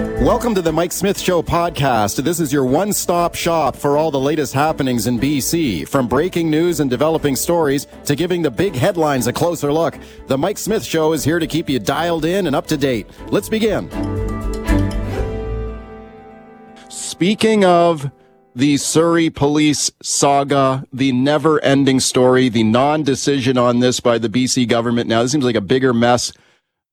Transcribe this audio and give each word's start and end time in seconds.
Welcome 0.00 0.54
to 0.54 0.62
the 0.62 0.72
Mike 0.72 0.92
Smith 0.92 1.18
Show 1.18 1.42
podcast. 1.42 2.24
This 2.24 2.40
is 2.40 2.50
your 2.50 2.64
one 2.64 2.94
stop 2.94 3.34
shop 3.34 3.76
for 3.76 3.98
all 3.98 4.10
the 4.10 4.18
latest 4.18 4.54
happenings 4.54 5.06
in 5.06 5.20
BC. 5.20 5.86
From 5.86 6.08
breaking 6.08 6.50
news 6.50 6.80
and 6.80 6.88
developing 6.88 7.36
stories 7.36 7.86
to 8.06 8.16
giving 8.16 8.40
the 8.40 8.50
big 8.50 8.74
headlines 8.74 9.26
a 9.26 9.32
closer 9.34 9.70
look, 9.70 9.98
the 10.26 10.38
Mike 10.38 10.56
Smith 10.56 10.84
Show 10.84 11.12
is 11.12 11.22
here 11.22 11.38
to 11.38 11.46
keep 11.46 11.68
you 11.68 11.78
dialed 11.78 12.24
in 12.24 12.46
and 12.46 12.56
up 12.56 12.66
to 12.68 12.78
date. 12.78 13.08
Let's 13.28 13.50
begin. 13.50 13.90
Speaking 16.88 17.66
of 17.66 18.10
the 18.54 18.78
Surrey 18.78 19.28
police 19.28 19.90
saga, 20.02 20.86
the 20.92 21.12
never 21.12 21.62
ending 21.62 22.00
story, 22.00 22.48
the 22.48 22.64
non 22.64 23.02
decision 23.02 23.58
on 23.58 23.80
this 23.80 24.00
by 24.00 24.16
the 24.16 24.28
BC 24.28 24.66
government. 24.66 25.08
Now, 25.08 25.22
this 25.22 25.32
seems 25.32 25.44
like 25.44 25.56
a 25.56 25.60
bigger 25.60 25.92
mess 25.92 26.32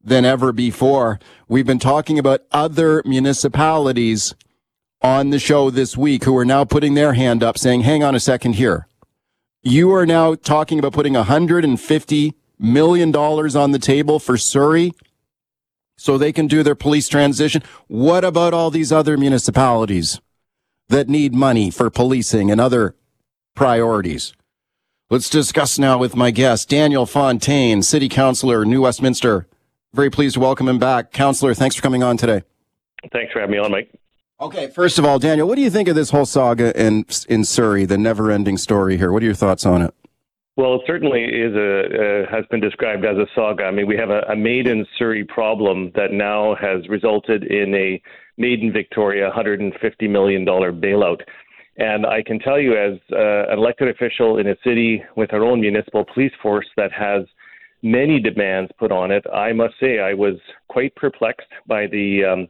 than 0.08 0.24
ever 0.24 0.54
before. 0.54 1.20
We've 1.50 1.66
been 1.66 1.80
talking 1.80 2.18
about 2.18 2.46
other 2.52 3.04
municipalities 3.06 4.34
on 5.02 5.32
the 5.32 5.40
show 5.40 5.70
this 5.70 5.98
week 5.98 6.24
who 6.24 6.36
are 6.38 6.46
now 6.46 6.64
putting 6.64 6.94
their 6.94 7.14
hand 7.14 7.44
up 7.44 7.58
saying, 7.58 7.82
hang 7.82 8.04
on 8.04 8.16
a 8.16 8.20
second 8.20 8.54
here. 8.54 8.88
You 9.62 9.94
are 9.94 10.06
now 10.06 10.36
talking 10.36 10.80
about 10.80 10.94
putting 10.94 11.14
$150 11.14 12.34
million 12.58 13.16
on 13.16 13.72
the 13.72 13.80
table 13.80 14.18
for 14.18 14.38
Surrey 14.38 14.94
so 15.98 16.18
they 16.18 16.32
can 16.32 16.48
do 16.48 16.64
their 16.64 16.74
police 16.74 17.10
transition. 17.10 17.62
What 17.88 18.24
about 18.24 18.54
all 18.54 18.72
these 18.72 18.94
other 18.94 19.18
municipalities 19.18 20.22
that 20.88 21.10
need 21.10 21.34
money 21.34 21.70
for 21.70 21.90
policing 21.90 22.50
and 22.50 22.62
other 22.62 22.96
priorities? 23.56 24.32
Let's 25.10 25.30
discuss 25.30 25.78
now 25.78 25.98
with 25.98 26.16
my 26.16 26.32
guest, 26.32 26.70
Daniel 26.70 27.06
Fontaine, 27.06 27.84
City 27.84 28.08
Councillor, 28.08 28.64
New 28.64 28.84
Westminster. 28.84 29.48
Very 29.98 30.12
pleased 30.12 30.36
to 30.36 30.40
welcome 30.40 30.68
him 30.68 30.78
back. 30.78 31.12
Counselor, 31.12 31.56
thanks 31.56 31.76
for 31.76 31.82
coming 31.82 32.04
on 32.04 32.18
today. 32.18 32.44
Thanks 33.12 33.34
for 33.34 33.40
having 33.40 33.54
me 33.54 33.58
on, 33.58 33.72
Mike. 33.72 33.90
Okay, 34.40 34.68
first 34.68 35.00
of 35.00 35.06
all, 35.06 35.18
Daniel, 35.18 35.48
what 35.48 35.56
do 35.56 35.62
you 35.64 35.72
think 35.72 35.88
of 35.88 35.96
this 35.96 36.12
whole 36.12 36.28
saga 36.28 36.72
in 36.80 37.04
in 37.28 37.44
Surrey, 37.44 37.84
the 37.84 37.98
never-ending 37.98 38.58
story 38.58 38.96
here? 38.96 39.12
What 39.12 39.24
are 39.24 39.26
your 39.26 39.34
thoughts 39.34 39.66
on 39.66 39.82
it? 39.82 39.96
Well, 40.56 40.76
it 40.76 40.82
certainly 40.86 41.24
is 41.24 41.56
a 41.56 42.26
uh, 42.28 42.30
has 42.30 42.46
been 42.52 42.60
described 42.60 43.06
as 43.06 43.18
a 43.18 43.26
saga. 43.34 43.64
I 43.64 43.72
mean, 43.72 43.88
we 43.88 43.98
have 43.98 44.12
a, 44.12 44.20
a 44.30 44.36
made 44.36 44.68
in 44.68 44.86
Surrey 45.00 45.24
problem 45.24 45.92
that 45.96 46.12
now 46.12 46.56
has 46.62 46.88
resulted 46.88 47.46
in 47.46 47.74
a 47.74 48.00
made 48.38 48.60
in 48.60 48.72
Victoria 48.72 49.32
$150 49.36 49.74
million 50.08 50.46
bailout. 50.46 51.22
And 51.78 52.06
I 52.06 52.22
can 52.22 52.38
tell 52.38 52.60
you, 52.60 52.78
as 52.78 53.00
uh, 53.12 53.52
an 53.52 53.58
elected 53.58 53.88
official 53.88 54.38
in 54.38 54.46
a 54.46 54.56
city 54.64 55.02
with 55.16 55.34
our 55.34 55.44
own 55.44 55.60
municipal 55.60 56.06
police 56.14 56.34
force 56.40 56.68
that 56.78 56.92
has 56.92 57.24
many 57.92 58.20
demands 58.20 58.72
put 58.78 58.92
on 58.92 59.12
it. 59.12 59.26
I 59.34 59.54
must 59.54 59.76
say 59.80 60.00
I 60.00 60.14
was 60.14 60.36
quite 60.68 60.96
perplexed 60.96 61.48
by 61.66 61.88
the 61.88 62.24
um, 62.26 62.48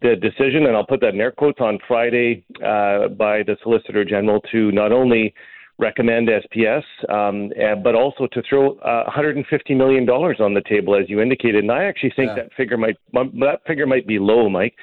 the 0.00 0.14
decision, 0.14 0.66
and 0.66 0.76
I'll 0.76 0.86
put 0.86 1.00
that 1.00 1.14
in 1.14 1.20
air 1.20 1.32
quotes 1.32 1.60
on 1.60 1.78
Friday 1.88 2.44
uh, 2.64 3.08
by 3.08 3.42
the 3.42 3.56
Solicitor 3.62 4.04
General 4.04 4.40
to 4.52 4.70
not 4.70 4.92
only 4.92 5.34
recommend 5.78 6.28
SPS, 6.28 6.82
um, 7.08 7.52
and, 7.56 7.82
but 7.82 7.94
also 7.94 8.26
to 8.32 8.42
throw 8.48 8.72
uh, 8.78 9.04
150 9.04 9.74
million 9.74 10.04
dollars 10.04 10.38
on 10.40 10.54
the 10.54 10.62
table, 10.68 10.94
as 10.94 11.08
you 11.08 11.20
indicated. 11.20 11.62
And 11.62 11.72
I 11.72 11.84
actually 11.84 12.12
think 12.14 12.28
yeah. 12.28 12.44
that 12.44 12.52
figure 12.56 12.76
might 12.76 12.96
that 13.12 13.60
figure 13.66 13.86
might 13.86 14.06
be 14.06 14.18
low, 14.18 14.48
Mike. 14.48 14.74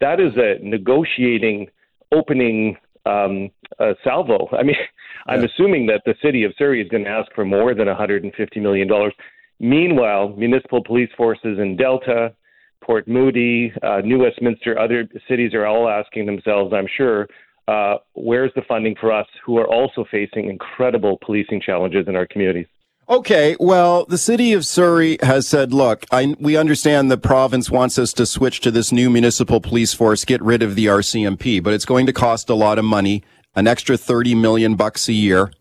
That 0.00 0.20
is 0.20 0.32
a 0.36 0.58
negotiating 0.62 1.68
opening 2.12 2.76
um, 3.06 3.50
uh, 3.78 3.94
salvo. 4.02 4.48
I 4.52 4.62
mean, 4.62 4.76
I'm 5.26 5.40
yeah. 5.40 5.48
assuming 5.52 5.86
that 5.86 6.02
the 6.04 6.14
city 6.22 6.44
of 6.44 6.52
Surrey 6.58 6.82
is 6.82 6.88
going 6.88 7.04
to 7.04 7.10
ask 7.10 7.32
for 7.34 7.44
more 7.44 7.74
than 7.74 7.86
150 7.86 8.60
million 8.60 8.88
dollars. 8.88 9.14
Meanwhile, 9.60 10.30
municipal 10.36 10.82
police 10.82 11.10
forces 11.16 11.58
in 11.58 11.76
Delta, 11.76 12.34
Port 12.82 13.06
Moody, 13.08 13.72
uh, 13.82 14.00
New 14.04 14.18
Westminster, 14.18 14.78
other 14.78 15.08
cities 15.28 15.54
are 15.54 15.64
all 15.64 15.88
asking 15.88 16.26
themselves, 16.26 16.72
I'm 16.74 16.88
sure, 16.96 17.28
uh, 17.68 17.96
where's 18.12 18.50
the 18.56 18.62
funding 18.68 18.94
for 19.00 19.12
us 19.12 19.26
who 19.44 19.56
are 19.58 19.66
also 19.66 20.04
facing 20.10 20.50
incredible 20.50 21.18
policing 21.24 21.62
challenges 21.64 22.06
in 22.08 22.16
our 22.16 22.26
communities? 22.26 22.66
Okay, 23.06 23.54
well, 23.60 24.06
the 24.06 24.16
city 24.16 24.54
of 24.54 24.64
Surrey 24.64 25.18
has 25.20 25.46
said, 25.46 25.74
look, 25.74 26.06
I, 26.10 26.34
we 26.40 26.56
understand 26.56 27.10
the 27.10 27.18
province 27.18 27.70
wants 27.70 27.98
us 27.98 28.14
to 28.14 28.24
switch 28.24 28.60
to 28.60 28.70
this 28.70 28.92
new 28.92 29.10
municipal 29.10 29.60
police 29.60 29.92
force, 29.92 30.24
get 30.24 30.40
rid 30.40 30.62
of 30.62 30.74
the 30.74 30.86
RCMP, 30.86 31.62
but 31.62 31.74
it's 31.74 31.84
going 31.84 32.06
to 32.06 32.14
cost 32.14 32.48
a 32.48 32.54
lot 32.54 32.78
of 32.78 32.84
money, 32.86 33.22
an 33.54 33.66
extra 33.66 33.98
30 33.98 34.34
million 34.36 34.74
bucks 34.74 35.06
a 35.08 35.12
year. 35.12 35.52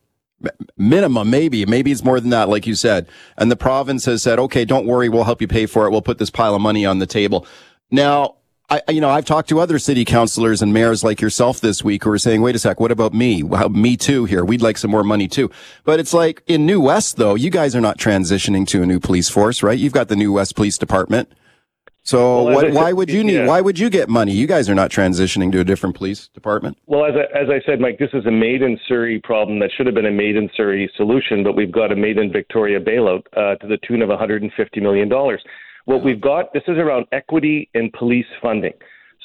Minimum, 0.77 1.29
maybe, 1.29 1.65
maybe 1.65 1.91
it's 1.91 2.03
more 2.03 2.21
than 2.21 2.29
that, 2.29 2.47
like 2.47 2.65
you 2.65 2.75
said. 2.75 3.07
And 3.37 3.51
the 3.51 3.57
province 3.57 4.05
has 4.05 4.23
said, 4.23 4.39
okay, 4.39 4.63
don't 4.63 4.85
worry, 4.85 5.09
we'll 5.09 5.25
help 5.25 5.41
you 5.41 5.47
pay 5.47 5.65
for 5.65 5.85
it. 5.85 5.91
We'll 5.91 6.01
put 6.01 6.19
this 6.19 6.29
pile 6.29 6.55
of 6.55 6.61
money 6.61 6.85
on 6.85 6.99
the 6.99 7.05
table. 7.05 7.45
Now, 7.91 8.37
I, 8.69 8.81
you 8.89 9.01
know, 9.01 9.09
I've 9.09 9.25
talked 9.25 9.49
to 9.49 9.59
other 9.59 9.77
city 9.77 10.05
councilors 10.05 10.61
and 10.61 10.73
mayors 10.73 11.03
like 11.03 11.21
yourself 11.21 11.59
this 11.61 11.83
week 11.83 12.03
who 12.05 12.11
are 12.11 12.17
saying, 12.17 12.41
wait 12.41 12.55
a 12.55 12.59
sec, 12.59 12.79
what 12.79 12.91
about 12.91 13.13
me? 13.13 13.43
Well, 13.43 13.69
me 13.69 13.97
too 13.97 14.25
here. 14.25 14.43
We'd 14.43 14.61
like 14.61 14.77
some 14.77 14.89
more 14.89 15.03
money 15.03 15.27
too. 15.27 15.51
But 15.83 15.99
it's 15.99 16.13
like 16.13 16.41
in 16.47 16.65
New 16.65 16.81
West, 16.81 17.17
though, 17.17 17.35
you 17.35 17.49
guys 17.49 17.75
are 17.75 17.81
not 17.81 17.97
transitioning 17.97 18.65
to 18.67 18.81
a 18.81 18.85
new 18.85 18.99
police 18.99 19.29
force, 19.29 19.61
right? 19.61 19.77
You've 19.77 19.93
got 19.93 20.07
the 20.07 20.15
New 20.15 20.31
West 20.31 20.55
Police 20.55 20.77
Department. 20.77 21.31
So 22.05 22.43
well, 22.43 22.55
what, 22.55 22.71
why 22.71 22.91
would 22.91 23.09
you 23.09 23.23
need, 23.23 23.35
yeah. 23.35 23.47
why 23.47 23.61
would 23.61 23.79
you 23.79 23.89
get 23.89 24.09
money? 24.09 24.33
You 24.33 24.45
guys 24.45 24.69
are 24.69 24.75
not 24.75 24.91
transitioning 24.91 25.53
to 25.53 25.61
a 25.61 25.63
different 25.63 25.95
police 25.95 26.27
department. 26.27 26.77
Well, 26.85 27.05
as 27.05 27.13
I, 27.15 27.39
as 27.39 27.49
I 27.49 27.65
said, 27.65 27.79
Mike, 27.79 27.97
this 27.97 28.09
is 28.13 28.25
a 28.25 28.31
made 28.31 28.61
in 28.61 28.77
Surrey 28.87 29.21
problem 29.23 29.59
that 29.59 29.71
should 29.75 29.85
have 29.85 29.95
been 29.95 30.05
a 30.05 30.11
made 30.11 30.35
in 30.35 30.49
Surrey 30.55 30.91
solution, 30.97 31.43
but 31.43 31.55
we've 31.55 31.71
got 31.71 31.93
a 31.93 31.95
made 31.95 32.17
in 32.17 32.29
Victoria 32.29 32.81
bailout 32.81 33.23
uh, 33.37 33.55
to 33.55 33.67
the 33.67 33.77
tune 33.87 34.01
of 34.01 34.09
$150 34.09 34.49
million. 34.81 35.09
What 35.85 36.03
we've 36.03 36.21
got, 36.21 36.53
this 36.53 36.63
is 36.67 36.77
around 36.77 37.05
equity 37.11 37.69
in 37.73 37.91
police 37.97 38.25
funding. 38.41 38.73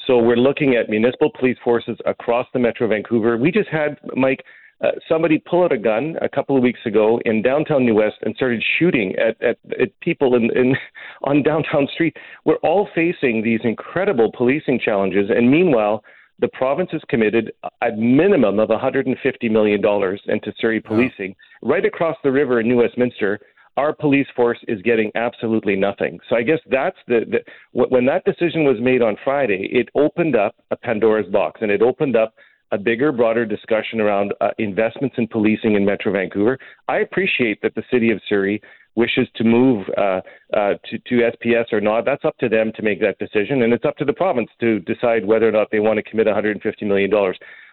So 0.07 0.17
we're 0.17 0.35
looking 0.35 0.75
at 0.75 0.89
municipal 0.89 1.31
police 1.39 1.57
forces 1.63 1.97
across 2.05 2.47
the 2.53 2.59
Metro 2.59 2.87
Vancouver. 2.87 3.37
We 3.37 3.51
just 3.51 3.69
had, 3.69 3.97
Mike, 4.15 4.43
uh, 4.81 4.91
somebody 5.07 5.39
pull 5.39 5.63
out 5.63 5.71
a 5.71 5.77
gun 5.77 6.15
a 6.21 6.29
couple 6.29 6.55
of 6.55 6.63
weeks 6.63 6.79
ago 6.85 7.19
in 7.25 7.41
downtown 7.41 7.85
New 7.85 7.95
West 7.95 8.15
and 8.21 8.33
started 8.35 8.63
shooting 8.77 9.13
at, 9.17 9.41
at, 9.41 9.57
at 9.79 9.97
people 9.99 10.35
in, 10.35 10.49
in 10.57 10.75
on 11.23 11.43
downtown 11.43 11.87
street. 11.93 12.15
We're 12.45 12.55
all 12.57 12.87
facing 12.95 13.43
these 13.43 13.59
incredible 13.63 14.31
policing 14.35 14.79
challenges, 14.79 15.29
and 15.29 15.51
meanwhile, 15.51 16.03
the 16.39 16.47
province 16.47 16.91
is 16.93 17.01
committed 17.09 17.51
a 17.81 17.91
minimum 17.91 18.59
of 18.59 18.69
$150 18.69 19.15
million 19.51 19.81
into 20.27 20.53
Surrey 20.57 20.79
policing 20.79 21.35
wow. 21.61 21.71
right 21.71 21.85
across 21.85 22.15
the 22.23 22.31
river 22.31 22.61
in 22.61 22.67
New 22.69 22.77
Westminster 22.77 23.39
our 23.79 23.93
police 23.93 24.27
force 24.35 24.59
is 24.67 24.81
getting 24.81 25.09
absolutely 25.15 25.77
nothing. 25.77 26.19
So 26.29 26.35
I 26.35 26.43
guess 26.43 26.59
that's 26.69 26.97
the, 27.07 27.21
the 27.31 27.39
when 27.71 28.05
that 28.07 28.25
decision 28.25 28.65
was 28.65 28.75
made 28.81 29.01
on 29.01 29.15
Friday, 29.23 29.69
it 29.71 29.87
opened 29.95 30.35
up 30.35 30.53
a 30.69 30.75
Pandora's 30.75 31.31
box 31.31 31.61
and 31.61 31.71
it 31.71 31.81
opened 31.81 32.17
up 32.17 32.33
a 32.71 32.77
bigger, 32.77 33.13
broader 33.13 33.45
discussion 33.45 34.01
around 34.01 34.33
uh, 34.41 34.49
investments 34.57 35.15
in 35.17 35.27
policing 35.27 35.75
in 35.75 35.85
Metro 35.85 36.11
Vancouver. 36.11 36.57
I 36.89 36.97
appreciate 36.97 37.61
that 37.61 37.73
the 37.73 37.83
city 37.89 38.11
of 38.11 38.19
Surrey 38.27 38.61
wishes 38.95 39.29
to 39.35 39.45
move 39.45 39.87
uh, 39.97 40.19
uh, 40.53 40.73
to, 40.89 40.99
to 41.07 41.31
SPS 41.31 41.71
or 41.71 41.79
not. 41.79 42.03
That's 42.03 42.25
up 42.25 42.37
to 42.39 42.49
them 42.49 42.73
to 42.75 42.83
make 42.83 42.99
that 42.99 43.17
decision, 43.17 43.63
and 43.63 43.71
it's 43.71 43.85
up 43.85 43.95
to 43.97 44.05
the 44.05 44.13
province 44.13 44.49
to 44.59 44.79
decide 44.81 45.25
whether 45.25 45.47
or 45.47 45.53
not 45.53 45.69
they 45.71 45.79
want 45.79 45.97
to 45.97 46.03
commit 46.03 46.27
$150 46.27 46.61
million. 46.83 47.09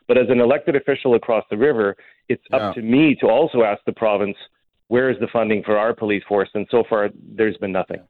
But 0.07 0.19
as 0.19 0.27
an 0.29 0.41
elected 0.41 0.77
official 0.77 1.17
across 1.17 1.45
the 1.51 1.57
river, 1.57 1.97
it's 2.29 2.45
yeah. 2.51 2.59
up 2.59 2.75
to 2.77 2.83
me 2.83 3.17
to 3.21 3.27
also 3.27 3.65
ask 3.65 3.81
the 3.87 3.93
province 3.93 4.37
where 4.89 5.11
is 5.11 5.19
the 5.21 5.29
funding 5.33 5.63
for 5.63 5.79
our 5.79 5.95
police 5.95 6.23
force? 6.29 6.49
And 6.55 6.67
so 6.71 6.85
far, 6.89 7.11
there's 7.15 7.57
been 7.59 7.73
nothing. 7.73 8.01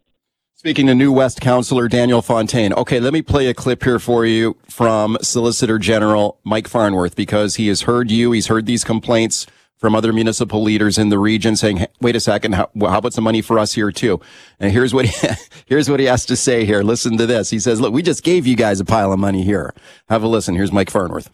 Speaking 0.55 0.87
to 0.87 0.95
New 0.95 1.13
West 1.13 1.41
Councillor 1.43 1.87
Daniel 1.87 2.23
Fontaine. 2.23 2.73
Okay, 2.73 2.99
let 2.99 3.13
me 3.13 3.21
play 3.21 3.49
a 3.49 3.55
clip 3.55 3.85
here 3.85 3.99
for 3.99 4.25
you 4.25 4.57
from 4.71 5.19
Solicitor 5.21 5.79
General 5.79 6.41
Mike 6.45 6.67
Farnworth 6.67 7.15
because 7.15 7.57
he 7.57 7.69
has 7.69 7.83
heard 7.83 8.11
you. 8.11 8.33
He's 8.33 8.47
heard 8.47 8.65
these 8.65 8.83
complaints 8.83 9.47
from 9.77 9.95
other 9.95 10.13
municipal 10.13 10.63
leaders 10.63 10.97
in 10.97 11.11
the 11.11 11.19
region 11.19 11.57
saying, 11.57 11.77
hey, 11.77 11.89
wait 12.01 12.17
a 12.17 12.21
second, 12.21 12.55
how, 12.55 12.71
how, 12.81 12.99
about 12.99 13.13
some 13.13 13.25
money 13.25 13.43
for 13.43 13.59
us 13.59 13.75
here 13.75 13.93
too? 13.93 14.19
And 14.59 14.73
here's 14.73 14.95
what 14.95 15.05
he, 15.05 15.29
here's 15.67 15.91
what 15.91 16.01
he 16.01 16.07
has 16.07 16.25
to 16.27 16.37
say 16.37 16.65
here. 16.65 16.83
Listen 16.83 17.19
to 17.19 17.27
this. 17.27 17.51
He 17.51 17.59
says, 17.59 17.79
look, 17.79 17.93
we 17.93 18.03
just 18.03 18.25
gave 18.25 18.47
you 18.47 18.57
guys 18.57 18.81
a 18.81 18.85
pile 18.87 19.13
of 19.13 19.19
money 19.19 19.43
here. 19.43 19.75
Have 20.09 20.23
a 20.23 20.27
listen. 20.27 20.55
Here's 20.55 20.73
Mike 20.73 20.89
Farnworth. 20.89 21.31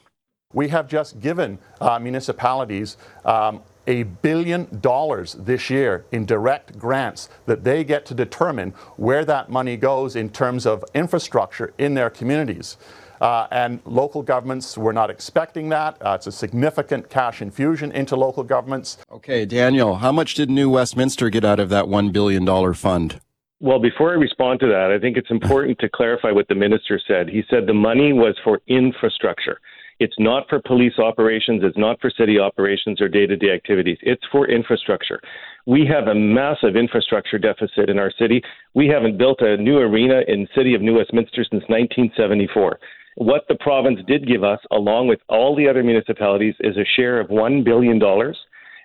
We 0.53 0.69
have 0.69 0.89
just 0.89 1.21
given 1.21 1.59
uh, 1.81 1.99
municipalities 1.99 2.97
um, 3.25 3.62
a 3.87 4.05
billion 4.05 4.81
dollars 4.81 5.34
this 5.34 5.70
year 5.70 6.05
in 6.12 6.25
direct 6.25 6.79
grants 6.79 7.29
that 7.46 7.64
they 7.64 7.84
get 7.84 8.06
to 8.06 8.14
determine 8.14 8.70
where 8.96 9.25
that 9.25 9.50
money 9.50 9.76
goes 9.76 10.17
in 10.17 10.29
terms 10.31 10.67
of 10.67 10.84
infrastructure 10.94 11.73
in 11.79 11.94
their 11.94 12.11
communities. 12.11 12.76
Uh, 13.20 13.46
and 13.52 13.81
local 13.84 14.20
governments 14.20 14.76
were 14.76 14.93
not 14.93 15.08
expecting 15.08 15.69
that. 15.69 15.96
Uh, 16.02 16.14
it's 16.17 16.26
a 16.26 16.32
significant 16.32 17.08
cash 17.08 17.40
infusion 17.40 17.93
into 17.93 18.17
local 18.17 18.43
governments. 18.43 18.99
Okay, 19.12 19.44
Daniel, 19.44 19.96
how 19.96 20.11
much 20.11 20.34
did 20.34 20.50
New 20.50 20.69
Westminster 20.69 21.31
get 21.31 21.44
out 21.44 21.61
of 21.61 21.69
that 21.69 21.84
$1 21.84 22.12
billion 22.12 22.75
fund? 22.75 23.20
Well, 23.61 23.79
before 23.79 24.11
I 24.11 24.14
respond 24.14 24.58
to 24.58 24.67
that, 24.67 24.90
I 24.90 24.99
think 24.99 25.17
it's 25.17 25.31
important 25.31 25.79
to 25.79 25.88
clarify 25.88 26.32
what 26.32 26.49
the 26.49 26.56
minister 26.56 27.00
said. 27.06 27.29
He 27.29 27.44
said 27.49 27.69
the 27.69 27.73
money 27.73 28.12
was 28.12 28.34
for 28.43 28.61
infrastructure. 28.67 29.61
It's 30.03 30.19
not 30.19 30.49
for 30.49 30.61
police 30.61 30.99
operations, 30.99 31.63
it's 31.63 31.79
not 31.79 32.01
for 32.01 32.11
city 32.11 32.37
operations 32.37 33.01
or 33.01 33.09
day 33.09 33.25
to 33.25 33.37
day 33.37 33.51
activities. 33.51 33.99
It's 34.03 34.25
for 34.33 34.49
infrastructure. 34.49 35.21
We 35.65 35.87
have 35.87 36.09
a 36.09 36.15
massive 36.15 36.75
infrastructure 36.75 37.39
deficit 37.39 37.89
in 37.89 38.01
our 38.01 38.11
city. 38.19 38.43
We 38.75 38.89
haven't 38.89 39.17
built 39.17 39.41
a 39.43 39.57
new 39.57 39.79
arena 39.79 40.23
in 40.27 40.49
city 40.57 40.75
of 40.75 40.83
New 40.83 40.97
Westminster 40.97 41.45
since 41.45 41.63
1974. 41.69 42.81
What 43.15 43.45
the 43.49 43.55
province 43.55 44.01
did 44.09 44.27
give 44.27 44.43
us, 44.43 44.59
along 44.73 45.07
with 45.07 45.21
all 45.29 45.55
the 45.55 45.69
other 45.69 45.85
municipalities, 45.85 46.57
is 46.61 46.77
a 46.77 46.85
share 46.97 47.21
of 47.21 47.29
$1 47.29 47.63
billion, 47.63 48.03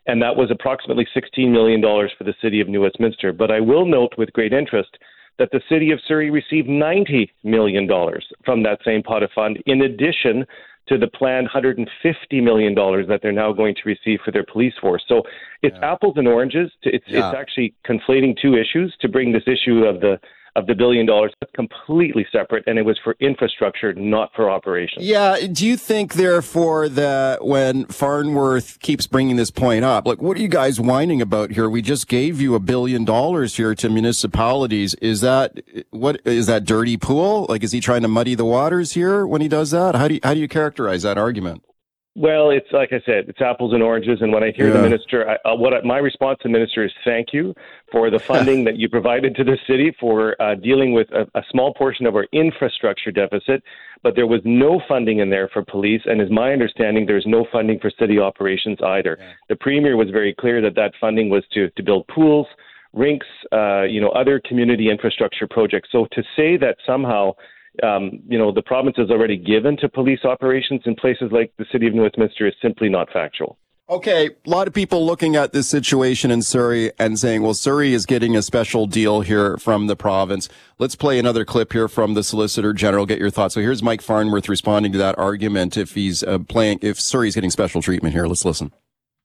and 0.05 0.21
that 0.21 0.35
was 0.35 0.51
approximately 0.51 1.07
$16 1.15 1.49
million 1.49 1.81
for 1.81 2.25
the 2.25 2.35
city 2.43 2.61
of 2.61 2.67
New 2.67 2.83
Westminster. 2.83 3.33
But 3.33 3.49
I 3.49 3.59
will 3.59 3.87
note 3.87 4.13
with 4.19 4.33
great 4.33 4.53
interest 4.53 4.99
that 5.39 5.49
the 5.51 5.61
city 5.67 5.89
of 5.89 5.99
Surrey 6.07 6.29
received 6.29 6.67
$90 6.67 7.29
million 7.43 7.87
from 8.45 8.61
that 8.63 8.79
same 8.85 9.01
pot 9.01 9.23
of 9.23 9.31
fund, 9.31 9.57
in 9.65 9.81
addition 9.81 10.45
to 10.87 10.97
the 10.97 11.07
planned 11.07 11.49
$150 11.49 11.87
million 12.43 12.73
that 12.75 13.19
they're 13.21 13.31
now 13.31 13.51
going 13.51 13.75
to 13.75 13.81
receive 13.85 14.19
for 14.23 14.31
their 14.31 14.45
police 14.45 14.73
force. 14.79 15.03
So 15.07 15.23
it's 15.61 15.75
yeah. 15.79 15.93
apples 15.93 16.13
and 16.17 16.27
oranges. 16.27 16.71
It's, 16.83 17.05
yeah. 17.07 17.29
it's 17.29 17.37
actually 17.37 17.73
conflating 17.85 18.35
two 18.41 18.55
issues 18.55 18.95
to 19.01 19.09
bring 19.09 19.31
this 19.31 19.43
issue 19.47 19.83
of 19.83 19.99
the 19.99 20.19
of 20.57 20.65
the 20.65 20.75
billion 20.75 21.05
dollars. 21.05 21.31
That's 21.39 21.51
completely 21.53 22.25
separate, 22.31 22.63
and 22.67 22.77
it 22.77 22.81
was 22.81 22.99
for 23.03 23.15
infrastructure, 23.19 23.93
not 23.93 24.31
for 24.35 24.49
operations. 24.49 25.05
Yeah. 25.05 25.37
Do 25.49 25.65
you 25.65 25.77
think, 25.77 26.15
therefore, 26.15 26.89
that 26.89 27.45
when 27.45 27.85
Farnworth 27.85 28.79
keeps 28.79 29.07
bringing 29.07 29.35
this 29.35 29.51
point 29.51 29.85
up, 29.85 30.07
like, 30.07 30.21
what 30.21 30.35
are 30.35 30.41
you 30.41 30.47
guys 30.47 30.81
whining 30.81 31.21
about 31.21 31.51
here? 31.51 31.69
We 31.69 31.81
just 31.81 32.07
gave 32.07 32.41
you 32.41 32.55
a 32.55 32.59
billion 32.59 33.05
dollars 33.05 33.55
here 33.55 33.75
to 33.75 33.89
municipalities. 33.89 34.95
Is 34.95 35.21
that 35.21 35.61
what 35.91 36.19
is 36.25 36.47
that 36.47 36.65
dirty 36.65 36.97
pool? 36.97 37.45
Like, 37.47 37.63
is 37.63 37.71
he 37.71 37.79
trying 37.79 38.01
to 38.01 38.07
muddy 38.07 38.33
the 38.33 38.45
waters 38.45 38.93
here 38.93 39.27
when 39.27 39.41
he 39.41 39.47
does 39.47 39.71
that? 39.71 39.95
How 39.95 40.07
do 40.07 40.15
you, 40.15 40.19
how 40.23 40.33
do 40.33 40.39
you 40.39 40.47
characterize 40.47 41.03
that 41.03 41.17
argument? 41.17 41.63
Well, 42.17 42.49
it's 42.49 42.71
like 42.71 42.93
I 42.93 43.01
said, 43.05 43.25
it's 43.29 43.41
apples 43.41 43.73
and 43.75 43.83
oranges. 43.83 44.23
And 44.23 44.33
when 44.33 44.43
I 44.43 44.49
hear 44.49 44.69
yeah. 44.69 44.77
the 44.77 44.81
minister, 44.81 45.29
I, 45.29 45.35
uh, 45.47 45.55
what 45.55 45.75
I, 45.75 45.81
my 45.81 45.99
response 45.99 46.39
to 46.41 46.47
the 46.47 46.51
minister 46.51 46.83
is 46.83 46.91
thank 47.05 47.31
you 47.31 47.53
for 47.91 48.09
the 48.09 48.17
funding 48.31 48.63
that 48.63 48.75
you 48.75 48.89
provided 48.89 49.35
to 49.35 49.43
the 49.43 49.55
city 49.67 49.95
for 49.99 50.35
uh, 50.41 50.55
dealing 50.55 50.93
with 50.93 51.07
a, 51.11 51.27
a, 51.35 51.43
small 51.51 51.75
portion 51.75 52.07
of 52.07 52.15
our 52.15 52.25
infrastructure 52.31 53.11
deficit. 53.11 53.61
But 54.01 54.15
there 54.15 54.25
was 54.25 54.41
no 54.45 54.81
funding 54.87 55.19
in 55.19 55.29
there 55.29 55.47
for 55.47 55.63
police, 55.63 56.01
and 56.05 56.19
as 56.19 56.31
my 56.31 56.53
understanding, 56.53 57.05
there's 57.05 57.27
no 57.27 57.45
funding 57.51 57.77
for 57.79 57.91
city 57.99 58.17
operations 58.17 58.79
either. 58.83 59.17
Yeah. 59.19 59.33
The 59.49 59.55
premier 59.55 59.95
was 59.95 60.09
very 60.09 60.33
clear 60.33 60.59
that 60.59 60.73
that 60.73 60.93
funding 60.99 61.29
was 61.29 61.43
to 61.53 61.69
to 61.69 61.83
build 61.83 62.07
pools, 62.07 62.47
rinks, 62.93 63.27
uh, 63.53 63.83
you 63.83 64.01
know, 64.01 64.09
other 64.09 64.41
community 64.43 64.89
infrastructure 64.89 65.47
projects. 65.47 65.89
So 65.91 66.07
to 66.13 66.23
say 66.35 66.57
that 66.57 66.77
somehow 66.83 67.33
um, 67.83 68.19
you 68.27 68.37
know, 68.37 68.51
the 68.51 68.61
province 68.61 68.95
has 68.97 69.09
already 69.09 69.37
given 69.37 69.77
to 69.77 69.89
police 69.89 70.23
operations 70.23 70.81
in 70.85 70.95
places 70.95 71.31
like 71.31 71.51
the 71.57 71.65
city 71.71 71.87
of 71.87 71.93
New 71.93 72.03
Westminster 72.03 72.47
is 72.47 72.53
simply 72.61 72.89
not 72.89 73.09
factual. 73.11 73.57
Okay, 73.89 74.31
a 74.45 74.49
lot 74.49 74.67
of 74.67 74.73
people 74.73 75.05
looking 75.05 75.37
at 75.37 75.53
this 75.53 75.69
situation 75.69 76.29
in 76.29 76.41
Surrey 76.41 76.91
and 76.99 77.17
saying, 77.17 77.41
well, 77.41 77.53
Surrey 77.53 77.93
is 77.93 78.05
getting 78.05 78.35
a 78.35 78.41
special 78.41 78.85
deal 78.85 79.21
here 79.21 79.55
from 79.57 79.87
the 79.87 79.95
province. 79.95 80.49
Let's 80.77 80.95
play 80.95 81.17
another 81.17 81.45
clip 81.45 81.71
here 81.71 81.87
from 81.87 82.13
the 82.13 82.21
Solicitor 82.21 82.73
General. 82.73 83.05
Get 83.05 83.17
your 83.17 83.29
thoughts. 83.29 83.53
So 83.53 83.61
here's 83.61 83.81
Mike 83.81 84.01
Farnworth 84.01 84.49
responding 84.49 84.91
to 84.91 84.97
that 84.97 85.17
argument 85.17 85.77
if 85.77 85.93
he's 85.93 86.21
uh, 86.21 86.39
playing, 86.39 86.79
if 86.81 86.99
Surrey's 86.99 87.35
getting 87.35 87.49
special 87.49 87.81
treatment 87.81 88.13
here. 88.13 88.27
Let's 88.27 88.43
listen. 88.43 88.73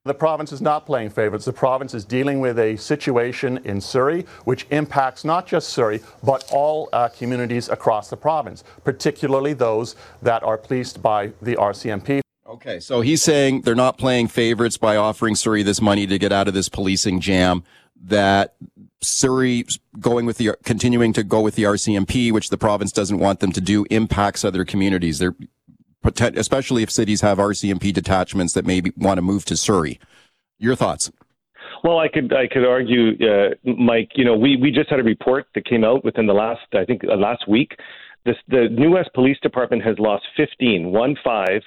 The 0.04 0.14
province 0.14 0.50
is 0.50 0.60
not 0.60 0.84
playing 0.84 1.10
favorites. 1.10 1.44
The 1.44 1.52
province 1.52 1.94
is 1.94 2.04
dealing 2.04 2.40
with 2.40 2.58
a 2.58 2.74
situation 2.76 3.58
in 3.58 3.80
Surrey 3.80 4.26
which 4.42 4.66
impacts 4.70 5.24
not 5.24 5.46
just 5.46 5.68
Surrey, 5.68 6.00
but 6.24 6.44
all 6.50 6.88
uh, 6.92 7.08
communities 7.08 7.68
across 7.68 8.10
the 8.10 8.16
province, 8.16 8.64
particularly 8.82 9.52
those 9.52 9.94
that 10.20 10.42
are 10.42 10.58
policed 10.58 11.02
by 11.02 11.28
the 11.40 11.54
RCMP. 11.54 12.20
Okay, 12.48 12.80
so 12.80 13.00
he's 13.00 13.22
saying 13.22 13.60
they're 13.60 13.76
not 13.76 13.96
playing 13.96 14.26
favorites 14.26 14.76
by 14.76 14.96
offering 14.96 15.36
Surrey 15.36 15.62
this 15.62 15.80
money 15.80 16.04
to 16.08 16.18
get 16.18 16.32
out 16.32 16.48
of 16.48 16.54
this 16.54 16.68
policing 16.68 17.20
jam. 17.20 17.62
That 18.04 18.56
Surrey 19.00 19.64
going 20.00 20.26
with 20.26 20.38
the 20.38 20.56
continuing 20.64 21.12
to 21.12 21.22
go 21.22 21.40
with 21.40 21.54
the 21.54 21.62
RCMP, 21.62 22.32
which 22.32 22.50
the 22.50 22.58
province 22.58 22.90
doesn't 22.90 23.20
want 23.20 23.38
them 23.38 23.52
to 23.52 23.60
do, 23.60 23.86
impacts 23.88 24.44
other 24.44 24.64
communities. 24.64 25.20
They're 25.20 25.36
especially 26.04 26.82
if 26.82 26.90
cities 26.90 27.20
have 27.20 27.38
RCMP 27.38 27.92
detachments 27.92 28.52
that 28.54 28.66
maybe 28.66 28.92
want 28.96 29.18
to 29.18 29.22
move 29.22 29.44
to 29.46 29.56
Surrey. 29.56 29.98
Your 30.58 30.76
thoughts? 30.76 31.10
Well, 31.82 31.98
I 31.98 32.08
could 32.08 32.32
I 32.32 32.46
could 32.46 32.64
argue, 32.64 33.16
uh, 33.26 33.50
Mike. 33.64 34.12
You 34.14 34.24
know, 34.24 34.36
we 34.36 34.56
we 34.56 34.70
just 34.70 34.88
had 34.88 35.00
a 35.00 35.04
report 35.04 35.46
that 35.54 35.64
came 35.64 35.84
out 35.84 36.04
within 36.04 36.26
the 36.26 36.32
last 36.32 36.62
I 36.74 36.84
think 36.84 37.02
uh, 37.04 37.16
last 37.16 37.48
week. 37.48 37.76
This, 38.24 38.36
the 38.46 38.68
New 38.70 38.92
West 38.92 39.10
Police 39.14 39.38
Department 39.42 39.82
has 39.82 39.98
lost 39.98 40.24
15, 40.36 40.92
one 40.92 41.16
five 41.24 41.60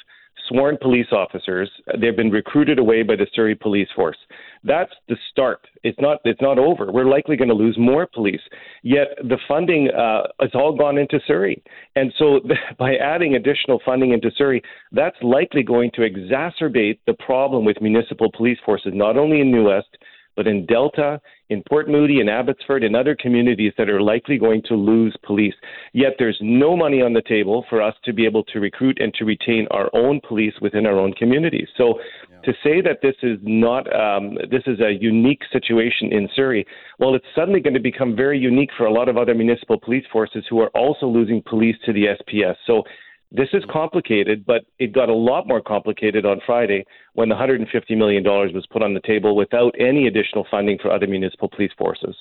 sworn 0.48 0.78
police 0.82 1.08
officers. 1.12 1.70
They've 2.00 2.16
been 2.16 2.32
recruited 2.32 2.80
away 2.80 3.04
by 3.04 3.16
the 3.16 3.28
Surrey 3.34 3.56
Police 3.56 3.90
Force. 3.96 4.18
That's 4.66 4.92
the 5.08 5.16
start. 5.32 5.62
It's 5.84 6.00
not. 6.02 6.18
It's 6.26 6.42
not 6.42 6.58
over. 6.58 6.92
We're 6.92 7.06
likely 7.06 7.38
going 7.38 7.50
to 7.50 7.56
lose 7.56 7.78
more 7.78 8.08
police. 8.12 8.42
Yet 8.82 9.10
the 9.20 9.38
funding 9.48 9.90
uh, 9.92 10.24
has 10.40 10.50
all 10.56 10.76
gone 10.76 10.98
into 10.98 11.20
Surrey, 11.28 11.64
and 11.96 12.12
so 12.18 12.40
by 12.80 12.96
adding 12.96 13.36
additional 13.36 13.80
funding 13.86 14.12
into 14.12 14.32
Surrey, 14.36 14.64
that's 14.92 15.18
likely 15.22 15.62
going 15.62 15.92
to 15.94 16.02
exacerbate 16.02 16.98
the 17.06 17.14
problem 17.14 17.64
with 17.64 17.80
municipal 17.80 18.32
police 18.36 18.58
forces, 18.66 18.92
not 18.96 19.18
only 19.18 19.40
in 19.40 19.52
New 19.52 19.66
West 19.66 19.98
but 20.36 20.48
in 20.48 20.66
Delta, 20.66 21.20
in 21.50 21.64
Port 21.70 21.88
Moody, 21.88 22.20
in 22.20 22.28
Abbotsford, 22.28 22.84
and 22.84 22.96
other 22.96 23.16
communities 23.16 23.74
that 23.78 23.90
are 23.90 24.02
likely 24.02 24.38
going 24.38 24.62
to 24.68 24.76
lose 24.76 25.16
police. 25.24 25.54
Yet 25.94 26.16
there's 26.20 26.38
no 26.42 26.76
money 26.76 27.02
on 27.02 27.14
the 27.14 27.22
table 27.22 27.66
for 27.70 27.82
us 27.82 27.96
to 28.04 28.14
be 28.14 28.26
able 28.26 28.44
to 28.46 28.60
recruit 28.60 28.98
and 29.00 29.14
to 29.14 29.26
retain 29.26 29.68
our 29.72 29.90
own 29.94 30.20
police 30.28 30.54
within 30.62 30.86
our 30.86 31.00
own 31.00 31.14
communities. 31.14 31.70
So. 31.78 32.00
To 32.46 32.54
say 32.64 32.82
that 32.82 33.00
this 33.02 33.16
is 33.24 33.38
not 33.42 33.84
um, 33.94 34.36
this 34.50 34.64
is 34.68 34.80
a 34.80 34.92
unique 34.92 35.42
situation 35.52 36.12
in 36.12 36.30
Surrey, 36.36 36.66
well, 37.00 37.16
it's 37.16 37.26
suddenly 37.36 37.60
going 37.60 37.74
to 37.74 37.80
become 37.80 38.16
very 38.16 38.40
unique 38.40 38.70
for 38.78 38.86
a 38.86 38.94
lot 38.94 39.10
of 39.10 39.18
other 39.18 39.36
municipal 39.36 39.80
police 39.80 40.06
forces 40.12 40.46
who 40.50 40.60
are 40.60 40.70
also 40.70 41.08
losing 41.08 41.42
police 41.48 41.76
to 41.86 41.94
the 41.94 42.06
SPS. 42.06 42.56
So 42.66 42.84
this 43.32 43.50
is 43.54 43.64
complicated, 43.72 44.46
but 44.46 44.66
it 44.80 44.94
got 44.94 45.10
a 45.10 45.14
lot 45.14 45.48
more 45.48 45.62
complicated 45.62 46.26
on 46.26 46.40
Friday 46.46 46.86
when 47.14 47.30
the 47.30 47.36
$150 47.36 47.66
million 47.98 48.24
was 48.24 48.66
put 48.72 48.82
on 48.82 48.94
the 48.94 49.02
table 49.02 49.36
without 49.36 49.74
any 49.80 50.08
additional 50.08 50.46
funding 50.50 50.78
for 50.82 50.92
other 50.92 51.08
municipal 51.08 51.50
police 51.50 51.72
forces. 51.78 52.16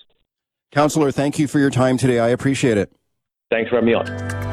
Councillor, 0.73 1.13
thank 1.13 1.39
you 1.39 1.47
for 1.47 1.61
your 1.61 1.71
time 1.71 1.97
today. 1.97 2.19
I 2.19 2.31
appreciate 2.31 2.79
it. 2.79 2.93
Thanks 3.51 3.71
for 3.71 3.77
having 3.77 3.87
me 3.87 3.95
on. 3.95 4.44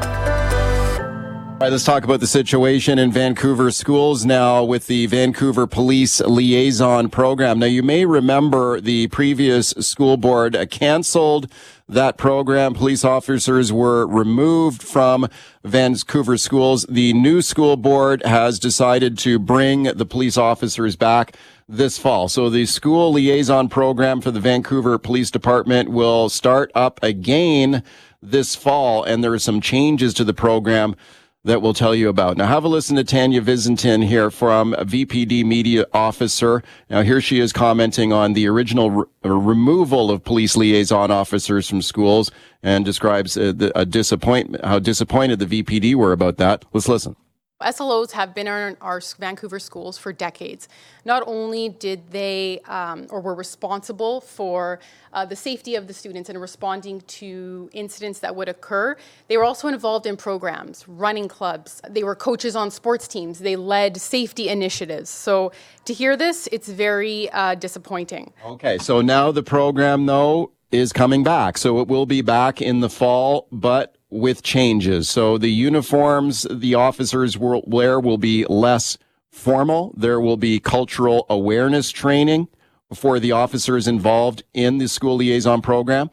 Let's 1.70 1.84
talk 1.84 2.02
about 2.02 2.20
the 2.20 2.26
situation 2.26 2.98
in 2.98 3.12
Vancouver 3.12 3.70
schools 3.70 4.26
now 4.26 4.64
with 4.64 4.88
the 4.88 5.06
Vancouver 5.06 5.66
Police 5.66 6.20
Liaison 6.20 7.08
Program. 7.08 7.60
Now, 7.60 7.66
you 7.66 7.82
may 7.84 8.04
remember 8.04 8.80
the 8.80 9.06
previous 9.06 9.68
school 9.70 10.16
board 10.16 10.56
canceled 10.70 11.50
that 11.88 12.18
program. 12.18 12.74
Police 12.74 13.04
officers 13.04 13.72
were 13.72 14.06
removed 14.06 14.82
from 14.82 15.28
Vancouver 15.64 16.36
schools. 16.36 16.84
The 16.90 17.12
new 17.14 17.40
school 17.40 17.76
board 17.76 18.22
has 18.26 18.58
decided 18.58 19.16
to 19.18 19.38
bring 19.38 19.84
the 19.84 20.06
police 20.06 20.36
officers 20.36 20.96
back 20.96 21.36
this 21.68 21.96
fall. 21.96 22.28
So 22.28 22.50
the 22.50 22.66
school 22.66 23.12
liaison 23.12 23.68
program 23.68 24.20
for 24.20 24.30
the 24.30 24.40
Vancouver 24.40 24.98
Police 24.98 25.30
Department 25.30 25.90
will 25.90 26.28
start 26.28 26.72
up 26.74 27.02
again 27.02 27.82
this 28.20 28.54
fall, 28.54 29.02
and 29.04 29.22
there 29.22 29.32
are 29.32 29.38
some 29.38 29.60
changes 29.60 30.12
to 30.14 30.24
the 30.24 30.34
program 30.34 30.96
that 31.44 31.60
we'll 31.60 31.74
tell 31.74 31.94
you 31.94 32.08
about. 32.08 32.36
Now, 32.36 32.46
have 32.46 32.62
a 32.62 32.68
listen 32.68 32.94
to 32.96 33.04
Tania 33.04 33.40
Visintin 33.40 34.06
here 34.06 34.30
from 34.30 34.74
VPD 34.74 35.44
Media 35.44 35.84
Officer. 35.92 36.62
Now, 36.88 37.02
here 37.02 37.20
she 37.20 37.40
is 37.40 37.52
commenting 37.52 38.12
on 38.12 38.34
the 38.34 38.46
original 38.46 38.90
re- 38.90 39.04
removal 39.24 40.10
of 40.10 40.22
police 40.22 40.56
liaison 40.56 41.10
officers 41.10 41.68
from 41.68 41.82
schools 41.82 42.30
and 42.62 42.84
describes 42.84 43.36
uh, 43.36 43.52
the, 43.56 43.76
a 43.76 43.84
disappointment, 43.84 44.64
how 44.64 44.78
disappointed 44.78 45.40
the 45.40 45.62
VPD 45.62 45.96
were 45.96 46.12
about 46.12 46.36
that. 46.36 46.64
Let's 46.72 46.88
listen. 46.88 47.16
SLOs 47.62 48.12
have 48.12 48.34
been 48.34 48.46
in 48.46 48.76
our 48.80 49.00
Vancouver 49.18 49.58
schools 49.58 49.98
for 49.98 50.12
decades. 50.12 50.68
Not 51.04 51.22
only 51.26 51.68
did 51.68 52.10
they 52.10 52.60
um, 52.66 53.06
or 53.10 53.20
were 53.20 53.34
responsible 53.34 54.20
for 54.20 54.80
uh, 55.12 55.24
the 55.24 55.36
safety 55.36 55.74
of 55.74 55.86
the 55.86 55.94
students 55.94 56.28
and 56.28 56.40
responding 56.40 57.00
to 57.02 57.68
incidents 57.72 58.20
that 58.20 58.34
would 58.36 58.48
occur, 58.48 58.96
they 59.28 59.36
were 59.36 59.44
also 59.44 59.68
involved 59.68 60.06
in 60.06 60.16
programs, 60.16 60.86
running 60.88 61.28
clubs. 61.28 61.80
They 61.88 62.04
were 62.04 62.14
coaches 62.14 62.56
on 62.56 62.70
sports 62.70 63.08
teams. 63.08 63.40
They 63.40 63.56
led 63.56 63.96
safety 63.96 64.48
initiatives. 64.48 65.10
So 65.10 65.52
to 65.84 65.94
hear 65.94 66.16
this, 66.16 66.48
it's 66.52 66.68
very 66.68 67.30
uh, 67.30 67.54
disappointing. 67.54 68.32
Okay, 68.44 68.78
so 68.78 69.00
now 69.00 69.32
the 69.32 69.42
program, 69.42 70.06
though, 70.06 70.52
is 70.70 70.92
coming 70.92 71.22
back. 71.22 71.58
So 71.58 71.80
it 71.80 71.88
will 71.88 72.06
be 72.06 72.22
back 72.22 72.62
in 72.62 72.80
the 72.80 72.88
fall, 72.88 73.46
but 73.52 73.96
with 74.12 74.42
changes. 74.42 75.08
So 75.08 75.38
the 75.38 75.50
uniforms 75.50 76.46
the 76.50 76.74
officers 76.74 77.38
will 77.38 77.62
wear 77.66 77.98
will 77.98 78.18
be 78.18 78.44
less 78.44 78.98
formal. 79.30 79.94
There 79.96 80.20
will 80.20 80.36
be 80.36 80.60
cultural 80.60 81.24
awareness 81.30 81.90
training 81.90 82.48
for 82.94 83.18
the 83.18 83.32
officers 83.32 83.88
involved 83.88 84.42
in 84.52 84.78
the 84.78 84.86
school 84.86 85.16
liaison 85.16 85.62
program. 85.62 86.10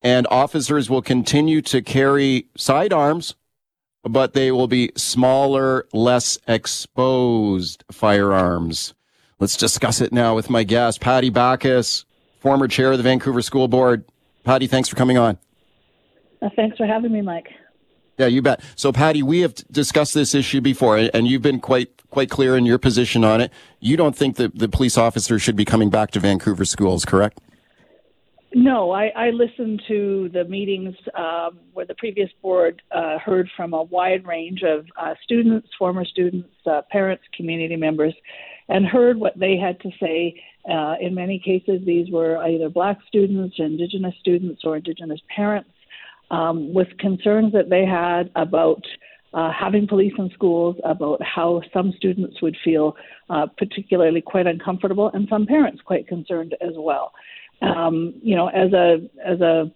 And 0.00 0.26
officers 0.30 0.90
will 0.90 1.02
continue 1.02 1.60
to 1.62 1.82
carry 1.82 2.46
sidearms, 2.56 3.36
but 4.02 4.32
they 4.32 4.50
will 4.50 4.66
be 4.66 4.90
smaller, 4.96 5.86
less 5.92 6.38
exposed 6.48 7.84
firearms. 7.92 8.94
Let's 9.38 9.56
discuss 9.56 10.00
it 10.00 10.12
now 10.12 10.34
with 10.34 10.50
my 10.50 10.64
guest, 10.64 11.00
Patti 11.00 11.30
Bacchus, 11.30 12.04
former 12.40 12.66
chair 12.66 12.92
of 12.92 12.98
the 12.98 13.04
Vancouver 13.04 13.42
School 13.42 13.68
Board. 13.68 14.04
Patti, 14.42 14.66
thanks 14.66 14.88
for 14.88 14.96
coming 14.96 15.18
on. 15.18 15.38
Uh, 16.42 16.48
thanks 16.56 16.76
for 16.76 16.86
having 16.86 17.12
me, 17.12 17.22
Mike. 17.22 17.48
Yeah, 18.18 18.26
you 18.26 18.42
bet. 18.42 18.60
So, 18.76 18.92
Patti, 18.92 19.22
we 19.22 19.40
have 19.40 19.54
discussed 19.70 20.12
this 20.12 20.34
issue 20.34 20.60
before, 20.60 20.98
and 20.98 21.26
you've 21.26 21.42
been 21.42 21.60
quite 21.60 21.90
quite 22.10 22.28
clear 22.28 22.56
in 22.56 22.66
your 22.66 22.78
position 22.78 23.24
on 23.24 23.40
it. 23.40 23.50
You 23.80 23.96
don't 23.96 24.14
think 24.14 24.36
that 24.36 24.58
the 24.58 24.68
police 24.68 24.98
officers 24.98 25.40
should 25.40 25.56
be 25.56 25.64
coming 25.64 25.88
back 25.88 26.10
to 26.10 26.20
Vancouver 26.20 26.66
schools, 26.66 27.06
correct? 27.06 27.40
No, 28.54 28.90
I, 28.90 29.06
I 29.16 29.30
listened 29.30 29.82
to 29.88 30.28
the 30.30 30.44
meetings 30.44 30.94
um, 31.14 31.58
where 31.72 31.86
the 31.86 31.94
previous 31.94 32.28
board 32.42 32.82
uh, 32.90 33.18
heard 33.18 33.48
from 33.56 33.72
a 33.72 33.82
wide 33.82 34.26
range 34.26 34.62
of 34.62 34.84
uh, 35.00 35.14
students, 35.24 35.68
former 35.78 36.04
students, 36.04 36.50
uh, 36.66 36.82
parents, 36.90 37.24
community 37.34 37.76
members, 37.76 38.14
and 38.68 38.84
heard 38.84 39.18
what 39.18 39.38
they 39.38 39.56
had 39.56 39.80
to 39.80 39.90
say. 39.98 40.38
Uh, 40.70 40.96
in 41.00 41.14
many 41.14 41.38
cases, 41.38 41.80
these 41.86 42.10
were 42.10 42.36
either 42.44 42.68
black 42.68 42.98
students, 43.08 43.56
indigenous 43.58 44.14
students, 44.20 44.60
or 44.64 44.76
indigenous 44.76 45.20
parents 45.34 45.70
um, 46.32 46.74
with 46.74 46.88
concerns 46.98 47.52
that 47.52 47.70
they 47.70 47.84
had 47.84 48.30
about 48.34 48.82
uh, 49.34 49.50
having 49.52 49.86
police 49.86 50.12
in 50.18 50.28
schools, 50.34 50.76
about 50.84 51.22
how 51.22 51.62
some 51.72 51.92
students 51.96 52.42
would 52.42 52.56
feel 52.64 52.96
uh, 53.30 53.46
particularly 53.56 54.20
quite 54.20 54.46
uncomfortable, 54.46 55.10
and 55.14 55.28
some 55.30 55.46
parents 55.46 55.80
quite 55.84 56.08
concerned 56.08 56.56
as 56.60 56.72
well. 56.76 57.12
Um, 57.62 58.14
you 58.22 58.34
know, 58.34 58.48
as 58.48 58.72
a 58.72 59.08
as 59.24 59.40
a 59.40 59.70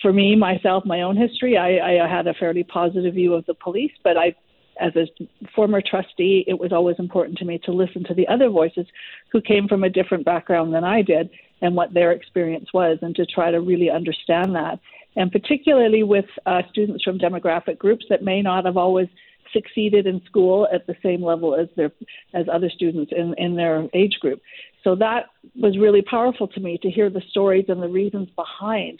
for 0.00 0.12
me 0.12 0.36
myself, 0.36 0.84
my 0.84 1.02
own 1.02 1.16
history, 1.16 1.56
I, 1.56 2.04
I 2.04 2.08
had 2.08 2.26
a 2.26 2.34
fairly 2.34 2.64
positive 2.64 3.14
view 3.14 3.34
of 3.34 3.46
the 3.46 3.54
police, 3.54 3.92
but 4.02 4.16
I 4.16 4.34
as 4.80 4.92
a 4.96 5.06
former 5.54 5.80
trustee, 5.80 6.44
it 6.46 6.58
was 6.58 6.72
always 6.72 6.96
important 6.98 7.38
to 7.38 7.44
me 7.44 7.58
to 7.64 7.72
listen 7.72 8.04
to 8.04 8.14
the 8.14 8.28
other 8.28 8.48
voices 8.48 8.86
who 9.30 9.40
came 9.40 9.68
from 9.68 9.84
a 9.84 9.90
different 9.90 10.24
background 10.24 10.74
than 10.74 10.84
I 10.84 11.02
did 11.02 11.30
and 11.60 11.76
what 11.76 11.94
their 11.94 12.12
experience 12.12 12.72
was, 12.74 12.98
and 13.02 13.14
to 13.16 13.24
try 13.24 13.50
to 13.50 13.60
really 13.60 13.90
understand 13.90 14.54
that 14.54 14.80
and 15.16 15.30
particularly 15.30 16.02
with 16.02 16.24
uh, 16.46 16.62
students 16.70 17.04
from 17.04 17.18
demographic 17.18 17.78
groups 17.78 18.06
that 18.08 18.22
may 18.22 18.42
not 18.42 18.64
have 18.64 18.76
always 18.76 19.08
succeeded 19.52 20.06
in 20.06 20.22
school 20.24 20.66
at 20.72 20.86
the 20.86 20.96
same 21.02 21.22
level 21.22 21.54
as 21.54 21.68
their 21.76 21.92
as 22.32 22.46
other 22.50 22.70
students 22.70 23.12
in, 23.14 23.34
in 23.36 23.54
their 23.54 23.86
age 23.92 24.18
group. 24.20 24.40
So 24.82 24.94
that 24.96 25.26
was 25.54 25.76
really 25.78 26.02
powerful 26.02 26.48
to 26.48 26.60
me 26.60 26.78
to 26.82 26.90
hear 26.90 27.10
the 27.10 27.22
stories 27.30 27.66
and 27.68 27.82
the 27.82 27.88
reasons 27.88 28.28
behind 28.34 28.98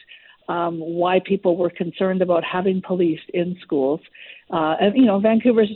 um, 0.48 0.78
why 0.78 1.20
people 1.24 1.56
were 1.56 1.70
concerned 1.70 2.22
about 2.22 2.44
having 2.44 2.82
police 2.86 3.20
in 3.32 3.56
schools. 3.62 4.00
Uh, 4.50 4.76
and 4.80 4.96
you 4.96 5.04
know, 5.04 5.18
Vancouver's 5.18 5.70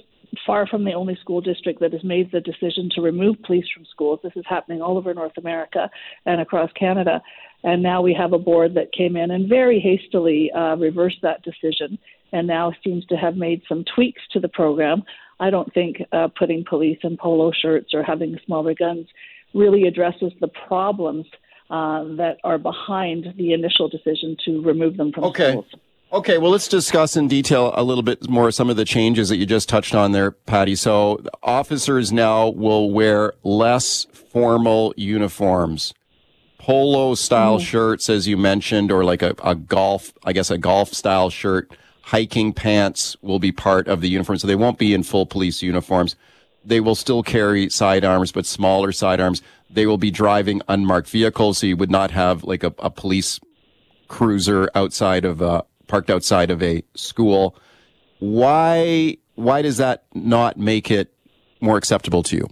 far 0.45 0.67
from 0.67 0.85
the 0.85 0.93
only 0.93 1.17
school 1.21 1.41
district 1.41 1.81
that 1.81 1.93
has 1.93 2.05
made 2.05 2.31
the 2.33 2.41
decision 2.41 2.91
to 2.95 3.01
remove 3.01 3.37
police 3.43 3.67
from 3.75 3.85
schools. 3.91 4.21
This 4.23 4.33
is 4.37 4.45
happening 4.49 4.83
all 4.83 4.99
over 4.99 5.15
North 5.15 5.37
America 5.39 5.89
and 6.25 6.41
across 6.41 6.71
Canada. 6.73 7.23
And 7.63 7.83
now 7.83 8.03
we 8.03 8.15
have 8.15 8.33
a 8.33 8.39
board 8.39 8.75
that 8.75 8.93
came 8.93 9.17
in 9.17 9.31
and 9.31 9.49
very 9.49 9.81
hastily 9.81 10.51
uh, 10.53 10.77
reversed 10.77 11.19
that 11.23 11.43
decision 11.43 11.99
and 12.33 12.47
now 12.47 12.73
seems 12.85 13.05
to 13.07 13.17
have 13.17 13.37
made 13.37 13.63
some 13.69 13.85
tweaks 13.95 14.23
to 14.33 14.41
the 14.41 14.49
program. 14.49 15.03
I 15.41 15.51
don't 15.51 15.73
think 15.73 15.99
uh, 16.13 16.29
putting 16.39 16.65
police 16.69 16.99
in 17.03 17.17
polo 17.17 17.53
shirts 17.53 17.95
or 17.95 18.03
having 18.03 18.37
smaller 18.45 18.75
guns 18.75 19.07
really 19.55 19.87
addresses 19.87 20.33
the 20.41 20.49
problems 20.67 21.27
uh, 21.71 22.05
that 22.17 22.39
are 22.45 22.59
behind 22.59 23.35
the 23.37 23.53
initial 23.53 23.89
decision 23.89 24.37
to 24.45 24.63
remove 24.63 24.97
them 24.97 25.13
from 25.13 25.25
okay. 25.25 25.51
schools. 25.51 25.67
Okay, 26.13 26.39
well, 26.39 26.53
let's 26.53 26.69
discuss 26.69 27.17
in 27.17 27.27
detail 27.27 27.73
a 27.75 27.83
little 27.83 28.03
bit 28.03 28.29
more 28.29 28.53
some 28.53 28.71
of 28.71 28.77
the 28.77 28.85
changes 28.85 29.29
that 29.29 29.39
you 29.39 29.47
just 29.47 29.69
touched 29.69 29.95
on 29.95 30.13
there, 30.13 30.31
Patti. 30.31 30.77
So, 30.77 31.21
officers 31.43 32.13
now 32.13 32.49
will 32.49 32.93
wear 32.93 33.33
less 33.43 34.07
formal 34.13 34.95
uniforms 34.97 35.93
polo 36.67 37.15
style 37.15 37.61
mm. 37.61 37.65
shirts, 37.65 38.11
as 38.11 38.27
you 38.27 38.37
mentioned, 38.37 38.91
or 38.91 39.05
like 39.05 39.23
a, 39.23 39.37
a 39.45 39.55
golf, 39.55 40.13
I 40.25 40.33
guess 40.33 40.51
a 40.51 40.59
golf 40.59 40.93
style 40.93 41.31
shirt. 41.31 41.71
Hiking 42.03 42.53
pants 42.53 43.17
will 43.23 43.39
be 43.39 43.53
part 43.53 43.87
of 43.87 44.01
the 44.01 44.09
uniform, 44.09 44.39
so 44.39 44.49
they 44.49 44.57
won't 44.57 44.77
be 44.77 44.93
in 44.93 45.05
full 45.05 45.27
police 45.27 45.63
uniforms. 45.63 46.17
They 46.67 46.81
will 46.81 46.95
still 46.95 47.23
carry 47.23 47.71
sidearms, 47.71 48.33
but 48.33 48.45
smaller 48.45 48.93
sidearms. 48.93 49.41
They 49.71 49.87
will 49.87 49.99
be 49.99 50.11
driving 50.11 50.63
unmarked 50.69 51.09
vehicles, 51.09 51.59
so 51.59 51.67
you 51.67 51.77
would 51.77 51.91
not 51.91 52.11
have 52.11 52.45
like 52.45 52.65
a, 52.65 52.75
a 52.79 52.91
police 52.91 53.41
cruiser 54.09 54.69
outside 54.75 55.25
of 55.25 55.41
uh, 55.41 55.63
parked 55.87 56.11
outside 56.11 56.51
of 56.51 56.63
a 56.63 56.83
school. 56.95 57.57
Why 58.19 59.19
why 59.37 59.63
does 59.63 59.77
that 59.77 60.05
not 60.15 60.57
make 60.57 60.91
it 60.91 61.13
more 61.61 61.77
acceptable 61.77 62.23
to 62.25 62.37
you? 62.37 62.49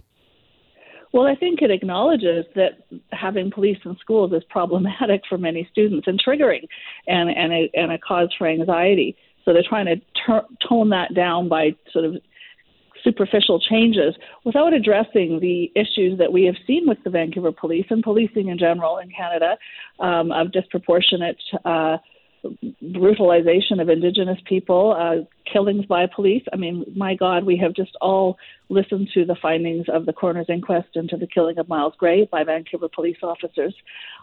Well, 1.11 1.27
I 1.27 1.35
think 1.35 1.61
it 1.61 1.71
acknowledges 1.71 2.45
that 2.55 2.71
having 3.11 3.49
police 3.49 3.77
in 3.85 3.95
schools 4.01 4.33
is 4.33 4.43
problematic 4.49 5.21
for 5.29 5.37
many 5.37 5.67
students 5.71 6.07
and 6.07 6.21
triggering 6.21 6.67
and, 7.07 7.29
and, 7.29 7.53
a, 7.53 7.69
and 7.73 7.91
a 7.93 7.97
cause 7.97 8.29
for 8.37 8.47
anxiety. 8.47 9.15
So 9.45 9.53
they're 9.53 9.63
trying 9.67 9.85
to 9.85 9.95
ter- 10.25 10.45
tone 10.67 10.89
that 10.89 11.13
down 11.13 11.47
by 11.47 11.75
sort 11.93 12.03
of 12.03 12.17
superficial 13.05 13.59
changes 13.61 14.15
without 14.43 14.73
addressing 14.73 15.39
the 15.39 15.71
issues 15.75 16.17
that 16.19 16.33
we 16.33 16.43
have 16.43 16.55
seen 16.67 16.87
with 16.87 16.97
the 17.05 17.09
Vancouver 17.09 17.53
police 17.53 17.85
and 17.89 18.03
policing 18.03 18.49
in 18.49 18.57
general 18.57 18.97
in 18.97 19.09
Canada 19.09 19.57
um, 20.01 20.31
of 20.31 20.51
disproportionate 20.51 21.37
uh, 21.63 21.97
brutalization 22.93 23.79
of 23.79 23.89
Indigenous 23.89 24.39
people, 24.45 24.95
uh, 24.97 25.23
killings 25.51 25.85
by 25.85 26.05
police. 26.13 26.43
I 26.51 26.57
mean, 26.57 26.85
my 26.95 27.15
God, 27.15 27.43
we 27.45 27.57
have 27.57 27.73
just 27.73 27.95
all 28.01 28.37
listened 28.69 29.09
to 29.13 29.25
the 29.25 29.35
findings 29.41 29.85
of 29.91 30.05
the 30.05 30.13
coroner's 30.13 30.47
inquest 30.49 30.89
into 30.95 31.17
the 31.17 31.27
killing 31.27 31.57
of 31.57 31.69
Myles 31.69 31.93
Gray 31.97 32.27
by 32.31 32.43
Vancouver 32.43 32.89
police 32.93 33.17
officers. 33.23 33.73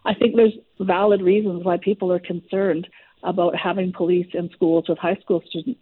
I 0.04 0.14
think 0.14 0.36
there's 0.36 0.52
valid 0.80 1.22
reasons 1.22 1.64
why 1.64 1.78
people 1.78 2.12
are 2.12 2.20
concerned 2.20 2.88
about 3.22 3.56
having 3.56 3.92
police 3.92 4.26
in 4.34 4.50
schools 4.50 4.84
with 4.88 4.98
high 4.98 5.16
school 5.16 5.42
students. 5.48 5.80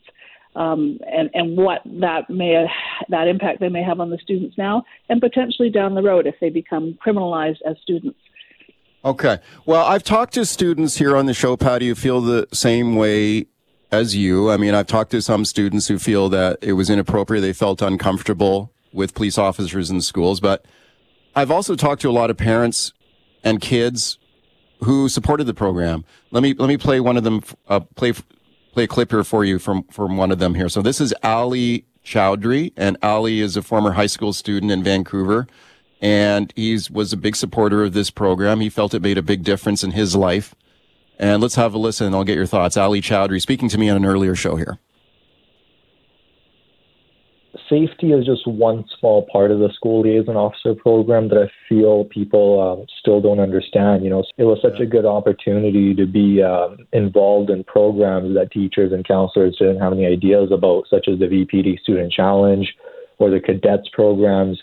Um, 0.56 0.98
and, 1.06 1.30
and 1.32 1.56
what 1.56 1.80
that 2.00 2.28
may 2.28 2.66
that 3.08 3.28
impact 3.28 3.60
they 3.60 3.68
may 3.68 3.84
have 3.84 4.00
on 4.00 4.10
the 4.10 4.18
students 4.18 4.58
now 4.58 4.82
and 5.08 5.20
potentially 5.20 5.70
down 5.70 5.94
the 5.94 6.02
road 6.02 6.26
if 6.26 6.34
they 6.40 6.50
become 6.50 6.98
criminalized 7.06 7.58
as 7.64 7.76
students. 7.80 8.18
Okay. 9.04 9.38
Well, 9.64 9.86
I've 9.86 10.02
talked 10.02 10.34
to 10.34 10.44
students 10.44 10.96
here 10.96 11.16
on 11.16 11.26
the 11.26 11.34
show, 11.34 11.56
Patti, 11.56 11.88
who 11.88 11.94
feel 11.94 12.20
the 12.20 12.48
same 12.52 12.96
way 12.96 13.46
as 13.90 14.14
you. 14.14 14.50
I 14.50 14.56
mean, 14.56 14.74
I've 14.74 14.86
talked 14.86 15.10
to 15.12 15.22
some 15.22 15.44
students 15.44 15.88
who 15.88 15.98
feel 15.98 16.28
that 16.30 16.58
it 16.60 16.74
was 16.74 16.90
inappropriate. 16.90 17.42
They 17.42 17.52
felt 17.52 17.80
uncomfortable 17.80 18.72
with 18.92 19.14
police 19.14 19.38
officers 19.38 19.90
in 19.90 20.00
schools. 20.00 20.40
But 20.40 20.66
I've 21.34 21.50
also 21.50 21.76
talked 21.76 22.02
to 22.02 22.10
a 22.10 22.12
lot 22.12 22.30
of 22.30 22.36
parents 22.36 22.92
and 23.42 23.60
kids 23.60 24.18
who 24.82 25.08
supported 25.08 25.44
the 25.44 25.54
program. 25.54 26.04
Let 26.30 26.42
me 26.42 26.54
let 26.54 26.68
me 26.68 26.76
play 26.76 27.00
one 27.00 27.16
of 27.16 27.24
them. 27.24 27.42
Uh, 27.68 27.80
play 27.80 28.12
play 28.72 28.84
a 28.84 28.88
clip 28.88 29.10
here 29.10 29.24
for 29.24 29.44
you 29.44 29.58
from 29.58 29.84
from 29.84 30.16
one 30.16 30.30
of 30.30 30.38
them 30.38 30.54
here. 30.54 30.68
So 30.68 30.82
this 30.82 31.00
is 31.00 31.14
Ali 31.22 31.84
Chowdhury, 32.04 32.72
and 32.76 32.96
Ali 33.02 33.40
is 33.40 33.56
a 33.56 33.62
former 33.62 33.92
high 33.92 34.06
school 34.06 34.32
student 34.32 34.72
in 34.72 34.82
Vancouver 34.82 35.46
and 36.00 36.52
he 36.56 36.78
was 36.90 37.12
a 37.12 37.16
big 37.16 37.36
supporter 37.36 37.84
of 37.84 37.92
this 37.92 38.10
program. 38.10 38.60
He 38.60 38.70
felt 38.70 38.94
it 38.94 39.02
made 39.02 39.18
a 39.18 39.22
big 39.22 39.42
difference 39.44 39.84
in 39.84 39.92
his 39.92 40.16
life. 40.16 40.54
And 41.18 41.42
let's 41.42 41.56
have 41.56 41.74
a 41.74 41.78
listen 41.78 42.14
I'll 42.14 42.24
get 42.24 42.36
your 42.36 42.46
thoughts. 42.46 42.76
Ali 42.76 43.02
Chowdhury 43.02 43.42
speaking 43.42 43.68
to 43.68 43.78
me 43.78 43.90
on 43.90 43.98
an 43.98 44.06
earlier 44.06 44.34
show 44.34 44.56
here. 44.56 44.78
Safety 47.70 48.10
is 48.10 48.26
just 48.26 48.48
one 48.48 48.84
small 48.98 49.28
part 49.32 49.52
of 49.52 49.60
the 49.60 49.70
school 49.72 50.02
liaison 50.02 50.36
officer 50.36 50.74
program 50.74 51.28
that 51.28 51.38
I 51.38 51.50
feel 51.68 52.04
people 52.04 52.58
uh, 52.58 52.84
still 52.98 53.20
don't 53.20 53.38
understand. 53.38 54.02
You 54.02 54.10
know, 54.10 54.24
it 54.38 54.42
was 54.42 54.58
such 54.60 54.80
a 54.80 54.86
good 54.86 55.06
opportunity 55.06 55.94
to 55.94 56.04
be 56.04 56.42
uh, 56.42 56.70
involved 56.92 57.48
in 57.48 57.62
programs 57.62 58.34
that 58.34 58.50
teachers 58.50 58.92
and 58.92 59.06
counselors 59.06 59.56
didn't 59.56 59.78
have 59.78 59.92
any 59.92 60.04
ideas 60.04 60.50
about, 60.50 60.88
such 60.90 61.06
as 61.06 61.20
the 61.20 61.26
VPD 61.26 61.78
Student 61.78 62.12
Challenge, 62.12 62.74
or 63.18 63.30
the 63.30 63.38
cadets 63.38 63.88
programs. 63.92 64.60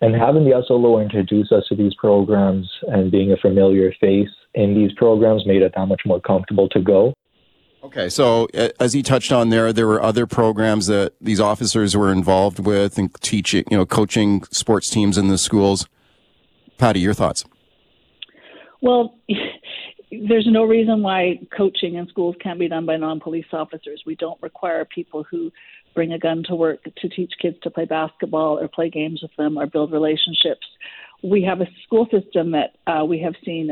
And 0.00 0.14
having 0.14 0.44
the 0.44 0.62
SLO 0.68 1.00
introduce 1.00 1.50
us 1.50 1.64
to 1.68 1.74
these 1.74 1.94
programs 1.94 2.70
and 2.82 3.10
being 3.10 3.32
a 3.32 3.36
familiar 3.36 3.92
face 4.00 4.28
in 4.54 4.74
these 4.74 4.92
programs 4.96 5.46
made 5.46 5.62
it 5.62 5.72
that 5.74 5.86
much 5.86 6.02
more 6.06 6.20
comfortable 6.20 6.68
to 6.68 6.80
go. 6.80 7.12
Okay, 7.82 8.08
so 8.08 8.48
as 8.80 8.92
he 8.92 9.02
touched 9.02 9.30
on 9.30 9.50
there, 9.50 9.72
there 9.72 9.86
were 9.86 10.02
other 10.02 10.26
programs 10.26 10.86
that 10.86 11.12
these 11.20 11.38
officers 11.38 11.96
were 11.96 12.10
involved 12.10 12.58
with 12.58 12.98
and 12.98 13.14
teaching, 13.22 13.64
you 13.70 13.76
know, 13.76 13.86
coaching 13.86 14.42
sports 14.50 14.90
teams 14.90 15.16
in 15.16 15.28
the 15.28 15.38
schools. 15.38 15.86
Patti, 16.78 17.00
your 17.00 17.14
thoughts? 17.14 17.44
Well, 18.80 19.14
there's 20.10 20.46
no 20.48 20.64
reason 20.64 21.02
why 21.02 21.40
coaching 21.56 21.94
in 21.94 22.08
schools 22.08 22.36
can't 22.40 22.58
be 22.58 22.68
done 22.68 22.86
by 22.86 22.96
non-police 22.96 23.46
officers. 23.52 24.02
We 24.06 24.16
don't 24.16 24.40
require 24.42 24.84
people 24.84 25.24
who 25.24 25.52
bring 25.94 26.12
a 26.12 26.18
gun 26.18 26.44
to 26.48 26.54
work 26.54 26.84
to 26.84 27.08
teach 27.08 27.32
kids 27.40 27.56
to 27.62 27.70
play 27.70 27.84
basketball 27.84 28.58
or 28.58 28.68
play 28.68 28.90
games 28.90 29.22
with 29.22 29.34
them 29.36 29.58
or 29.58 29.66
build 29.66 29.92
relationships 29.92 30.66
we 31.22 31.42
have 31.42 31.60
a 31.60 31.66
school 31.84 32.06
system 32.10 32.52
that 32.52 32.76
uh, 32.86 33.04
we 33.04 33.18
have 33.20 33.34
seen 33.44 33.70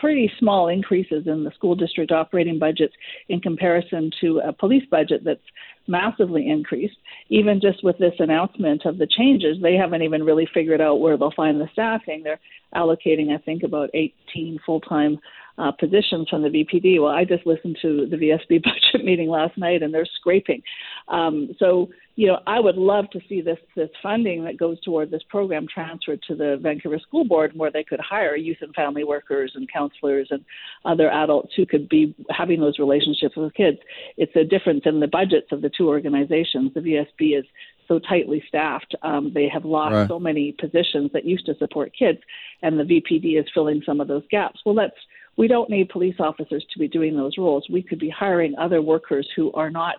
pretty 0.00 0.30
small 0.38 0.68
increases 0.68 1.26
in 1.26 1.44
the 1.44 1.50
school 1.52 1.74
district 1.74 2.10
operating 2.10 2.58
budgets 2.58 2.94
in 3.28 3.40
comparison 3.40 4.10
to 4.20 4.40
a 4.40 4.52
police 4.52 4.84
budget 4.90 5.22
that's 5.24 5.40
massively 5.86 6.48
increased. 6.48 6.96
Even 7.28 7.60
just 7.60 7.84
with 7.84 7.98
this 7.98 8.14
announcement 8.18 8.84
of 8.86 8.98
the 8.98 9.06
changes, 9.06 9.58
they 9.62 9.74
haven't 9.74 10.02
even 10.02 10.24
really 10.24 10.48
figured 10.52 10.80
out 10.80 11.00
where 11.00 11.16
they'll 11.16 11.32
find 11.32 11.60
the 11.60 11.68
staffing. 11.72 12.22
They're 12.22 12.40
allocating, 12.74 13.34
I 13.34 13.38
think, 13.38 13.62
about 13.62 13.90
18 13.94 14.58
full 14.64 14.80
time 14.80 15.18
uh, 15.58 15.72
positions 15.72 16.28
from 16.28 16.42
the 16.42 16.48
VPD. 16.48 17.00
Well, 17.00 17.12
I 17.12 17.24
just 17.24 17.46
listened 17.46 17.78
to 17.82 18.06
the 18.06 18.16
VSB 18.16 18.62
budget 18.62 19.04
meeting 19.04 19.28
last 19.28 19.56
night, 19.56 19.82
and 19.82 19.92
they're 19.92 20.06
scraping. 20.18 20.62
Um, 21.08 21.50
so, 21.58 21.88
you 22.16 22.26
know, 22.26 22.38
I 22.46 22.58
would 22.58 22.76
love 22.76 23.10
to 23.10 23.20
see 23.28 23.42
this 23.42 23.58
this 23.76 23.90
funding 24.02 24.44
that 24.44 24.56
goes 24.56 24.80
toward 24.80 25.10
this 25.10 25.22
program 25.28 25.66
transferred 25.72 26.22
to 26.22 26.34
the 26.34 26.58
Vancouver 26.60 26.98
School 26.98 27.26
Board, 27.26 27.52
where 27.54 27.70
they 27.70 27.84
could 27.84 28.00
hire 28.00 28.34
youth 28.34 28.56
and 28.62 28.74
family 28.74 29.04
workers 29.04 29.52
and 29.54 29.70
counselors 29.70 30.28
and 30.30 30.42
other 30.86 31.10
adults 31.10 31.52
who 31.54 31.66
could 31.66 31.90
be 31.90 32.14
having 32.30 32.58
those 32.58 32.78
relationships 32.78 33.36
with 33.36 33.52
kids. 33.52 33.78
It's 34.16 34.34
a 34.34 34.44
difference 34.44 34.82
in 34.86 35.00
the 35.00 35.06
budgets 35.06 35.48
of 35.52 35.60
the 35.60 35.70
two 35.76 35.88
organizations. 35.88 36.72
The 36.72 36.80
VSB 36.80 37.38
is 37.38 37.44
so 37.86 37.98
tightly 37.98 38.42
staffed. 38.48 38.94
Um, 39.02 39.32
they 39.34 39.48
have 39.52 39.66
lost 39.66 39.92
right. 39.92 40.08
so 40.08 40.18
many 40.18 40.52
positions 40.58 41.10
that 41.12 41.26
used 41.26 41.44
to 41.46 41.54
support 41.58 41.92
kids, 41.96 42.18
and 42.62 42.80
the 42.80 42.84
VPD 42.84 43.38
is 43.38 43.46
filling 43.52 43.82
some 43.84 44.00
of 44.00 44.08
those 44.08 44.24
gaps. 44.30 44.60
Well, 44.64 44.74
that's 44.74 44.96
we 45.36 45.48
don't 45.48 45.70
need 45.70 45.90
police 45.90 46.16
officers 46.18 46.64
to 46.72 46.78
be 46.78 46.88
doing 46.88 47.16
those 47.16 47.36
roles. 47.38 47.66
We 47.70 47.82
could 47.82 47.98
be 47.98 48.08
hiring 48.08 48.54
other 48.56 48.80
workers 48.80 49.28
who 49.36 49.52
are 49.52 49.70
not 49.70 49.96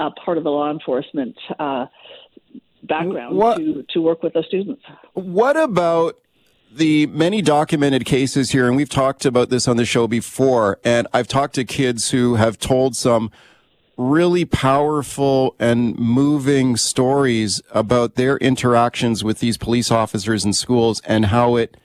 uh, 0.00 0.10
part 0.24 0.38
of 0.38 0.44
the 0.44 0.50
law 0.50 0.70
enforcement 0.70 1.36
uh, 1.58 1.86
background 2.82 3.36
what, 3.36 3.58
to, 3.58 3.84
to 3.90 4.00
work 4.00 4.22
with 4.22 4.32
the 4.32 4.42
students. 4.48 4.82
What 5.12 5.56
about 5.56 6.16
the 6.72 7.06
many 7.06 7.42
documented 7.42 8.04
cases 8.04 8.50
here, 8.50 8.66
and 8.66 8.76
we've 8.76 8.88
talked 8.88 9.26
about 9.26 9.50
this 9.50 9.68
on 9.68 9.76
the 9.76 9.84
show 9.84 10.06
before, 10.06 10.78
and 10.84 11.06
I've 11.12 11.28
talked 11.28 11.54
to 11.56 11.64
kids 11.64 12.10
who 12.10 12.36
have 12.36 12.58
told 12.58 12.96
some 12.96 13.30
really 13.96 14.46
powerful 14.46 15.54
and 15.58 15.98
moving 15.98 16.76
stories 16.76 17.60
about 17.72 18.14
their 18.14 18.38
interactions 18.38 19.22
with 19.22 19.40
these 19.40 19.58
police 19.58 19.90
officers 19.90 20.44
in 20.44 20.54
schools 20.54 21.02
and 21.04 21.26
how 21.26 21.56
it 21.56 21.76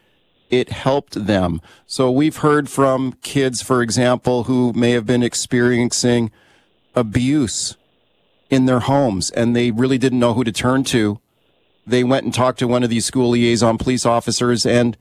it 0.50 0.70
helped 0.70 1.26
them. 1.26 1.60
So 1.88 2.12
we've 2.12 2.38
heard 2.38 2.70
from 2.70 3.14
kids, 3.24 3.64
for 3.64 3.82
example, 3.82 4.44
who 4.44 4.72
may 4.74 4.92
have 4.92 5.06
been 5.06 5.24
experiencing 5.24 6.32
abuse 6.96 7.76
in 8.50 8.66
their 8.66 8.82
homes 8.82 9.30
and 9.32 9.56
they 9.56 9.72
really 9.72 9.98
didn't 9.98 10.20
know 10.20 10.34
who 10.34 10.44
to 10.44 10.52
turn 10.52 10.84
to. 10.86 11.20
They 11.88 12.04
went 12.04 12.26
and 12.26 12.34
talked 12.34 12.60
to 12.60 12.68
one 12.68 12.84
of 12.84 12.90
these 12.90 13.06
school 13.06 13.30
liaison 13.30 13.78
police 13.78 14.06
officers 14.06 14.66
and 14.66 14.98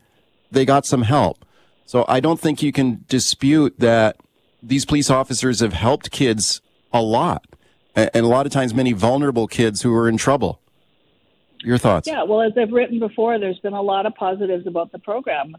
they 0.51 0.65
got 0.65 0.87
some 0.87 1.03
help. 1.03 1.45
So 1.87 2.05
I 2.09 2.21
don't 2.21 2.41
think 2.41 2.63
you 2.63 2.73
can 2.73 3.05
dispute 3.09 3.75
that 3.79 4.17
these 4.63 4.85
police 4.85 5.11
officers 5.11 5.61
have 5.61 5.75
helped 5.75 6.11
kids 6.11 6.61
a 6.93 7.03
lot 7.03 7.45
and 7.95 8.11
a 8.15 8.27
lot 8.27 8.47
of 8.47 8.53
times 8.53 8.75
many 8.75 8.93
vulnerable 8.93 9.47
kids 9.47 9.83
who 9.83 9.95
are 9.95 10.09
in 10.09 10.17
trouble. 10.17 10.61
Your 11.63 11.79
thoughts? 11.79 12.07
Yeah, 12.07 12.25
well, 12.25 12.43
as 12.43 12.53
I've 12.59 12.73
written 12.73 12.99
before, 12.99 13.39
there's 13.39 13.59
been 13.61 13.73
a 13.73 13.83
lot 13.83 14.05
of 14.05 14.15
positives 14.15 14.67
about 14.67 14.93
the 14.93 14.99
program. 14.99 15.57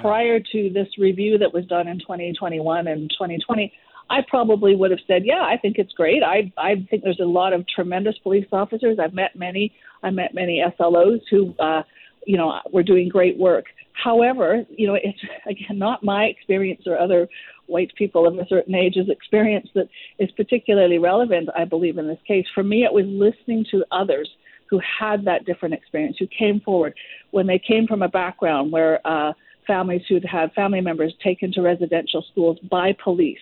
Prior 0.00 0.38
to 0.38 0.70
this 0.70 0.86
review 0.98 1.38
that 1.38 1.52
was 1.52 1.64
done 1.66 1.88
in 1.88 1.98
2021 1.98 2.86
and 2.86 3.10
2020, 3.10 3.72
I 4.10 4.20
probably 4.26 4.74
would 4.74 4.90
have 4.90 5.00
said, 5.06 5.24
"Yeah, 5.24 5.42
I 5.42 5.56
think 5.56 5.78
it's 5.78 5.92
great. 5.92 6.22
I 6.22 6.52
I 6.56 6.86
think 6.90 7.02
there's 7.02 7.20
a 7.20 7.24
lot 7.24 7.52
of 7.52 7.66
tremendous 7.66 8.16
police 8.18 8.46
officers. 8.52 8.98
I've 8.98 9.14
met 9.14 9.36
many. 9.36 9.72
I 10.02 10.10
met 10.10 10.34
many 10.34 10.62
SLOs 10.78 11.20
who, 11.30 11.54
uh, 11.58 11.82
you 12.26 12.36
know, 12.36 12.60
were 12.72 12.82
doing 12.82 13.08
great 13.08 13.36
work. 13.36 13.66
However, 13.92 14.64
you 14.70 14.86
know, 14.86 14.94
it's 14.94 15.20
again 15.46 15.78
not 15.78 16.02
my 16.02 16.24
experience 16.24 16.82
or 16.86 16.98
other 16.98 17.28
white 17.66 17.94
people 17.96 18.26
of 18.26 18.38
a 18.38 18.46
certain 18.46 18.74
age's 18.74 19.10
experience 19.10 19.68
that 19.74 19.88
is 20.18 20.30
particularly 20.32 20.98
relevant. 20.98 21.48
I 21.54 21.64
believe 21.64 21.98
in 21.98 22.06
this 22.06 22.22
case. 22.26 22.46
For 22.54 22.62
me, 22.62 22.84
it 22.84 22.92
was 22.92 23.04
listening 23.06 23.66
to 23.70 23.84
others 23.90 24.28
who 24.70 24.80
had 25.00 25.24
that 25.24 25.44
different 25.44 25.74
experience, 25.74 26.16
who 26.18 26.26
came 26.26 26.60
forward 26.60 26.94
when 27.30 27.46
they 27.46 27.58
came 27.58 27.86
from 27.86 28.02
a 28.02 28.08
background 28.08 28.70
where 28.70 29.06
uh, 29.06 29.32
families 29.66 30.02
who'd 30.08 30.24
had 30.24 30.52
family 30.52 30.80
members 30.80 31.14
taken 31.22 31.52
to 31.52 31.62
residential 31.62 32.24
schools 32.32 32.58
by 32.70 32.96
police, 33.02 33.38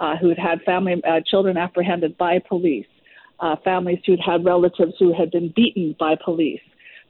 uh, 0.00 0.16
who'd 0.16 0.38
had 0.38 0.60
family 0.62 1.02
uh, 1.08 1.20
children 1.26 1.56
apprehended 1.56 2.16
by 2.18 2.38
police, 2.38 2.86
uh, 3.40 3.56
families 3.64 4.00
who'd 4.06 4.20
had 4.20 4.44
relatives 4.44 4.94
who 4.98 5.12
had 5.12 5.30
been 5.30 5.52
beaten 5.54 5.94
by 5.98 6.16
police, 6.22 6.60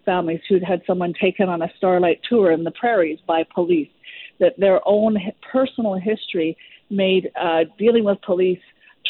families 0.04 0.40
who'd 0.48 0.62
had 0.62 0.82
someone 0.86 1.12
taken 1.20 1.48
on 1.48 1.62
a 1.62 1.72
starlight 1.76 2.20
tour 2.28 2.52
in 2.52 2.64
the 2.64 2.70
prairies 2.70 3.18
by 3.26 3.44
police, 3.54 3.90
that 4.38 4.58
their 4.58 4.80
own 4.86 5.16
personal 5.52 5.94
history 5.94 6.56
made 6.90 7.30
uh, 7.40 7.64
dealing 7.78 8.04
with 8.04 8.20
police 8.22 8.60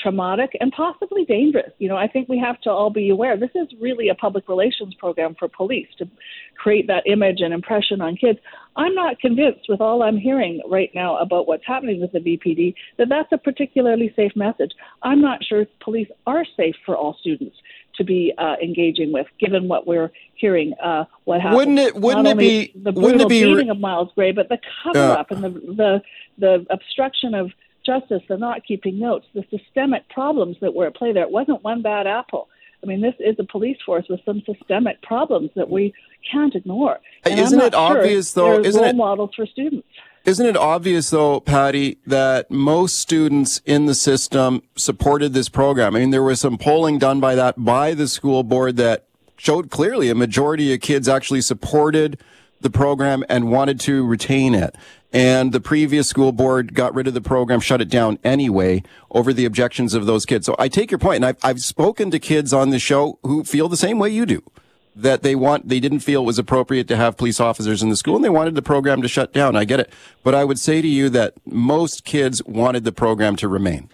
traumatic 0.02 0.56
and 0.60 0.72
possibly 0.72 1.24
dangerous. 1.24 1.72
You 1.78 1.88
know, 1.88 1.96
I 1.96 2.08
think 2.08 2.28
we 2.28 2.38
have 2.38 2.60
to 2.62 2.70
all 2.70 2.90
be 2.90 3.10
aware 3.10 3.36
this 3.36 3.50
is 3.54 3.68
really 3.80 4.08
a 4.08 4.14
public 4.14 4.48
relations 4.48 4.94
program 4.94 5.34
for 5.38 5.48
police 5.48 5.88
to 5.98 6.08
create 6.56 6.86
that 6.88 7.04
image 7.06 7.40
and 7.40 7.52
impression 7.52 8.00
on 8.00 8.16
kids. 8.16 8.38
I'm 8.76 8.94
not 8.94 9.18
convinced 9.20 9.66
with 9.68 9.80
all 9.80 10.02
I'm 10.02 10.18
hearing 10.18 10.60
right 10.68 10.90
now 10.94 11.16
about 11.18 11.46
what's 11.46 11.66
happening 11.66 12.00
with 12.00 12.12
the 12.12 12.18
VPD 12.18 12.74
that 12.98 13.08
that's 13.08 13.32
a 13.32 13.38
particularly 13.38 14.12
safe 14.16 14.32
message. 14.36 14.72
I'm 15.02 15.20
not 15.20 15.44
sure 15.44 15.66
police 15.80 16.08
are 16.26 16.44
safe 16.56 16.76
for 16.84 16.96
all 16.96 17.16
students 17.20 17.56
to 17.96 18.04
be 18.04 18.32
uh, 18.38 18.56
engaging 18.62 19.12
with, 19.12 19.26
given 19.40 19.68
what 19.68 19.86
we're 19.86 20.10
hearing. 20.34 20.74
Uh, 20.82 21.04
what 21.24 21.40
happened? 21.40 21.56
Wouldn't 21.56 21.78
it? 21.78 21.96
Wouldn't 21.96 22.24
Not 22.24 22.32
it 22.32 22.38
be? 22.38 22.72
The 22.74 22.92
brutal 22.92 23.02
wouldn't 23.02 23.22
it 23.22 23.28
be 23.28 23.44
beating 23.44 23.70
of 23.70 23.80
Myles 23.80 24.10
Gray, 24.14 24.32
but 24.32 24.48
the 24.48 24.58
cover 24.82 25.12
up 25.12 25.30
uh, 25.30 25.34
and 25.34 25.44
the 25.44 25.50
the 25.50 26.02
the 26.38 26.66
obstruction 26.70 27.34
of 27.34 27.50
justice, 27.86 28.22
the 28.28 28.36
not 28.36 28.66
keeping 28.66 28.98
notes, 28.98 29.26
the 29.34 29.44
systemic 29.50 30.08
problems 30.10 30.56
that 30.60 30.74
were 30.74 30.88
at 30.88 30.96
play 30.96 31.12
there. 31.12 31.22
It 31.22 31.30
wasn't 31.30 31.62
one 31.62 31.80
bad 31.82 32.06
apple. 32.06 32.48
I 32.82 32.86
mean, 32.86 33.00
this 33.00 33.14
is 33.20 33.36
a 33.38 33.44
police 33.44 33.78
force 33.86 34.04
with 34.08 34.20
some 34.24 34.42
systemic 34.44 35.00
problems 35.02 35.50
that 35.56 35.70
we 35.70 35.94
can't 36.30 36.54
ignore. 36.54 36.98
And 37.24 37.38
isn't 37.40 37.60
it 37.60 37.72
sure 37.72 37.80
obvious, 37.80 38.32
though? 38.32 38.60
Isn't 38.60 38.80
role 38.80 38.90
it 38.90 38.96
models 38.96 39.30
for 39.34 39.46
students? 39.46 39.86
Isn't 40.24 40.46
it 40.46 40.56
obvious, 40.56 41.10
though, 41.10 41.40
Patti, 41.40 41.98
that 42.06 42.50
most 42.50 42.98
students 42.98 43.60
in 43.64 43.86
the 43.86 43.94
system 43.94 44.62
supported 44.74 45.32
this 45.32 45.48
program? 45.48 45.94
I 45.94 46.00
mean, 46.00 46.10
there 46.10 46.22
was 46.22 46.40
some 46.40 46.58
polling 46.58 46.98
done 46.98 47.20
by 47.20 47.34
that 47.36 47.64
by 47.64 47.94
the 47.94 48.08
school 48.08 48.42
board 48.42 48.76
that 48.76 49.06
showed 49.36 49.70
clearly 49.70 50.10
a 50.10 50.14
majority 50.14 50.74
of 50.74 50.80
kids 50.80 51.08
actually 51.08 51.42
supported 51.42 52.20
the 52.60 52.70
program 52.70 53.24
and 53.28 53.50
wanted 53.50 53.78
to 53.80 54.04
retain 54.04 54.54
it. 54.54 54.74
And 55.12 55.52
the 55.52 55.60
previous 55.60 56.08
school 56.08 56.32
board 56.32 56.74
got 56.74 56.94
rid 56.94 57.06
of 57.06 57.14
the 57.14 57.20
program, 57.20 57.60
shut 57.60 57.80
it 57.80 57.88
down 57.88 58.18
anyway 58.24 58.82
over 59.10 59.32
the 59.32 59.44
objections 59.44 59.94
of 59.94 60.06
those 60.06 60.26
kids. 60.26 60.46
So 60.46 60.56
I 60.58 60.68
take 60.68 60.90
your 60.90 60.98
point, 60.98 61.16
and 61.16 61.26
I've, 61.26 61.38
I've 61.42 61.60
spoken 61.60 62.10
to 62.10 62.18
kids 62.18 62.52
on 62.52 62.70
the 62.70 62.78
show 62.78 63.18
who 63.22 63.44
feel 63.44 63.68
the 63.68 63.76
same 63.76 63.98
way 63.98 64.10
you 64.10 64.26
do. 64.26 64.42
That 64.94 65.22
they 65.22 65.34
want, 65.34 65.68
they 65.68 65.78
didn't 65.78 66.00
feel 66.00 66.22
it 66.22 66.26
was 66.26 66.38
appropriate 66.38 66.88
to 66.88 66.96
have 66.96 67.18
police 67.18 67.38
officers 67.38 67.82
in 67.82 67.90
the 67.90 67.96
school 67.96 68.16
and 68.16 68.24
they 68.24 68.30
wanted 68.30 68.54
the 68.54 68.62
program 68.62 69.02
to 69.02 69.08
shut 69.08 69.32
down. 69.32 69.54
I 69.54 69.64
get 69.64 69.78
it. 69.78 69.92
But 70.22 70.34
I 70.34 70.44
would 70.44 70.58
say 70.58 70.80
to 70.80 70.88
you 70.88 71.10
that 71.10 71.34
most 71.44 72.04
kids 72.04 72.42
wanted 72.44 72.84
the 72.84 72.92
program 72.92 73.36
to 73.36 73.48
remain. 73.48 73.90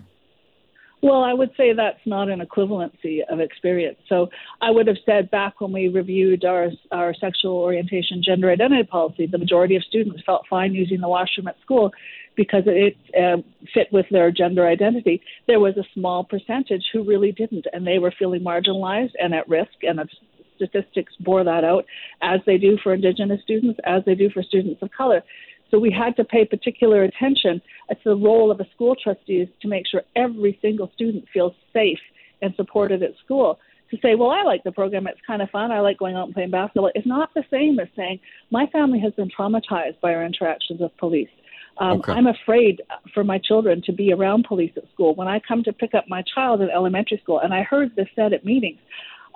Well, 1.02 1.24
I 1.24 1.34
would 1.34 1.50
say 1.56 1.72
that's 1.72 1.98
not 2.06 2.28
an 2.28 2.40
equivalency 2.40 3.22
of 3.28 3.40
experience. 3.40 3.98
So 4.08 4.28
I 4.60 4.70
would 4.70 4.86
have 4.86 4.98
said 5.04 5.32
back 5.32 5.60
when 5.60 5.72
we 5.72 5.88
reviewed 5.88 6.44
our, 6.44 6.68
our 6.92 7.12
sexual 7.12 7.54
orientation, 7.56 8.22
gender 8.24 8.52
identity 8.52 8.84
policy, 8.84 9.26
the 9.26 9.38
majority 9.38 9.74
of 9.74 9.82
students 9.82 10.22
felt 10.24 10.46
fine 10.48 10.74
using 10.74 11.00
the 11.00 11.08
washroom 11.08 11.48
at 11.48 11.60
school 11.60 11.90
because 12.36 12.62
it 12.66 12.96
uh, 13.20 13.42
fit 13.74 13.88
with 13.90 14.06
their 14.12 14.30
gender 14.30 14.66
identity. 14.68 15.20
There 15.48 15.58
was 15.58 15.76
a 15.76 15.84
small 15.92 16.22
percentage 16.22 16.84
who 16.92 17.02
really 17.02 17.32
didn't, 17.32 17.66
and 17.72 17.84
they 17.84 17.98
were 17.98 18.14
feeling 18.16 18.42
marginalized 18.42 19.12
and 19.20 19.34
at 19.34 19.48
risk, 19.48 19.72
and 19.82 19.98
the 19.98 20.06
statistics 20.54 21.12
bore 21.18 21.42
that 21.42 21.64
out, 21.64 21.84
as 22.22 22.40
they 22.46 22.58
do 22.58 22.78
for 22.80 22.94
Indigenous 22.94 23.42
students, 23.42 23.80
as 23.84 24.04
they 24.06 24.14
do 24.14 24.30
for 24.30 24.42
students 24.44 24.80
of 24.82 24.90
color. 24.92 25.22
So 25.72 25.78
we 25.78 25.90
had 25.90 26.14
to 26.16 26.24
pay 26.24 26.44
particular 26.44 27.02
attention. 27.02 27.62
It's 27.88 28.04
the 28.04 28.14
role 28.14 28.50
of 28.50 28.60
a 28.60 28.66
school 28.74 28.94
trustee 28.94 29.40
is 29.40 29.48
to 29.62 29.68
make 29.68 29.86
sure 29.86 30.02
every 30.14 30.58
single 30.60 30.90
student 30.94 31.24
feels 31.32 31.54
safe 31.72 31.98
and 32.42 32.54
supported 32.56 33.02
at 33.02 33.12
school. 33.24 33.58
to 33.90 33.98
say, 34.00 34.14
well, 34.14 34.30
I 34.30 34.42
like 34.42 34.64
the 34.64 34.72
program. 34.72 35.06
It's 35.06 35.20
kind 35.26 35.42
of 35.42 35.50
fun. 35.50 35.70
I 35.70 35.80
like 35.80 35.98
going 35.98 36.16
out 36.16 36.24
and 36.24 36.34
playing 36.34 36.50
basketball. 36.50 36.90
It's 36.94 37.06
not 37.06 37.28
the 37.34 37.44
same 37.50 37.78
as 37.78 37.88
saying, 37.94 38.20
my 38.50 38.66
family 38.66 38.98
has 39.00 39.12
been 39.14 39.30
traumatized 39.30 40.00
by 40.00 40.14
our 40.14 40.24
interactions 40.24 40.80
with 40.80 40.96
police. 40.98 41.28
Um, 41.78 41.98
okay. 41.98 42.12
I'm 42.12 42.26
afraid 42.26 42.82
for 43.14 43.24
my 43.24 43.38
children 43.38 43.82
to 43.86 43.92
be 43.92 44.12
around 44.12 44.44
police 44.46 44.72
at 44.76 44.84
school. 44.92 45.14
When 45.14 45.28
I 45.28 45.40
come 45.46 45.62
to 45.64 45.72
pick 45.72 45.94
up 45.94 46.04
my 46.08 46.22
child 46.34 46.60
at 46.62 46.70
elementary 46.70 47.18
school, 47.22 47.40
and 47.40 47.52
I 47.54 47.62
heard 47.62 47.94
this 47.96 48.08
said 48.14 48.32
at 48.32 48.44
meetings, 48.44 48.78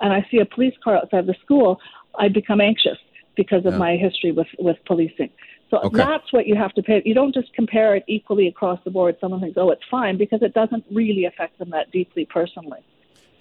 and 0.01 0.13
I 0.13 0.25
see 0.29 0.37
a 0.37 0.45
police 0.45 0.75
car 0.83 0.97
outside 0.97 1.25
the 1.25 1.35
school, 1.43 1.79
I 2.17 2.27
become 2.27 2.61
anxious 2.61 2.97
because 3.35 3.65
of 3.65 3.73
yeah. 3.73 3.79
my 3.79 3.95
history 3.95 4.31
with, 4.31 4.47
with 4.59 4.77
policing. 4.85 5.29
So 5.69 5.79
okay. 5.79 5.97
that's 5.97 6.31
what 6.31 6.47
you 6.47 6.55
have 6.55 6.73
to 6.75 6.83
pay. 6.83 7.01
You 7.03 7.13
don't 7.13 7.33
just 7.33 7.53
compare 7.53 7.95
it 7.95 8.03
equally 8.07 8.47
across 8.47 8.79
the 8.85 8.91
board. 8.91 9.17
Someone 9.19 9.41
thinks, 9.41 9.57
oh, 9.57 9.69
it's 9.71 9.83
fine, 9.91 10.17
because 10.17 10.41
it 10.41 10.53
doesn't 10.53 10.85
really 10.91 11.25
affect 11.25 11.59
them 11.59 11.71
that 11.71 11.91
deeply 11.91 12.25
personally. 12.25 12.79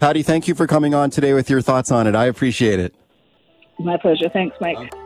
Patti, 0.01 0.23
thank 0.23 0.49
you 0.49 0.55
for 0.55 0.67
coming 0.67 0.93
on 0.93 1.11
today 1.11 1.33
with 1.33 1.49
your 1.49 1.61
thoughts 1.63 1.91
on 1.91 2.07
it. 2.07 2.15
I 2.15 2.27
appreciate 2.27 2.81
it. 2.81 2.95
My 3.79 3.97
pleasure. 3.97 4.29
Thanks, 4.29 4.57
Mike. 4.61 4.77
Uh, 4.77 5.06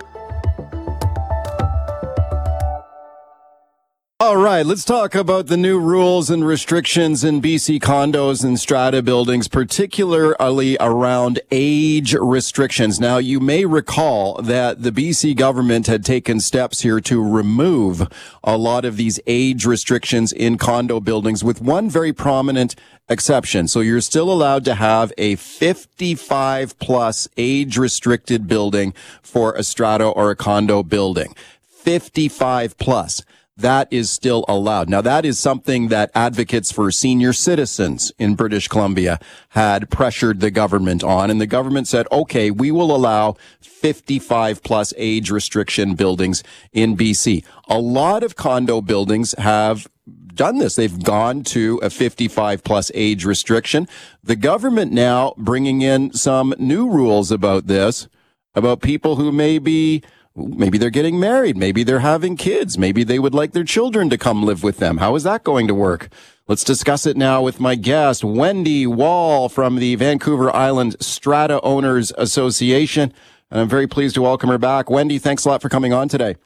All 4.31 4.37
right, 4.37 4.65
let's 4.65 4.85
talk 4.85 5.17
about 5.17 5.49
the 5.49 5.57
new 5.57 5.81
rules 5.81 6.31
and 6.31 6.47
restrictions 6.47 7.25
in 7.25 7.43
BC 7.43 7.81
condos 7.81 8.45
and 8.45 8.61
strata 8.61 9.03
buildings, 9.03 9.49
particularly 9.49 10.77
around 10.79 11.41
age 11.51 12.15
restrictions. 12.15 13.01
Now, 13.01 13.19
you 13.19 13.41
may 13.41 13.65
recall 13.65 14.41
that 14.41 14.85
the 14.85 14.93
BC 14.93 15.35
government 15.35 15.89
had 15.89 16.05
taken 16.05 16.39
steps 16.39 16.83
here 16.83 17.01
to 17.01 17.21
remove 17.21 18.07
a 18.45 18.57
lot 18.57 18.85
of 18.85 18.97
these 18.97 19.19
age 19.27 19.67
restrictions 19.67 20.31
in 20.31 20.59
condo 20.59 21.01
buildings 21.01 21.43
with 21.43 21.61
one 21.61 21.91
very 21.91 22.13
prominent 22.13 22.77
exception. 23.09 23.67
So 23.67 23.81
you're 23.81 24.01
still 24.01 24.31
allowed 24.31 24.65
to 24.67 24.77
have 24.77 25.13
a 25.19 25.35
55 25.35 26.79
plus 26.79 27.27
age 27.37 27.77
restricted 27.77 28.47
building 28.47 28.95
for 29.23 29.55
a 29.55 29.65
strata 29.65 30.07
or 30.07 30.31
a 30.31 30.37
condo 30.37 30.85
building. 30.85 31.35
55 31.69 32.79
plus 32.79 33.25
that 33.61 33.89
is 33.91 34.11
still 34.11 34.45
allowed. 34.49 34.89
Now 34.89 35.01
that 35.01 35.25
is 35.25 35.39
something 35.39 35.89
that 35.89 36.11
advocates 36.15 36.73
for 36.73 36.91
senior 36.91 37.33
citizens 37.33 38.13
in 38.19 38.35
British 38.35 38.69
Columbia 38.69 39.19
had 39.51 39.91
pressured 39.91 40.41
the 40.41 40.51
government 40.51 41.03
on 41.03 41.31
and 41.31 41.41
the 41.41 41.47
government 41.47 41.89
said, 41.89 42.07
okay, 42.13 42.51
we 42.51 42.71
will 42.71 42.95
allow 42.95 43.37
55 43.61 44.63
plus 44.63 44.93
age 44.97 45.31
restriction 45.31 45.95
buildings 45.95 46.43
in 46.73 46.97
BC. 46.97 47.45
A 47.69 47.79
lot 47.79 48.23
of 48.23 48.37
condo 48.37 48.81
buildings 48.81 49.35
have 49.39 49.87
done 50.35 50.59
this. 50.59 50.77
They've 50.77 51.03
gone 51.03 51.43
to 51.45 51.79
a 51.83 51.91
55 51.91 52.65
plus 52.65 52.91
age 52.95 53.25
restriction. 53.25 53.89
The 54.23 54.37
government 54.37 54.93
now 54.93 55.35
bringing 55.37 55.83
in 55.83 56.13
some 56.13 56.55
new 56.59 56.89
rules 56.89 57.31
about 57.31 57.67
this, 57.67 58.09
about 58.55 58.81
people 58.81 59.17
who 59.17 59.33
may 59.33 59.59
be 59.59 60.03
Maybe 60.49 60.79
they're 60.79 60.91
getting 60.91 61.21
married. 61.21 61.57
Maybe 61.57 61.83
they're 61.83 62.01
having 62.01 62.37
kids. 62.37 62.77
Maybe 62.77 63.05
they 63.05 63.19
would 63.19 63.35
like 63.35 63.53
their 63.53 63.65
children 63.65 64.11
to 64.11 64.19
come 64.19 64.43
live 64.43 64.63
with 64.63 64.79
them. 64.79 64.99
How 64.99 65.15
is 65.15 65.23
that 65.25 65.45
going 65.45 65.67
to 65.69 65.75
work? 65.75 66.09
Let's 66.49 66.65
discuss 66.65 67.07
it 67.07 67.17
now 67.17 67.43
with 67.43 67.61
my 67.61 67.77
guest, 67.77 68.25
Wendy 68.25 68.87
Wall 68.87 69.49
from 69.49 69.77
the 69.77 69.95
Vancouver 69.95 70.55
Island 70.55 70.97
Strata 70.99 71.61
Owners 71.63 72.13
Association. 72.19 73.13
And 73.51 73.61
I'm 73.61 73.69
very 73.69 73.87
pleased 73.87 74.17
to 74.17 74.23
welcome 74.23 74.49
her 74.49 74.59
back. 74.59 74.91
Wendy, 74.91 75.19
thanks 75.19 75.45
a 75.45 75.49
lot 75.49 75.63
for 75.63 75.69
coming 75.69 75.93
on 75.93 76.09
today. 76.09 76.37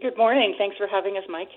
Good 0.00 0.16
morning. 0.16 0.54
Thanks 0.56 0.76
for 0.76 0.86
having 0.86 1.16
us, 1.16 1.24
Mike. 1.28 1.50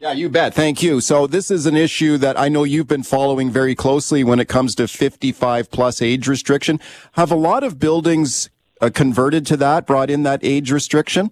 Yeah, 0.00 0.12
you 0.12 0.28
bet. 0.28 0.54
Thank 0.54 0.80
you. 0.82 1.00
So 1.00 1.26
this 1.26 1.50
is 1.50 1.66
an 1.66 1.76
issue 1.76 2.18
that 2.18 2.38
I 2.38 2.48
know 2.48 2.62
you've 2.62 2.86
been 2.86 3.02
following 3.02 3.50
very 3.50 3.74
closely 3.74 4.22
when 4.22 4.38
it 4.38 4.46
comes 4.46 4.76
to 4.76 4.86
55 4.86 5.70
plus 5.70 6.00
age 6.00 6.28
restriction. 6.28 6.78
Have 7.12 7.32
a 7.32 7.36
lot 7.36 7.64
of 7.64 7.80
buildings 7.80 8.48
uh, 8.80 8.90
converted 8.92 9.46
to 9.46 9.56
that, 9.58 9.86
brought 9.86 10.10
in 10.10 10.22
that 10.22 10.40
age 10.42 10.70
restriction? 10.70 11.30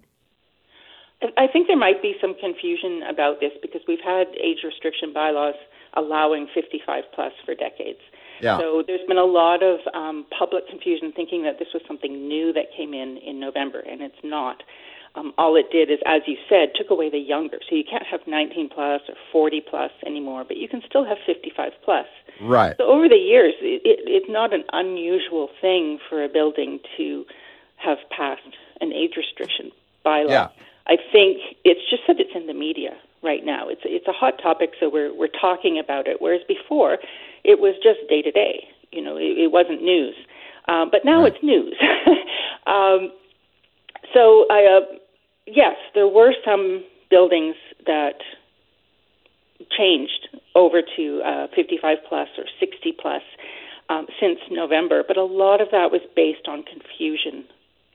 I 1.37 1.47
think 1.47 1.67
there 1.67 1.77
might 1.77 2.01
be 2.01 2.15
some 2.21 2.35
confusion 2.39 3.01
about 3.09 3.39
this 3.39 3.51
because 3.61 3.81
we've 3.87 4.03
had 4.03 4.27
age 4.37 4.59
restriction 4.63 5.13
bylaws 5.13 5.55
allowing 5.95 6.47
55 6.53 7.03
plus 7.13 7.33
for 7.43 7.55
decades. 7.55 7.99
Yeah. 8.39 8.59
So 8.59 8.83
there's 8.85 9.05
been 9.07 9.17
a 9.17 9.25
lot 9.25 9.63
of 9.63 9.79
um, 9.95 10.25
public 10.37 10.69
confusion 10.69 11.11
thinking 11.15 11.41
that 11.43 11.57
this 11.57 11.69
was 11.73 11.81
something 11.87 12.27
new 12.27 12.53
that 12.53 12.65
came 12.75 12.93
in 12.93 13.17
in 13.17 13.39
November, 13.39 13.79
and 13.79 14.01
it's 14.01 14.21
not. 14.23 14.61
Um, 15.17 15.33
all 15.37 15.55
it 15.55 15.71
did 15.71 15.89
is, 15.89 15.97
as 16.05 16.21
you 16.27 16.37
said, 16.47 16.69
took 16.75 16.91
away 16.91 17.09
the 17.09 17.17
younger. 17.17 17.57
So 17.67 17.75
you 17.75 17.83
can't 17.83 18.05
have 18.05 18.21
19 18.27 18.69
plus 18.69 19.01
or 19.09 19.15
40 19.31 19.61
plus 19.67 19.91
anymore, 20.05 20.43
but 20.47 20.57
you 20.57 20.67
can 20.67 20.81
still 20.87 21.05
have 21.05 21.17
55 21.25 21.71
plus. 21.83 22.05
Right. 22.41 22.75
So 22.77 22.83
over 22.85 23.09
the 23.09 23.15
years, 23.15 23.53
it, 23.61 23.81
it, 23.83 23.99
it's 24.05 24.29
not 24.29 24.53
an 24.53 24.63
unusual 24.73 25.49
thing 25.59 25.97
for 26.07 26.23
a 26.23 26.29
building 26.29 26.79
to 26.97 27.25
have 27.77 27.97
passed 28.15 28.41
an 28.79 28.93
age 28.93 29.13
restriction 29.17 29.71
bylaw. 30.05 30.29
Yeah. 30.29 30.47
I 30.85 30.97
think 31.11 31.39
it's 31.65 31.81
just 31.89 32.03
that 32.07 32.19
it's 32.19 32.35
in 32.35 32.45
the 32.45 32.53
media 32.53 32.91
right 33.23 33.43
now. 33.43 33.67
It's 33.67 33.81
it's 33.83 34.07
a 34.07 34.13
hot 34.13 34.39
topic, 34.41 34.71
so 34.79 34.89
we're 34.89 35.13
we're 35.13 35.27
talking 35.27 35.77
about 35.77 36.07
it. 36.07 36.17
Whereas 36.19 36.41
before, 36.47 36.97
it 37.43 37.59
was 37.59 37.75
just 37.83 38.07
day 38.07 38.21
to 38.21 38.31
day. 38.31 38.67
You 38.91 39.01
know, 39.01 39.17
it, 39.17 39.37
it 39.37 39.51
wasn't 39.51 39.83
news. 39.83 40.15
Um, 40.67 40.89
but 40.91 41.03
now 41.03 41.23
right. 41.23 41.33
it's 41.33 41.43
news. 41.43 41.75
um, 42.67 43.11
so 44.13 44.45
I, 44.49 44.79
uh, 44.79 44.97
yes, 45.47 45.75
there 45.95 46.07
were 46.07 46.33
some 46.45 46.83
buildings 47.09 47.55
that 47.85 48.19
changed 49.75 50.29
over 50.55 50.81
to 50.95 51.21
uh, 51.25 51.47
55 51.55 51.97
plus 52.07 52.27
or 52.37 52.45
60 52.59 52.93
plus 52.99 53.21
um, 53.89 54.05
since 54.19 54.39
November, 54.51 55.03
but 55.07 55.17
a 55.17 55.23
lot 55.23 55.61
of 55.61 55.69
that 55.71 55.91
was 55.91 56.01
based 56.15 56.47
on 56.47 56.63
confusion 56.63 57.45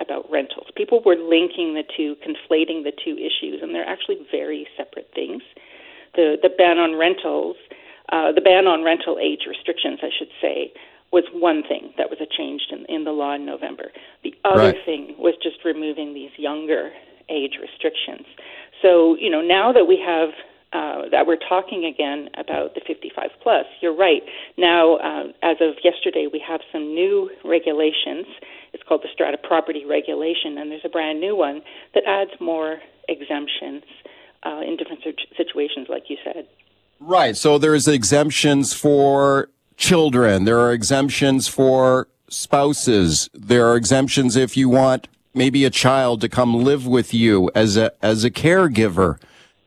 about 0.01 0.25
rentals. 0.31 0.67
People 0.75 1.03
were 1.05 1.17
linking 1.17 1.75
the 1.75 1.85
two, 1.97 2.17
conflating 2.27 2.83
the 2.83 2.93
two 2.93 3.17
issues, 3.17 3.63
and 3.63 3.75
they're 3.75 3.89
actually 3.89 4.19
very 4.31 4.67
separate 4.77 5.11
things. 5.15 5.43
The 6.15 6.37
the 6.43 6.49
ban 6.49 6.79
on 6.79 6.97
rentals, 6.97 7.57
uh, 8.11 8.33
the 8.33 8.41
ban 8.41 8.67
on 8.67 8.83
rental 8.83 9.19
age 9.21 9.47
restrictions, 9.47 10.01
I 10.03 10.11
should 10.17 10.33
say, 10.41 10.73
was 11.13 11.25
one 11.33 11.63
thing 11.63 11.93
that 11.99 12.11
was 12.11 12.19
a 12.21 12.27
change 12.27 12.63
in, 12.71 12.85
in 12.87 13.05
the 13.05 13.13
law 13.13 13.35
in 13.35 13.45
November. 13.45 13.93
The 14.25 14.35
other 14.45 14.73
right. 14.73 14.85
thing 14.85 15.15
was 15.19 15.35
just 15.43 15.65
removing 15.65 16.15
these 16.15 16.33
younger 16.37 16.91
age 17.29 17.59
restrictions. 17.61 18.27
So 18.81 19.17
you 19.17 19.31
know 19.31 19.41
now 19.41 19.73
that 19.73 19.85
we 19.87 20.03
have 20.05 20.31
uh, 20.73 21.03
that 21.11 21.27
we're 21.27 21.37
talking 21.37 21.85
again 21.85 22.31
about 22.39 22.75
the 22.75 22.81
55 22.87 23.29
plus. 23.43 23.67
You're 23.83 23.95
right. 23.95 24.23
Now, 24.57 24.97
uh, 24.97 25.25
as 25.43 25.59
of 25.61 25.75
yesterday, 25.85 26.29
we 26.33 26.43
have 26.49 26.61
some 26.73 26.95
new 26.95 27.29
regulations. 27.45 28.25
It's 28.73 28.83
called 28.83 29.03
the 29.03 29.09
Strata 29.13 29.37
Property 29.37 29.85
Regulation, 29.85 30.57
and 30.57 30.71
there's 30.71 30.85
a 30.85 30.89
brand 30.89 31.21
new 31.21 31.37
one 31.37 31.61
that 31.95 32.05
adds 32.07 32.31
more 32.41 32.79
exemptions 33.07 33.85
uh, 34.45 34.63
in 34.67 34.79
different 34.79 35.05
situations, 35.37 35.89
like 35.91 36.05
you 36.09 36.17
said. 36.25 36.47
Right. 37.01 37.37
So 37.37 37.59
there's 37.59 37.87
exemptions 37.87 38.73
for 38.73 39.51
children. 39.77 40.45
There 40.45 40.59
are 40.59 40.73
exemptions 40.73 41.49
for 41.49 42.09
spouses. 42.29 43.29
There 43.35 43.67
are 43.69 43.77
exemptions 43.77 44.37
if 44.37 44.57
you 44.57 44.71
want 44.71 45.09
maybe 45.35 45.65
a 45.65 45.71
child 45.71 46.21
to 46.21 46.29
come 46.29 46.63
live 46.63 46.87
with 46.87 47.15
you 47.15 47.51
as 47.55 47.77
a 47.77 47.93
as 48.03 48.25
a 48.25 48.31
caregiver 48.31 49.19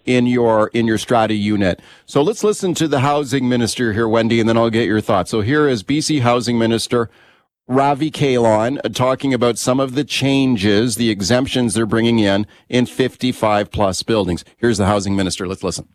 in 0.06 0.28
your 0.28 0.70
in 0.74 0.88
your 0.88 0.98
strata 0.98 1.34
unit. 1.34 1.82
So 2.06 2.22
let's 2.22 2.44
listen 2.44 2.74
to 2.76 2.88
the 2.88 3.00
housing 3.00 3.50
minister 3.50 3.94
here, 3.94 4.08
Wendy, 4.08 4.40
and 4.40 4.48
then 4.48 4.58
I'll 4.58 4.70
get 4.70 4.86
your 4.86 5.02
thoughts. 5.02 5.32
So 5.32 5.42
here 5.42 5.68
is 5.68 5.84
BC 5.84 6.22
Housing 6.22 6.58
Minister 6.58 7.10
Ravi 7.68 8.12
Kahlon 8.12 8.80
uh, 8.84 8.90
talking 8.90 9.34
about 9.34 9.58
some 9.58 9.80
of 9.80 9.96
the 9.96 10.04
changes, 10.04 10.96
the 10.96 11.10
exemptions 11.10 11.74
they're 11.74 11.88
bringing 11.88 12.20
in 12.20 12.46
in 12.70 12.86
55 12.86 13.72
plus 13.72 14.04
buildings. 14.04 14.46
Here's 14.58 14.78
the 14.78 14.86
housing 14.86 15.16
minister. 15.16 15.48
Let's 15.48 15.64
listen. 15.64 15.88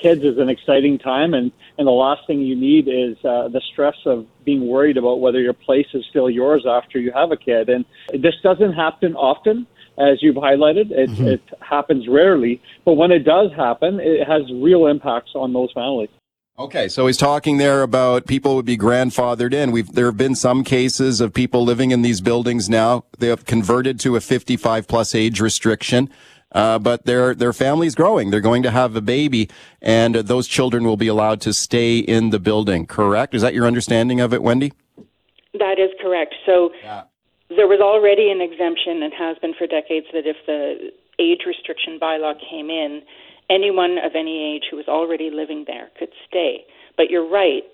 Kids 0.00 0.22
is 0.22 0.38
an 0.38 0.48
exciting 0.48 0.98
time, 0.98 1.34
and, 1.34 1.50
and 1.76 1.86
the 1.86 1.92
last 1.92 2.26
thing 2.26 2.40
you 2.40 2.56
need 2.56 2.88
is 2.88 3.16
uh, 3.24 3.48
the 3.48 3.60
stress 3.72 3.96
of 4.06 4.26
being 4.44 4.66
worried 4.66 4.96
about 4.96 5.20
whether 5.20 5.40
your 5.40 5.52
place 5.52 5.88
is 5.94 6.04
still 6.08 6.30
yours 6.30 6.64
after 6.68 6.98
you 6.98 7.12
have 7.12 7.32
a 7.32 7.36
kid. 7.36 7.68
And 7.68 7.84
this 8.12 8.34
doesn't 8.42 8.72
happen 8.72 9.14
often 9.14 9.66
as 9.98 10.22
you've 10.22 10.36
highlighted. 10.36 10.90
It, 10.90 11.10
mm-hmm. 11.10 11.26
it 11.26 11.42
happens 11.60 12.06
rarely, 12.08 12.62
but 12.84 12.94
when 12.94 13.10
it 13.10 13.20
does 13.20 13.50
happen, 13.56 13.98
it 14.00 14.26
has 14.26 14.42
real 14.52 14.86
impacts 14.86 15.32
on 15.34 15.52
those 15.52 15.72
families. 15.72 16.10
Okay, 16.58 16.88
so 16.88 17.06
he's 17.06 17.16
talking 17.16 17.58
there 17.58 17.82
about 17.82 18.26
people 18.26 18.56
would 18.56 18.64
be 18.64 18.76
grandfathered 18.76 19.54
in. 19.54 19.70
We've 19.70 19.92
there 19.92 20.06
have 20.06 20.16
been 20.16 20.34
some 20.34 20.64
cases 20.64 21.20
of 21.20 21.32
people 21.32 21.62
living 21.62 21.92
in 21.92 22.02
these 22.02 22.20
buildings 22.20 22.68
now. 22.68 23.04
They 23.16 23.28
have 23.28 23.44
converted 23.44 24.00
to 24.00 24.16
a 24.16 24.20
55 24.20 24.88
plus 24.88 25.14
age 25.14 25.40
restriction. 25.40 26.10
Uh, 26.50 26.78
but 26.78 27.04
their 27.04 27.34
their 27.34 27.52
family's 27.52 27.94
growing. 27.94 28.30
They're 28.30 28.40
going 28.40 28.62
to 28.62 28.70
have 28.70 28.96
a 28.96 29.02
baby, 29.02 29.50
and 29.82 30.16
uh, 30.16 30.22
those 30.22 30.48
children 30.48 30.84
will 30.84 30.96
be 30.96 31.08
allowed 31.08 31.40
to 31.42 31.52
stay 31.52 31.98
in 31.98 32.30
the 32.30 32.38
building. 32.38 32.86
Correct? 32.86 33.34
Is 33.34 33.42
that 33.42 33.52
your 33.52 33.66
understanding 33.66 34.20
of 34.20 34.32
it, 34.32 34.42
Wendy? 34.42 34.72
That 35.52 35.78
is 35.78 35.90
correct. 36.00 36.34
So 36.46 36.70
yeah 36.82 37.02
there 37.50 37.66
was 37.66 37.80
already 37.80 38.30
an 38.30 38.40
exemption 38.40 39.02
and 39.02 39.12
has 39.14 39.38
been 39.38 39.54
for 39.54 39.66
decades 39.66 40.06
that 40.12 40.26
if 40.26 40.36
the 40.46 40.92
age 41.18 41.42
restriction 41.46 41.98
bylaw 41.98 42.34
came 42.38 42.68
in, 42.68 43.02
anyone 43.48 43.96
of 43.98 44.12
any 44.14 44.54
age 44.54 44.64
who 44.70 44.76
was 44.76 44.86
already 44.88 45.30
living 45.30 45.64
there 45.66 45.88
could 45.98 46.12
stay. 46.28 46.64
But 46.96 47.10
you're 47.10 47.28
right, 47.28 47.64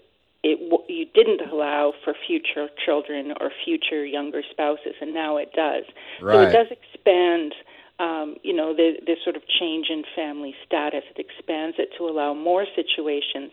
it 0.44 0.58
you 0.88 1.06
didn't 1.12 1.50
allow 1.50 1.92
for 2.04 2.14
future 2.26 2.68
children 2.84 3.34
or 3.40 3.50
future 3.64 4.04
younger 4.04 4.42
spouses, 4.48 4.94
and 5.00 5.12
now 5.12 5.36
it 5.38 5.52
does. 5.54 5.84
Right. 6.20 6.34
So 6.34 6.40
it 6.42 6.52
does 6.52 6.66
expand. 6.70 7.54
Um, 8.00 8.36
you 8.42 8.52
know, 8.52 8.74
the, 8.74 8.94
this 9.06 9.18
sort 9.22 9.36
of 9.36 9.42
change 9.46 9.86
in 9.88 10.02
family 10.16 10.54
status. 10.66 11.04
It 11.14 11.24
expands 11.24 11.76
it 11.78 11.90
to 11.98 12.08
allow 12.08 12.34
more 12.34 12.66
situations. 12.74 13.52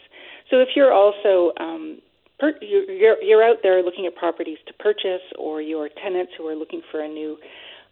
So 0.50 0.60
if 0.60 0.70
you're 0.76 0.92
also 0.92 1.54
um, 1.60 2.02
per, 2.40 2.54
you're, 2.60 3.22
you're 3.22 3.44
out 3.44 3.58
there 3.62 3.84
looking 3.84 4.08
at 4.08 4.16
properties 4.16 4.58
to 4.66 4.74
purchase, 4.74 5.22
or 5.38 5.62
your 5.62 5.90
tenants 6.04 6.34
who 6.38 6.48
are 6.48 6.56
looking 6.56 6.82
for 6.90 7.02
a 7.02 7.08
new 7.08 7.38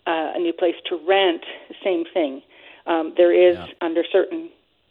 uh, 0.08 0.34
a 0.36 0.40
new 0.40 0.54
place 0.54 0.76
to 0.90 1.00
rent, 1.08 1.44
same 1.84 2.04
thing. 2.14 2.42
Um, 2.88 3.14
there 3.16 3.32
is 3.32 3.58
Yeah. 3.58 3.68
under 3.82 4.04
certain 4.12 4.50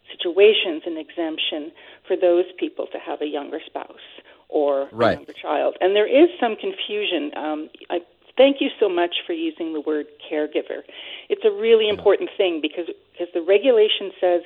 situations 0.09 0.83
an 0.85 0.97
exemption 0.97 1.71
for 2.07 2.15
those 2.15 2.45
people 2.57 2.87
to 2.93 2.99
have 2.99 3.21
a 3.21 3.27
younger 3.27 3.59
spouse 3.65 4.07
or 4.47 4.87
Right. 4.91 5.11
a 5.11 5.13
younger 5.15 5.33
child, 5.33 5.75
and 5.81 5.93
there 5.95 6.07
is 6.07 6.29
some 6.39 6.55
confusion. 6.55 7.31
Um, 7.35 7.69
I 7.89 7.99
thank 8.39 8.61
you 8.61 8.69
so 8.79 8.87
much 8.87 9.15
for 9.27 9.33
using 9.33 9.73
the 9.73 9.81
word 9.81 10.07
caregiver. 10.31 10.87
It's 11.27 11.43
a 11.43 11.51
really 11.51 11.89
important 11.89 12.31
thing 12.37 12.61
because 12.63 12.87
because 13.11 13.27
the 13.35 13.43
regulation 13.43 14.15
says 14.19 14.41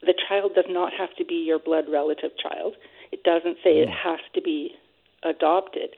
the 0.00 0.14
child 0.28 0.52
does 0.54 0.70
not 0.70 0.92
have 0.96 1.10
to 1.18 1.24
be 1.24 1.42
your 1.42 1.58
blood 1.58 1.84
relative 1.90 2.30
child. 2.40 2.74
It 3.10 3.24
doesn't 3.24 3.58
say 3.62 3.82
it 3.82 3.90
has 3.90 4.20
to 4.34 4.40
be 4.40 4.70
adopted. 5.24 5.90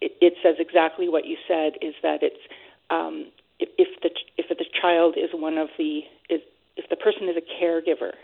It, 0.00 0.12
it 0.20 0.34
says 0.42 0.56
exactly 0.58 1.08
what 1.08 1.26
you 1.26 1.36
said: 1.46 1.74
is 1.82 1.94
that 2.02 2.22
it's 2.22 2.40
um, 2.88 3.26
if, 3.58 3.68
if 3.76 4.00
the 4.00 4.10
if 4.38 4.48
the 4.48 4.64
child 4.80 5.16
is 5.18 5.30
one 5.34 5.58
of 5.58 5.68
the 5.76 6.06
is 6.30 6.40
if 6.76 6.88
the 6.88 6.96
person 6.96 7.28
is 7.28 7.36
a 7.36 7.44
caregiver 7.58 8.14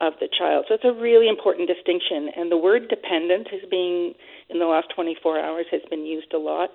of 0.00 0.12
the 0.20 0.28
child. 0.30 0.66
So 0.68 0.74
it's 0.74 0.86
a 0.86 0.94
really 0.94 1.28
important 1.28 1.66
distinction. 1.66 2.30
And 2.36 2.52
the 2.52 2.56
word 2.56 2.88
dependent 2.88 3.48
is 3.50 3.68
being 3.68 4.14
in 4.48 4.60
the 4.60 4.64
last 4.64 4.86
24 4.94 5.40
hours 5.40 5.66
has 5.72 5.82
been 5.90 6.06
used 6.06 6.32
a 6.32 6.38
lot. 6.38 6.70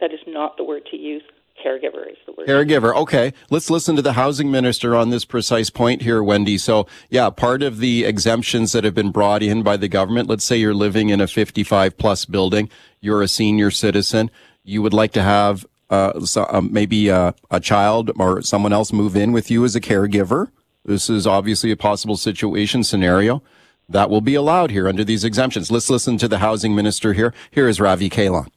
That 0.00 0.12
is 0.12 0.20
not 0.26 0.56
the 0.56 0.64
word 0.64 0.86
to 0.90 0.96
use. 0.96 1.22
Caregiver 1.64 2.10
is 2.10 2.18
the 2.26 2.32
word. 2.32 2.46
Caregiver. 2.46 2.94
Okay. 2.94 3.32
Let's 3.50 3.70
listen 3.70 3.96
to 3.96 4.02
the 4.02 4.12
housing 4.12 4.50
minister 4.50 4.94
on 4.94 5.10
this 5.10 5.24
precise 5.24 5.70
point 5.70 6.02
here, 6.02 6.22
Wendy. 6.22 6.58
So, 6.58 6.86
yeah, 7.08 7.30
part 7.30 7.62
of 7.62 7.78
the 7.78 8.04
exemptions 8.04 8.72
that 8.72 8.84
have 8.84 8.94
been 8.94 9.10
brought 9.10 9.42
in 9.42 9.62
by 9.62 9.78
the 9.78 9.88
government, 9.88 10.28
let's 10.28 10.44
say 10.44 10.58
you're 10.58 10.74
living 10.74 11.08
in 11.08 11.20
a 11.20 11.26
55 11.26 11.96
plus 11.96 12.26
building, 12.26 12.68
you're 13.00 13.22
a 13.22 13.28
senior 13.28 13.70
citizen, 13.70 14.30
you 14.64 14.82
would 14.82 14.92
like 14.92 15.12
to 15.12 15.22
have 15.22 15.64
uh, 15.88 16.20
so, 16.20 16.42
uh, 16.50 16.60
maybe 16.60 17.10
uh, 17.10 17.32
a 17.50 17.60
child 17.60 18.10
or 18.18 18.42
someone 18.42 18.72
else 18.72 18.92
move 18.92 19.16
in 19.16 19.32
with 19.32 19.50
you 19.50 19.64
as 19.64 19.76
a 19.76 19.80
caregiver. 19.80 20.50
This 20.84 21.08
is 21.08 21.26
obviously 21.26 21.70
a 21.70 21.76
possible 21.76 22.16
situation 22.16 22.84
scenario 22.84 23.42
that 23.88 24.10
will 24.10 24.20
be 24.20 24.34
allowed 24.34 24.70
here 24.70 24.88
under 24.88 25.04
these 25.04 25.24
exemptions. 25.24 25.70
Let's 25.70 25.88
listen 25.88 26.18
to 26.18 26.28
the 26.28 26.38
housing 26.38 26.74
minister 26.74 27.12
here. 27.12 27.32
Here 27.50 27.68
is 27.68 27.80
Ravi 27.80 28.10
Kahlon. 28.10 28.48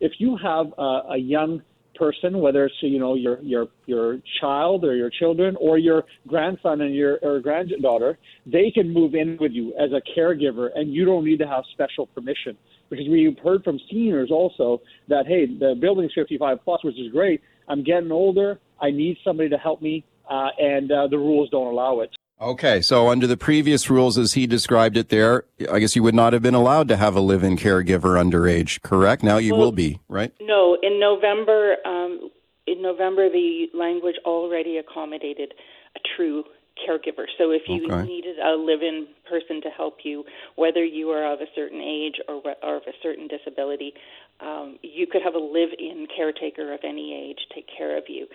If 0.00 0.12
you 0.18 0.36
have 0.42 0.66
a, 0.78 1.12
a 1.12 1.16
young 1.18 1.62
person, 1.98 2.38
whether 2.40 2.64
it's 2.66 2.74
you 2.80 2.98
know 2.98 3.14
your 3.14 3.42
your 3.42 3.66
your 3.86 4.18
child 4.40 4.84
or 4.84 4.94
your 4.94 5.10
children 5.10 5.56
or 5.60 5.78
your 5.78 6.04
grandson 6.26 6.80
and 6.80 6.94
your 6.94 7.18
or 7.22 7.40
granddaughter, 7.40 8.18
they 8.46 8.70
can 8.70 8.92
move 8.92 9.14
in 9.14 9.36
with 9.40 9.52
you 9.52 9.74
as 9.74 9.90
a 9.92 10.00
caregiver, 10.18 10.68
and 10.74 10.94
you 10.94 11.04
don't 11.04 11.24
need 11.24 11.38
to 11.38 11.46
have 11.46 11.64
special 11.72 12.06
permission. 12.06 12.56
Because 12.88 13.06
we've 13.10 13.36
heard 13.44 13.64
from 13.64 13.78
seniors 13.90 14.30
also 14.30 14.80
that 15.08 15.26
hey, 15.26 15.46
the 15.46 15.74
building's 15.78 16.12
55 16.14 16.58
plus, 16.64 16.82
which 16.84 16.98
is 16.98 17.12
great. 17.12 17.42
I'm 17.68 17.82
getting 17.82 18.10
older. 18.10 18.60
I 18.80 18.90
need 18.90 19.18
somebody 19.24 19.48
to 19.50 19.58
help 19.58 19.82
me, 19.82 20.04
uh, 20.30 20.48
and 20.58 20.90
uh, 20.90 21.08
the 21.08 21.18
rules 21.18 21.50
don't 21.50 21.66
allow 21.66 22.00
it. 22.00 22.10
Okay, 22.40 22.80
so 22.80 23.08
under 23.08 23.26
the 23.26 23.36
previous 23.36 23.90
rules 23.90 24.16
as 24.16 24.34
he 24.34 24.46
described 24.46 24.96
it 24.96 25.08
there, 25.08 25.44
I 25.70 25.80
guess 25.80 25.96
you 25.96 26.04
would 26.04 26.14
not 26.14 26.32
have 26.32 26.42
been 26.42 26.54
allowed 26.54 26.86
to 26.88 26.96
have 26.96 27.16
a 27.16 27.20
live-in 27.20 27.56
caregiver 27.56 28.16
underage, 28.16 28.80
correct? 28.82 29.24
Now 29.24 29.38
you 29.38 29.54
Well- 29.54 29.66
will 29.66 29.72
be, 29.72 29.98
right? 30.08 30.30
No, 30.40 30.74
in 30.80 31.00
November, 31.00 31.78
um, 31.84 32.30
in 32.66 32.80
November, 32.80 33.28
the 33.28 33.70
language 33.74 34.16
already 34.24 34.76
accommodated 34.76 35.54
a 35.96 36.00
true 36.16 36.44
caregiver. 36.86 37.26
So 37.36 37.50
if 37.50 37.68
you 37.68 37.86
Okay. 37.86 38.06
needed 38.06 38.38
a 38.38 38.54
live-in 38.54 39.08
person 39.24 39.60
to 39.62 39.70
help 39.70 40.04
you, 40.04 40.24
whether 40.54 40.84
you 40.84 41.10
are 41.10 41.24
of 41.32 41.40
a 41.40 41.48
certain 41.56 41.80
age 41.80 42.20
or, 42.28 42.40
or 42.62 42.76
of 42.76 42.86
a 42.86 42.92
certain 43.02 43.26
disability, 43.26 43.94
um, 44.38 44.78
you 44.82 45.08
could 45.08 45.22
have 45.22 45.34
a 45.34 45.40
live-in 45.40 46.06
caretaker 46.06 46.72
of 46.72 46.84
any 46.84 47.14
age 47.14 47.48
take 47.52 47.66
care 47.66 47.96
of 47.96 48.08
you. 48.08 48.28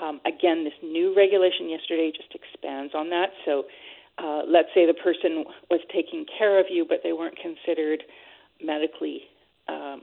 Um, 0.00 0.20
again, 0.26 0.64
this 0.64 0.74
new 0.82 1.14
regulation 1.16 1.68
yesterday 1.68 2.12
just 2.14 2.34
expands 2.34 2.94
on 2.94 3.10
that. 3.10 3.30
So 3.44 3.64
uh, 4.18 4.42
let's 4.46 4.68
say 4.74 4.86
the 4.86 4.94
person 4.94 5.44
was 5.70 5.80
taking 5.92 6.26
care 6.38 6.58
of 6.58 6.66
you, 6.70 6.84
but 6.88 6.98
they 7.02 7.12
weren't 7.12 7.36
considered 7.36 8.02
medically 8.62 9.22
um, 9.68 10.02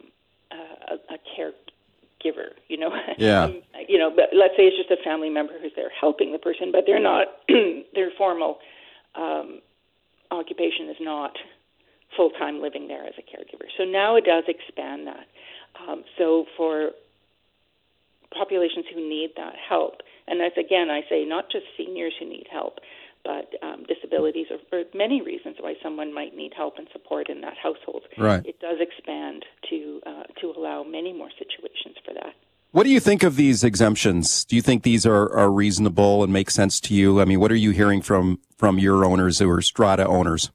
uh, 0.52 0.96
a, 0.96 1.16
a 1.16 1.18
caregiver. 1.38 2.56
You 2.68 2.78
know, 2.78 2.90
Yeah. 3.18 3.48
You 3.88 4.00
know, 4.00 4.10
but 4.10 4.30
let's 4.34 4.56
say 4.58 4.64
it's 4.64 4.78
just 4.78 4.90
a 4.90 5.04
family 5.04 5.30
member 5.30 5.54
who's 5.62 5.74
there 5.76 5.92
helping 6.00 6.32
the 6.32 6.40
person, 6.40 6.72
but 6.72 6.86
they're 6.88 7.00
not. 7.00 7.28
their 7.94 8.10
formal 8.18 8.58
um, 9.14 9.62
occupation 10.32 10.90
is 10.90 10.98
not 11.00 11.38
full 12.18 12.32
time 12.32 12.62
living 12.62 12.88
there 12.88 13.06
as 13.06 13.14
a 13.20 13.22
caregiver. 13.22 13.68
So 13.78 13.84
now 13.84 14.16
it 14.16 14.26
does 14.26 14.46
expand 14.48 15.06
that. 15.06 15.28
Um, 15.88 16.04
so 16.18 16.46
for 16.58 16.92
populations 18.34 18.86
who 18.94 19.02
need 19.08 19.32
that 19.38 19.56
help, 19.58 20.02
and 20.28 20.40
that's 20.40 20.58
again, 20.58 20.90
I 20.90 21.02
say 21.10 21.26
not 21.26 21.52
just 21.52 21.66
seniors 21.78 22.14
who 22.20 22.28
need 22.28 22.48
help, 22.52 22.80
but 23.24 23.54
um, 23.64 23.84
disabilities 23.88 24.48
or, 24.52 24.60
or 24.78 24.84
many 24.94 25.22
reasons 25.22 25.58
why 25.60 25.74
someone 25.82 26.14
might 26.14 26.36
need 26.36 26.54
help 26.56 26.78
and 26.78 26.88
support 26.94 27.30
in 27.30 27.42
that 27.42 27.58
household. 27.58 28.04
Right. 28.18 28.46
It 28.46 28.60
does 28.60 28.78
expand 28.80 29.44
to 29.70 30.02
uh, 30.06 30.24
to 30.42 30.54
allow 30.56 30.84
many 30.84 31.14
more 31.14 31.30
situations 31.38 31.96
for 32.06 32.14
that. 32.14 32.34
What 32.72 32.84
do 32.84 32.90
you 32.90 33.00
think 33.00 33.24
of 33.24 33.38
these 33.38 33.64
exemptions? 33.64 34.44
Do 34.44 34.58
you 34.58 34.62
think 34.62 34.84
these 34.84 35.06
are, 35.06 35.34
are 35.34 35.50
reasonable 35.50 36.26
and 36.26 36.34
make 36.34 36.52
sense 36.52 36.82
to 36.82 36.94
you? 36.94 37.22
I 37.22 37.26
mean, 37.26 37.40
what 37.40 37.50
are 37.50 37.56
you 37.56 37.72
hearing 37.72 38.02
from, 38.02 38.40
from 38.58 38.80
your 38.80 39.06
owners 39.06 39.40
who 39.40 39.50
are 39.50 39.62
strata 39.62 40.06
owners? 40.06 40.52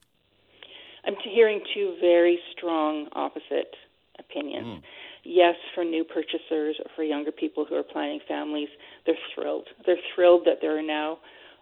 I'm 1.03 1.15
hearing 1.23 1.61
two 1.73 1.95
very 1.99 2.39
strong 2.55 3.07
opposite 3.13 3.75
opinions. 4.19 4.83
Yes, 5.23 5.55
for 5.75 5.83
new 5.83 6.03
purchasers 6.03 6.77
or 6.79 6.89
for 6.95 7.03
younger 7.03 7.31
people 7.31 7.65
who 7.67 7.75
are 7.75 7.83
planning 7.83 8.19
families, 8.27 8.69
they're 9.05 9.15
thrilled. 9.35 9.67
They're 9.85 9.95
thrilled 10.15 10.43
that 10.45 10.57
there 10.61 10.77
are 10.77 10.81
now 10.81 11.19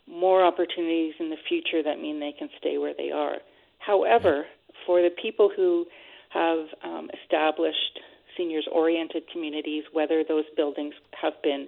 more 0.07 0.43
opportunities 0.43 1.13
in 1.19 1.29
the 1.29 1.37
future 1.47 1.83
that 1.83 1.99
mean 1.99 2.19
they 2.19 2.33
can 2.37 2.49
stay 2.57 2.77
where 2.77 2.93
they 2.97 3.11
are. 3.11 3.37
However, 3.79 4.45
for 4.85 5.01
the 5.01 5.09
people 5.21 5.51
who 5.55 5.85
have 6.29 6.65
um, 6.83 7.09
established 7.23 7.99
seniors 8.37 8.67
oriented 8.71 9.23
communities, 9.31 9.83
whether 9.91 10.23
those 10.27 10.45
buildings 10.55 10.93
have 11.21 11.33
been 11.43 11.67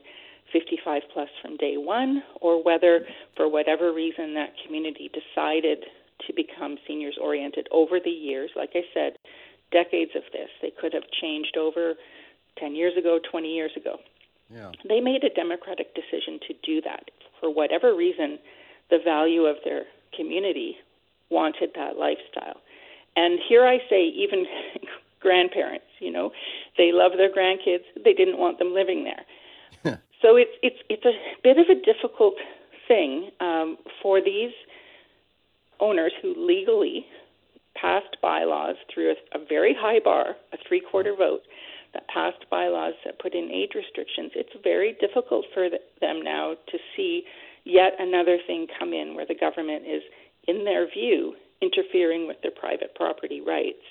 55 0.54 1.02
plus 1.14 1.30
from 1.42 1.58
day 1.58 1.76
one, 1.78 2.24
or 2.42 2.64
whether 2.64 3.02
for 3.36 3.50
whatever 3.50 3.94
reason 3.94 4.34
that 4.34 4.54
community 4.66 5.10
decided 5.14 5.80
to 6.28 6.34
become 6.34 6.78
seniors 6.88 7.18
oriented 7.22 7.68
over 7.72 8.00
the 8.04 8.12
years. 8.12 8.52
Like 8.56 8.72
I 8.76 8.82
said, 8.94 9.14
decades 9.72 10.12
of 10.16 10.24
this. 10.32 10.50
They 10.62 10.72
could 10.72 10.94
have 10.94 11.04
changed 11.22 11.58
over 11.58 11.96
10 12.58 12.76
years 12.76 12.94
ago, 12.98 13.20
20 13.30 13.48
years 13.48 13.72
ago. 13.76 13.98
Yeah. 14.50 14.72
They 14.88 15.00
made 15.00 15.24
a 15.24 15.30
democratic 15.30 15.96
decision 15.96 16.40
to 16.48 16.54
do 16.64 16.82
that. 16.82 17.10
For 17.40 17.50
whatever 17.54 17.96
reason, 17.96 18.38
the 18.90 19.00
value 19.04 19.46
of 19.46 19.58
their 19.64 19.84
community 20.16 20.78
wanted 21.30 21.72
that 21.76 21.98
lifestyle. 21.98 22.60
And 23.16 23.40
here 23.48 23.66
I 23.66 23.80
say, 23.90 24.04
even 24.04 24.46
grandparents, 25.20 25.86
you 26.00 26.12
know, 26.12 26.32
they 26.78 26.92
love 26.92 27.14
their 27.18 27.32
grandkids. 27.32 27.84
They 28.04 28.14
didn't 28.14 28.38
want 28.38 28.60
them 28.60 28.74
living 28.74 29.04
there. 29.06 29.26
so 30.22 30.36
it's 30.36 30.52
it's 30.62 30.78
it's 30.90 31.06
a 31.06 31.14
bit 31.44 31.58
of 31.58 31.68
a 31.70 31.76
difficult 31.76 32.36
thing 32.88 33.32
um, 33.40 33.78
for 34.02 34.22
these 34.22 34.52
owners 35.80 36.12
who 36.22 36.36
legally 36.38 37.06
passed 37.82 38.17
bylaws 38.22 38.76
through 38.94 39.12
a, 39.12 39.38
a 39.38 39.46
very 39.46 39.76
high 39.78 40.00
bar, 40.04 40.36
a 40.54 40.58
three 40.67 40.82
quarter 40.82 41.15
vote, 41.15 41.41
that 41.94 42.08
passed 42.08 42.46
bylaws 42.50 42.94
that 43.04 43.20
put 43.20 43.34
in 43.34 43.50
age 43.52 43.72
restrictions. 43.76 44.32
It's 44.36 44.54
very 44.63 44.96
difficult 45.02 45.46
for 45.54 45.70
th- 45.70 45.82
them 46.00 46.22
now 46.24 46.54
to 46.54 46.78
see 46.96 47.24
yet 47.65 47.94
another 48.00 48.38
thing 48.48 48.67
come 48.80 48.94
in 48.94 49.15
where 49.15 49.26
the 49.26 49.36
government 49.36 49.84
is, 49.86 50.02
in 50.48 50.63
their 50.63 50.89
view, 50.89 51.36
interfering 51.62 52.28
with 52.28 52.38
their 52.41 52.52
private 52.52 52.96
property 52.96 53.41
rights. 53.41 53.84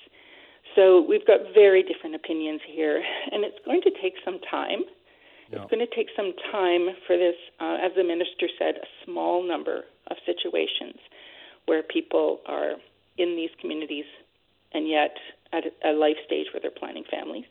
So 0.76 1.04
we've 1.06 1.26
got 1.26 1.40
very 1.54 1.82
different 1.82 2.14
opinions 2.14 2.60
here, 2.66 3.02
and 3.32 3.44
it's 3.44 3.58
going 3.64 3.82
to 3.82 3.90
take 4.02 4.14
some 4.24 4.38
time. 4.50 4.84
It's 5.52 5.70
going 5.70 5.84
to 5.84 5.96
take 5.96 6.06
some 6.14 6.32
time 6.52 6.94
for 7.08 7.18
this, 7.18 7.34
uh, 7.58 7.78
as 7.82 7.90
the 7.96 8.04
minister 8.04 8.46
said, 8.56 8.76
a 8.76 8.86
small 9.04 9.42
number 9.46 9.82
of 10.08 10.16
situations 10.24 10.94
where 11.66 11.82
people 11.82 12.38
are 12.46 12.74
in 13.18 13.36
these 13.36 13.50
communities 13.60 14.04
and 14.72 14.88
yet 14.88 15.16
at 15.52 15.64
a- 15.84 15.92
life 15.92 16.16
stage 16.24 16.46
where 16.52 16.60
they're 16.60 16.70
planning 16.70 17.04
families 17.10 17.44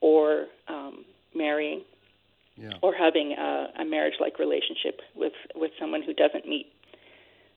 or 0.00 0.46
um, 0.68 1.04
marrying 1.34 1.82
or 2.82 2.94
having 2.94 3.32
a, 3.32 3.68
a 3.80 3.84
marriage-like 3.84 4.38
relationship 4.38 5.00
with, 5.14 5.32
with 5.54 5.70
someone 5.78 6.02
who 6.02 6.14
doesn't 6.14 6.48
meet 6.48 6.66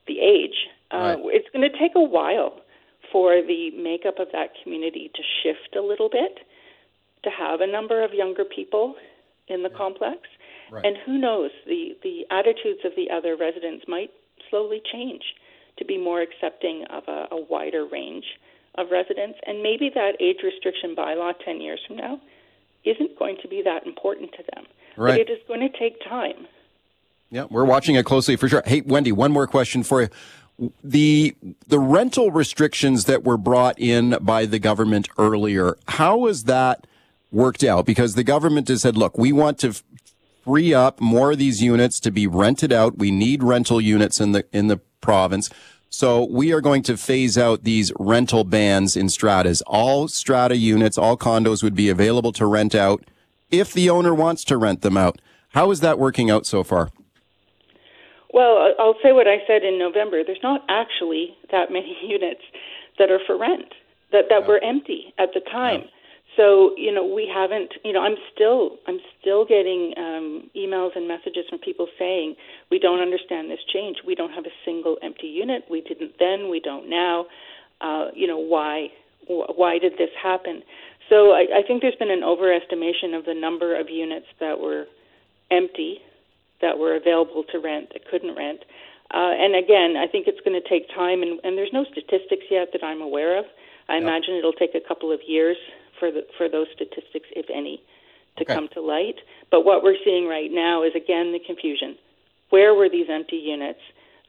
the 0.06 0.20
age. 0.20 0.68
Uh, 0.92 0.96
Right. 0.96 1.18
It's 1.36 1.48
going 1.52 1.68
to 1.70 1.78
take 1.78 1.92
a 1.96 2.02
while 2.02 2.60
for 3.12 3.42
the 3.42 3.70
makeup 3.72 4.18
of 4.18 4.28
that 4.32 4.50
community 4.62 5.10
to 5.14 5.22
shift 5.42 5.74
a 5.76 5.80
little 5.80 6.08
bit, 6.08 6.40
to 7.24 7.30
have 7.30 7.60
a 7.60 7.66
number 7.66 8.02
of 8.04 8.12
younger 8.12 8.44
people 8.44 8.94
in 9.48 9.62
the 9.62 9.70
complex. 9.70 10.20
Right. 10.70 10.84
And 10.84 10.96
who 11.04 11.18
knows, 11.18 11.50
the, 11.66 11.96
the 12.02 12.26
attitudes 12.30 12.80
of 12.84 12.92
the 12.96 13.10
other 13.10 13.36
residents 13.36 13.84
might 13.88 14.10
slowly 14.48 14.80
change 14.92 15.22
to 15.78 15.84
be 15.84 15.98
more 15.98 16.20
accepting 16.20 16.84
of 16.90 17.04
a, 17.08 17.28
a 17.32 17.40
wider 17.40 17.86
range 17.86 18.24
of 18.76 18.90
residents. 18.90 19.38
And 19.46 19.62
maybe 19.62 19.90
that 19.94 20.20
age 20.20 20.38
restriction 20.42 20.94
bylaw 20.94 21.32
10 21.44 21.60
years 21.60 21.80
from 21.86 21.96
now 21.96 22.20
isn't 22.84 23.18
going 23.18 23.36
to 23.42 23.48
be 23.48 23.62
that 23.62 23.86
important 23.86 24.32
to 24.32 24.44
them. 24.54 24.66
Right. 24.96 25.12
But 25.12 25.20
it 25.20 25.30
is 25.30 25.38
going 25.46 25.60
to 25.60 25.78
take 25.78 26.02
time. 26.04 26.46
Yeah, 27.30 27.44
we're 27.48 27.64
watching 27.64 27.94
it 27.94 28.04
closely 28.04 28.36
for 28.36 28.48
sure. 28.48 28.62
Hey, 28.66 28.80
Wendy, 28.80 29.12
one 29.12 29.32
more 29.32 29.46
question 29.46 29.82
for 29.82 30.02
you. 30.02 30.08
The 30.84 31.34
the 31.68 31.78
rental 31.78 32.30
restrictions 32.30 33.04
that 33.04 33.24
were 33.24 33.38
brought 33.38 33.78
in 33.78 34.16
by 34.20 34.44
the 34.44 34.58
government 34.58 35.08
earlier, 35.16 35.78
how 35.88 36.26
has 36.26 36.44
that 36.44 36.86
worked 37.30 37.64
out? 37.64 37.86
Because 37.86 38.14
the 38.14 38.24
government 38.24 38.68
has 38.68 38.82
said, 38.82 38.96
look, 38.96 39.16
we 39.16 39.32
want 39.32 39.58
to 39.60 39.74
free 40.44 40.74
up 40.74 41.00
more 41.00 41.32
of 41.32 41.38
these 41.38 41.62
units 41.62 42.00
to 42.00 42.10
be 42.10 42.26
rented 42.26 42.72
out. 42.72 42.98
We 42.98 43.10
need 43.10 43.42
rental 43.42 43.80
units 43.80 44.20
in 44.20 44.32
the 44.32 44.44
in 44.52 44.68
the 44.68 44.78
province. 45.00 45.50
So 45.88 46.24
we 46.24 46.52
are 46.52 46.60
going 46.60 46.82
to 46.84 46.96
phase 46.96 47.36
out 47.36 47.64
these 47.64 47.92
rental 47.98 48.44
bans 48.44 48.96
in 48.96 49.08
stratas. 49.08 49.60
All 49.66 50.06
strata 50.06 50.56
units, 50.56 50.96
all 50.96 51.16
condos 51.16 51.64
would 51.64 51.74
be 51.74 51.88
available 51.88 52.32
to 52.34 52.46
rent 52.46 52.76
out 52.76 53.04
if 53.50 53.72
the 53.72 53.90
owner 53.90 54.14
wants 54.14 54.44
to 54.44 54.56
rent 54.56 54.82
them 54.82 54.96
out. 54.96 55.20
How 55.48 55.72
is 55.72 55.80
that 55.80 55.98
working 55.98 56.30
out 56.30 56.46
so 56.46 56.62
far? 56.62 56.90
Well, 58.32 58.72
I'll 58.78 58.94
say 59.02 59.10
what 59.10 59.26
I 59.26 59.38
said 59.48 59.64
in 59.64 59.80
November. 59.80 60.22
There's 60.24 60.38
not 60.44 60.64
actually 60.68 61.36
that 61.50 61.72
many 61.72 61.96
units 62.02 62.42
that 62.98 63.10
are 63.10 63.20
for 63.26 63.36
rent 63.36 63.74
that 64.12 64.26
that 64.28 64.46
were 64.46 64.62
empty 64.62 65.12
at 65.18 65.30
the 65.34 65.40
time. 65.40 65.84
So 66.36 66.74
you 66.76 66.92
know 66.92 67.04
we 67.04 67.30
haven't. 67.32 67.74
You 67.84 67.92
know 67.92 68.02
I'm 68.02 68.16
still 68.32 68.78
I'm 68.86 68.98
still 69.20 69.44
getting 69.44 69.94
um, 69.96 70.50
emails 70.56 70.96
and 70.96 71.08
messages 71.08 71.44
from 71.48 71.58
people 71.58 71.88
saying 71.98 72.36
we 72.70 72.78
don't 72.78 73.00
understand 73.00 73.50
this 73.50 73.60
change. 73.72 73.98
We 74.06 74.14
don't 74.14 74.32
have 74.32 74.46
a 74.46 74.54
single 74.64 74.96
empty 75.02 75.26
unit. 75.26 75.64
We 75.70 75.80
didn't 75.80 76.12
then. 76.18 76.50
We 76.50 76.60
don't 76.60 76.88
now. 76.88 77.26
Uh, 77.80 78.08
you 78.14 78.26
know 78.26 78.38
why? 78.38 78.88
Why 79.26 79.78
did 79.78 79.92
this 79.92 80.10
happen? 80.20 80.62
So 81.08 81.32
I, 81.32 81.46
I 81.58 81.62
think 81.66 81.82
there's 81.82 81.96
been 81.96 82.10
an 82.10 82.22
overestimation 82.22 83.18
of 83.18 83.24
the 83.26 83.34
number 83.34 83.78
of 83.78 83.90
units 83.90 84.26
that 84.38 84.60
were 84.60 84.86
empty 85.50 85.98
that 86.60 86.78
were 86.78 86.94
available 86.94 87.44
to 87.52 87.58
rent 87.58 87.90
that 87.92 88.06
couldn't 88.08 88.36
rent. 88.36 88.60
Uh, 89.12 89.34
and 89.34 89.56
again, 89.56 89.96
I 89.98 90.06
think 90.06 90.28
it's 90.28 90.40
going 90.46 90.60
to 90.60 90.68
take 90.68 90.88
time, 90.94 91.22
and, 91.22 91.40
and 91.42 91.58
there's 91.58 91.72
no 91.72 91.84
statistics 91.90 92.46
yet 92.50 92.68
that 92.72 92.84
I'm 92.84 93.00
aware 93.00 93.38
of. 93.38 93.44
I 93.88 93.94
yep. 93.94 94.02
imagine 94.02 94.34
it'll 94.36 94.52
take 94.52 94.74
a 94.74 94.86
couple 94.86 95.10
of 95.10 95.18
years 95.26 95.56
for 96.00 96.10
the, 96.10 96.22
for 96.36 96.48
those 96.48 96.66
statistics, 96.74 97.28
if 97.36 97.46
any, 97.54 97.80
to 98.38 98.44
okay. 98.44 98.54
come 98.54 98.68
to 98.74 98.80
light. 98.80 99.16
But 99.50 99.64
what 99.64 99.84
we're 99.84 100.00
seeing 100.04 100.26
right 100.26 100.50
now 100.50 100.82
is 100.82 100.92
again 100.96 101.32
the 101.32 101.40
confusion. 101.44 101.96
Where 102.48 102.74
were 102.74 102.88
these 102.88 103.06
empty 103.08 103.36
units 103.36 103.80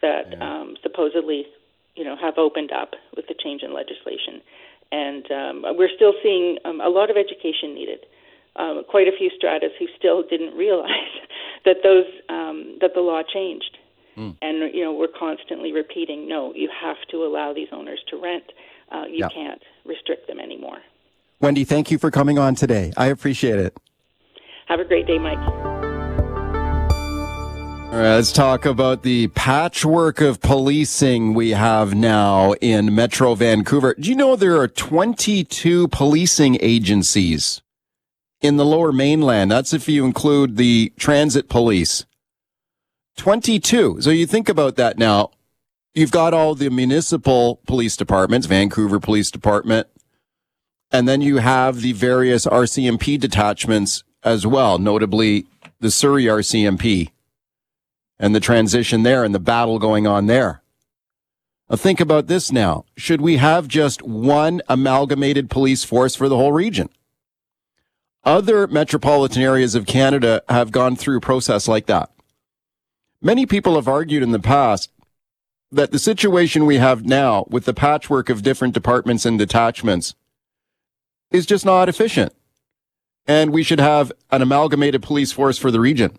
that 0.02 0.32
yeah. 0.32 0.44
um, 0.44 0.76
supposedly, 0.84 1.48
you 1.96 2.04
know, 2.04 2.16
have 2.22 2.38
opened 2.38 2.72
up 2.72 2.92
with 3.16 3.26
the 3.28 3.36
change 3.42 3.64
in 3.64 3.74
legislation? 3.74 4.42
And 4.92 5.26
um, 5.32 5.64
we're 5.78 5.90
still 5.96 6.14
seeing 6.22 6.58
um, 6.66 6.82
a 6.82 6.90
lot 6.90 7.10
of 7.10 7.16
education 7.18 7.74
needed 7.74 8.00
um, 8.56 8.84
quite 8.88 9.08
a 9.08 9.12
few 9.18 9.30
stratas 9.36 9.72
who 9.80 9.88
still 9.98 10.24
didn't 10.28 10.56
realize 10.56 10.90
that 11.66 11.78
those 11.84 12.06
um, 12.30 12.78
that 12.82 12.92
the 12.94 13.02
law 13.02 13.22
changed. 13.24 13.78
Mm. 14.18 14.36
And 14.42 14.76
you 14.76 14.84
know 14.84 14.94
we're 14.94 15.08
constantly 15.08 15.72
repeating, 15.72 16.28
no, 16.28 16.54
you 16.54 16.70
have 16.82 16.98
to 17.12 17.24
allow 17.24 17.54
these 17.54 17.70
owners 17.72 18.02
to 18.10 18.22
rent. 18.22 18.44
Uh, 18.92 19.06
you 19.10 19.26
can't 19.34 19.62
restrict 19.86 20.28
them 20.28 20.38
anymore. 20.38 20.80
Wendy, 21.42 21.64
thank 21.64 21.92
you 21.92 21.98
for 21.98 22.12
coming 22.12 22.38
on 22.40 22.56
today. 22.56 22.94
I 22.96 23.08
appreciate 23.08 23.60
it. 23.60 23.78
Have 24.68 24.80
a 24.80 24.86
great 24.86 25.08
day, 25.08 25.18
Mike. 25.18 25.40
All 27.92 27.98
right, 27.98 28.16
let's 28.16 28.32
talk 28.32 28.66
about 28.66 29.04
the 29.04 29.28
patchwork 29.30 30.22
of 30.22 30.40
policing 30.40 31.34
we 31.34 31.50
have 31.50 31.94
now 31.94 32.54
in 32.62 32.96
Metro 32.96 33.36
Vancouver. 33.36 33.96
Do 34.00 34.10
you 34.10 34.16
know 34.16 34.38
there 34.38 34.58
are 34.62 34.70
22 34.70 35.90
policing 35.90 36.58
agencies 36.62 37.62
in 38.42 38.58
the 38.58 38.66
lower 38.66 38.92
mainland. 38.92 39.52
That's 39.52 39.74
if 39.74 39.88
you 39.88 40.06
include 40.06 40.58
the 40.58 40.92
transit 40.98 41.48
police. 41.48 42.06
22. 43.18 44.02
So 44.02 44.10
you 44.10 44.26
think 44.26 44.50
about 44.50 44.76
that 44.76 44.98
now. 44.98 45.32
You've 45.94 46.12
got 46.12 46.34
all 46.34 46.56
the 46.56 46.70
municipal 46.70 47.58
police 47.68 47.98
departments, 47.98 48.48
Vancouver 48.48 49.00
Police 49.00 49.30
Department, 49.30 49.88
and 50.92 51.08
then 51.08 51.22
you 51.22 51.38
have 51.38 51.82
the 51.82 51.94
various 51.94 52.46
RCMP 52.46 53.20
detachments 53.20 54.04
as 54.24 54.46
well, 54.46 54.78
notably 54.78 55.46
the 55.80 55.92
Surrey 55.92 56.26
RCMP 56.26 57.10
and 58.20 58.36
the 58.36 58.40
transition 58.40 59.04
there 59.04 59.24
and 59.24 59.34
the 59.34 59.40
battle 59.40 59.80
going 59.80 60.06
on 60.06 60.28
there. 60.28 60.62
Now 61.70 61.78
think 61.78 62.00
about 62.00 62.28
this 62.28 62.52
now. 62.52 62.86
Should 62.98 63.22
we 63.22 63.38
have 63.38 63.68
just 63.68 64.02
one 64.04 64.62
amalgamated 64.68 65.50
police 65.50 65.84
force 65.84 66.16
for 66.16 66.28
the 66.28 66.36
whole 66.36 66.52
region? 66.52 66.90
Other 68.24 68.68
metropolitan 68.68 69.42
areas 69.42 69.74
of 69.74 69.88
Canada 69.88 70.44
have 70.50 70.72
gone 70.72 70.96
through 70.96 71.18
a 71.18 71.22
process 71.22 71.68
like 71.68 71.88
that. 71.88 72.12
Many 73.22 73.46
people 73.46 73.76
have 73.76 73.88
argued 73.88 74.22
in 74.22 74.32
the 74.32 74.40
past 74.40 74.92
that 75.72 75.92
the 75.92 76.00
situation 76.00 76.66
we 76.66 76.78
have 76.78 77.06
now 77.06 77.46
with 77.50 77.66
the 77.66 77.74
patchwork 77.74 78.30
of 78.30 78.44
different 78.44 78.74
departments 78.74 79.26
and 79.26 79.40
detachments 79.40 80.14
is 81.32 81.46
just 81.46 81.66
not 81.66 81.90
efficient. 81.90 82.34
And 83.28 83.52
we 83.52 83.64
should 83.64 83.80
have 83.80 84.12
an 84.32 84.42
amalgamated 84.42 85.02
police 85.02 85.32
force 85.32 85.58
for 85.58 85.72
the 85.72 85.80
region. 85.80 86.18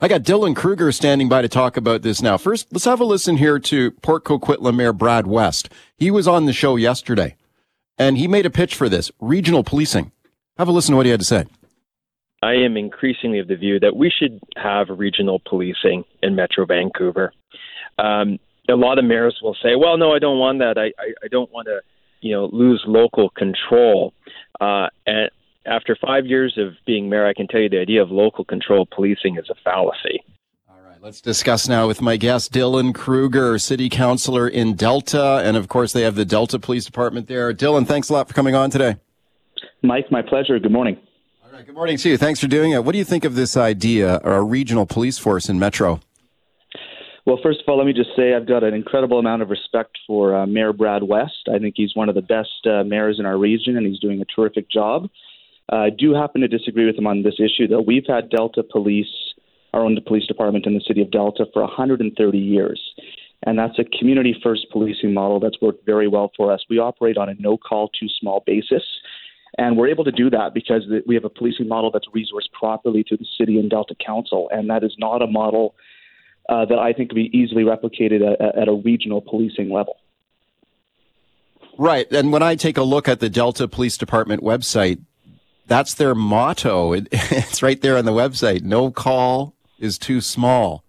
I 0.00 0.06
got 0.06 0.22
Dylan 0.22 0.54
Kruger 0.54 0.92
standing 0.92 1.28
by 1.28 1.42
to 1.42 1.48
talk 1.48 1.76
about 1.76 2.02
this 2.02 2.22
now. 2.22 2.36
First, 2.36 2.68
let's 2.72 2.84
have 2.84 3.00
a 3.00 3.04
listen 3.04 3.36
here 3.36 3.58
to 3.58 3.90
Port 3.90 4.24
Coquitlam 4.24 4.76
Mayor 4.76 4.92
Brad 4.92 5.26
West. 5.26 5.70
He 5.96 6.10
was 6.10 6.28
on 6.28 6.46
the 6.46 6.52
show 6.52 6.76
yesterday 6.76 7.34
and 7.98 8.16
he 8.16 8.28
made 8.28 8.46
a 8.46 8.50
pitch 8.50 8.74
for 8.74 8.88
this 8.88 9.10
regional 9.20 9.64
policing. 9.64 10.12
Have 10.56 10.68
a 10.68 10.72
listen 10.72 10.92
to 10.92 10.96
what 10.96 11.06
he 11.06 11.10
had 11.10 11.20
to 11.20 11.26
say. 11.26 11.44
I 12.42 12.52
am 12.52 12.76
increasingly 12.76 13.40
of 13.40 13.48
the 13.48 13.56
view 13.56 13.80
that 13.80 13.96
we 13.96 14.12
should 14.16 14.40
have 14.56 14.86
regional 14.90 15.40
policing 15.44 16.04
in 16.22 16.36
Metro 16.36 16.64
Vancouver. 16.64 17.32
Um, 17.98 18.38
a 18.68 18.74
lot 18.74 18.98
of 18.98 19.04
mayors 19.04 19.38
will 19.42 19.56
say, 19.60 19.74
"Well, 19.74 19.96
no, 19.96 20.12
I 20.12 20.20
don't 20.20 20.38
want 20.38 20.60
that. 20.60 20.78
I, 20.78 20.92
I, 21.02 21.14
I 21.24 21.28
don't 21.28 21.50
want 21.50 21.66
to, 21.66 21.80
you 22.20 22.34
know, 22.34 22.46
lose 22.52 22.82
local 22.86 23.30
control." 23.30 24.12
Uh, 24.60 24.88
and 25.06 25.30
after 25.66 25.96
five 25.96 26.26
years 26.26 26.56
of 26.56 26.74
being 26.86 27.08
mayor, 27.08 27.26
I 27.26 27.34
can 27.34 27.46
tell 27.46 27.60
you 27.60 27.68
the 27.68 27.80
idea 27.80 28.02
of 28.02 28.10
local 28.10 28.44
control 28.44 28.86
policing 28.86 29.36
is 29.36 29.48
a 29.50 29.54
fallacy. 29.62 30.22
All 30.68 30.80
right, 30.88 31.00
let's 31.02 31.20
discuss 31.20 31.68
now 31.68 31.86
with 31.86 32.00
my 32.00 32.16
guest, 32.16 32.52
Dylan 32.52 32.94
Kruger, 32.94 33.58
city 33.58 33.88
councilor 33.88 34.48
in 34.48 34.74
Delta, 34.74 35.42
and 35.44 35.56
of 35.56 35.68
course 35.68 35.92
they 35.92 36.02
have 36.02 36.14
the 36.14 36.24
Delta 36.24 36.58
Police 36.58 36.86
Department 36.86 37.28
there. 37.28 37.52
Dylan, 37.52 37.86
thanks 37.86 38.08
a 38.08 38.14
lot 38.14 38.28
for 38.28 38.34
coming 38.34 38.54
on 38.54 38.70
today. 38.70 38.96
Mike, 39.82 40.10
my 40.10 40.22
pleasure. 40.22 40.58
Good 40.58 40.72
morning. 40.72 40.98
All 41.44 41.52
right. 41.52 41.64
Good 41.64 41.74
morning 41.74 41.96
to 41.98 42.08
you. 42.08 42.16
Thanks 42.16 42.40
for 42.40 42.48
doing 42.48 42.72
it. 42.72 42.84
What 42.84 42.92
do 42.92 42.98
you 42.98 43.04
think 43.04 43.24
of 43.24 43.34
this 43.34 43.56
idea, 43.56 44.20
or 44.24 44.36
a 44.36 44.42
regional 44.42 44.86
police 44.86 45.18
force 45.18 45.48
in 45.48 45.58
Metro? 45.58 46.00
Well, 47.26 47.38
first 47.42 47.60
of 47.60 47.68
all, 47.68 47.76
let 47.76 47.86
me 47.86 47.92
just 47.92 48.10
say 48.16 48.34
I've 48.34 48.48
got 48.48 48.64
an 48.64 48.74
incredible 48.74 49.18
amount 49.18 49.42
of 49.42 49.50
respect 49.50 49.98
for 50.06 50.34
uh, 50.34 50.46
Mayor 50.46 50.72
Brad 50.72 51.02
West. 51.02 51.48
I 51.52 51.58
think 51.58 51.74
he's 51.76 51.94
one 51.94 52.08
of 52.08 52.14
the 52.14 52.22
best 52.22 52.66
uh, 52.66 52.84
mayors 52.84 53.18
in 53.18 53.26
our 53.26 53.36
region, 53.36 53.76
and 53.76 53.86
he's 53.86 54.00
doing 54.00 54.20
a 54.20 54.24
terrific 54.24 54.70
job. 54.70 55.08
Uh, 55.70 55.76
I 55.76 55.90
do 55.90 56.14
happen 56.14 56.40
to 56.40 56.48
disagree 56.48 56.86
with 56.86 56.96
him 56.96 57.06
on 57.06 57.22
this 57.22 57.38
issue, 57.38 57.68
though. 57.68 57.82
We've 57.82 58.06
had 58.08 58.30
Delta 58.30 58.62
Police, 58.62 59.34
our 59.74 59.82
own 59.82 59.98
police 60.06 60.26
department 60.26 60.66
in 60.66 60.74
the 60.74 60.80
city 60.86 61.02
of 61.02 61.10
Delta, 61.10 61.44
for 61.52 61.62
130 61.62 62.38
years. 62.38 62.80
And 63.44 63.58
that's 63.58 63.78
a 63.78 63.84
community 63.84 64.34
first 64.42 64.66
policing 64.72 65.14
model 65.14 65.38
that's 65.38 65.60
worked 65.60 65.86
very 65.86 66.08
well 66.08 66.32
for 66.36 66.52
us. 66.52 66.64
We 66.68 66.78
operate 66.78 67.16
on 67.16 67.28
a 67.28 67.34
no 67.38 67.56
call, 67.56 67.88
too 67.88 68.08
small 68.20 68.42
basis. 68.46 68.82
And 69.56 69.76
we're 69.76 69.88
able 69.88 70.04
to 70.04 70.12
do 70.12 70.30
that 70.30 70.54
because 70.54 70.82
we 71.06 71.14
have 71.14 71.24
a 71.24 71.30
policing 71.30 71.68
model 71.68 71.90
that's 71.90 72.08
resourced 72.08 72.50
properly 72.58 73.04
through 73.06 73.18
the 73.18 73.26
city 73.38 73.58
and 73.58 73.70
Delta 73.70 73.94
Council. 74.04 74.48
And 74.52 74.68
that 74.70 74.82
is 74.82 74.94
not 74.98 75.22
a 75.22 75.26
model 75.26 75.74
uh, 76.48 76.64
that 76.64 76.78
I 76.78 76.92
think 76.92 77.10
could 77.10 77.16
be 77.16 77.30
easily 77.36 77.64
replicated 77.64 78.20
at, 78.32 78.56
at 78.56 78.68
a 78.68 78.72
regional 78.72 79.20
policing 79.20 79.70
level. 79.70 79.96
Right. 81.76 82.10
And 82.12 82.32
when 82.32 82.42
I 82.42 82.56
take 82.56 82.76
a 82.76 82.82
look 82.82 83.08
at 83.08 83.20
the 83.20 83.30
Delta 83.30 83.68
Police 83.68 83.96
Department 83.96 84.42
website, 84.42 85.00
that's 85.66 85.94
their 85.94 86.14
motto. 86.14 86.92
It, 86.98 87.08
it's 87.12 87.62
right 87.62 87.80
there 87.80 87.96
on 87.96 88.04
the 88.04 88.12
website. 88.12 88.62
No 88.62 88.90
call 88.90 89.54
is 89.78 89.98
too 89.98 90.20
small. 90.20 90.82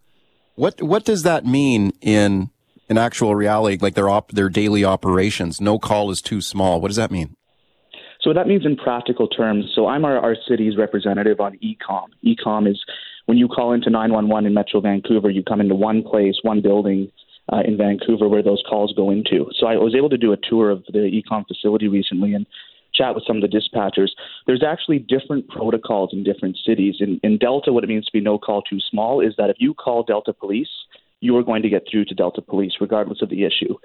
What 0.55 0.81
what 0.81 1.05
does 1.05 1.23
that 1.23 1.45
mean 1.45 1.93
in 2.01 2.49
in 2.89 2.97
actual 2.97 3.35
reality, 3.35 3.77
like 3.79 3.93
their 3.93 4.09
op, 4.09 4.31
their 4.31 4.49
daily 4.49 4.83
operations? 4.83 5.61
No 5.61 5.77
call 5.77 6.09
is 6.11 6.21
too 6.21 6.41
small. 6.41 6.81
What 6.81 6.87
does 6.87 6.97
that 6.97 7.11
mean? 7.11 7.35
So 8.21 8.33
that 8.33 8.47
means 8.47 8.65
in 8.65 8.75
practical 8.75 9.29
terms, 9.29 9.71
so 9.73 9.87
I'm 9.87 10.03
our, 10.03 10.17
our 10.17 10.35
city's 10.47 10.75
representative 10.75 11.39
on 11.39 11.57
ECOM. 11.63 12.07
ECOM 12.25 12.69
is 12.69 12.83
when 13.29 13.37
you 13.37 13.47
call 13.47 13.73
into 13.73 13.91
911 13.91 14.47
in 14.47 14.55
Metro 14.55 14.81
Vancouver, 14.81 15.29
you 15.29 15.43
come 15.43 15.61
into 15.61 15.75
one 15.75 16.01
place, 16.01 16.39
one 16.41 16.63
building, 16.63 17.11
uh, 17.53 17.61
in 17.63 17.77
Vancouver 17.77 18.27
where 18.27 18.41
those 18.41 18.63
calls 18.67 18.91
go 18.95 19.11
into. 19.11 19.45
So 19.55 19.67
I 19.67 19.75
was 19.75 19.93
able 19.95 20.09
to 20.09 20.17
do 20.17 20.33
a 20.33 20.37
tour 20.37 20.71
of 20.71 20.83
the 20.87 21.21
ECOM 21.21 21.45
facility 21.47 21.87
recently 21.87 22.33
and 22.33 22.47
chat 22.91 23.13
with 23.13 23.23
some 23.27 23.37
of 23.37 23.43
the 23.43 23.47
dispatchers. 23.47 24.07
There's 24.47 24.63
actually 24.63 24.97
different 24.97 25.47
protocols 25.47 26.09
in 26.11 26.23
different 26.23 26.57
cities. 26.65 26.95
In, 27.01 27.19
in 27.21 27.37
Delta, 27.37 27.71
what 27.71 27.83
it 27.83 27.87
means 27.87 28.07
to 28.07 28.11
be 28.11 28.19
no 28.19 28.39
call 28.39 28.63
too 28.63 28.79
small 28.89 29.21
is 29.21 29.35
that 29.37 29.51
if 29.51 29.57
you 29.59 29.75
call 29.75 30.01
Delta 30.01 30.33
Police, 30.33 30.71
you 31.19 31.37
are 31.37 31.43
going 31.43 31.61
to 31.61 31.69
get 31.69 31.83
through 31.89 32.05
to 32.05 32.15
Delta 32.15 32.41
Police 32.41 32.77
regardless 32.81 33.21
of 33.21 33.29
the 33.29 33.43
issue. 33.43 33.75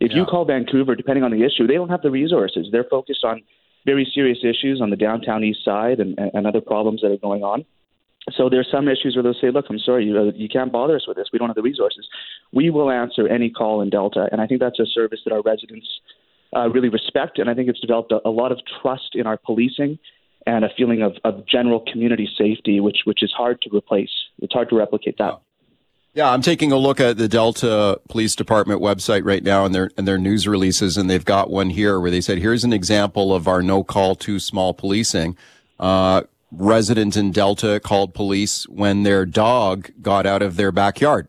If 0.00 0.10
yeah. 0.10 0.16
you 0.16 0.24
call 0.24 0.44
Vancouver, 0.44 0.96
depending 0.96 1.22
on 1.22 1.30
the 1.30 1.44
issue, 1.44 1.68
they 1.68 1.74
don't 1.74 1.90
have 1.90 2.02
the 2.02 2.10
resources. 2.10 2.66
They're 2.72 2.82
focused 2.90 3.24
on 3.24 3.42
very 3.86 4.10
serious 4.12 4.38
issues 4.42 4.80
on 4.82 4.90
the 4.90 4.96
downtown 4.96 5.44
east 5.44 5.64
side 5.64 6.00
and, 6.00 6.18
and 6.18 6.48
other 6.48 6.60
problems 6.60 7.02
that 7.02 7.12
are 7.12 7.16
going 7.16 7.44
on. 7.44 7.64
So 8.36 8.48
there's 8.48 8.68
some 8.70 8.88
issues 8.88 9.16
where 9.16 9.22
they'll 9.22 9.40
say, 9.40 9.50
"Look, 9.50 9.66
I'm 9.70 9.78
sorry, 9.78 10.06
you, 10.06 10.18
uh, 10.18 10.32
you 10.34 10.48
can't 10.48 10.72
bother 10.72 10.96
us 10.96 11.06
with 11.06 11.16
this. 11.16 11.28
We 11.32 11.38
don't 11.38 11.48
have 11.48 11.56
the 11.56 11.62
resources." 11.62 12.06
We 12.52 12.70
will 12.70 12.90
answer 12.90 13.28
any 13.28 13.50
call 13.50 13.80
in 13.80 13.90
Delta, 13.90 14.28
and 14.30 14.40
I 14.40 14.46
think 14.46 14.60
that's 14.60 14.78
a 14.78 14.86
service 14.86 15.20
that 15.24 15.32
our 15.32 15.42
residents 15.42 15.86
uh, 16.54 16.68
really 16.70 16.88
respect, 16.88 17.38
and 17.38 17.48
I 17.50 17.54
think 17.54 17.68
it's 17.68 17.80
developed 17.80 18.12
a, 18.12 18.26
a, 18.26 18.30
lot 18.30 18.52
of 18.52 18.60
trust 18.80 19.14
in 19.14 19.26
our 19.26 19.36
policing 19.36 19.98
and 20.46 20.64
a 20.64 20.70
feeling 20.76 21.02
of, 21.02 21.12
of 21.24 21.46
general 21.46 21.80
community 21.92 22.28
safety, 22.38 22.80
which 22.80 22.98
which 23.04 23.22
is 23.22 23.32
hard 23.36 23.60
to 23.62 23.76
replace. 23.76 24.10
It's 24.40 24.52
hard 24.52 24.70
too 24.70 24.78
replicate 24.78 25.18
that. 25.18 25.40
Yeah, 26.14 26.30
I'm 26.30 26.42
taking 26.42 26.72
a 26.72 26.76
look 26.76 27.00
at 27.00 27.16
the 27.18 27.28
Delta 27.28 28.00
Police 28.08 28.34
Department 28.34 28.80
website 28.80 29.24
right 29.24 29.42
now 29.42 29.64
and 29.64 29.74
their 29.74 29.90
and 29.96 30.08
their 30.08 30.18
news 30.18 30.48
releases, 30.48 30.96
and 30.96 31.08
they've 31.08 31.24
got 31.24 31.50
one 31.50 31.70
here 31.70 32.00
where 32.00 32.10
they 32.10 32.20
said, 32.20 32.38
"Here's 32.38 32.64
an 32.64 32.72
example 32.72 33.34
of 33.34 33.46
our 33.46 33.62
no 33.62 33.84
call 33.84 34.14
to 34.16 34.38
small 34.38 34.72
policing." 34.72 35.36
Uh, 35.78 36.22
resident 36.50 37.16
in 37.16 37.30
Delta 37.30 37.80
called 37.80 38.14
police 38.14 38.64
when 38.68 39.02
their 39.02 39.26
dog 39.26 39.90
got 40.00 40.26
out 40.26 40.42
of 40.42 40.56
their 40.56 40.72
backyard. 40.72 41.28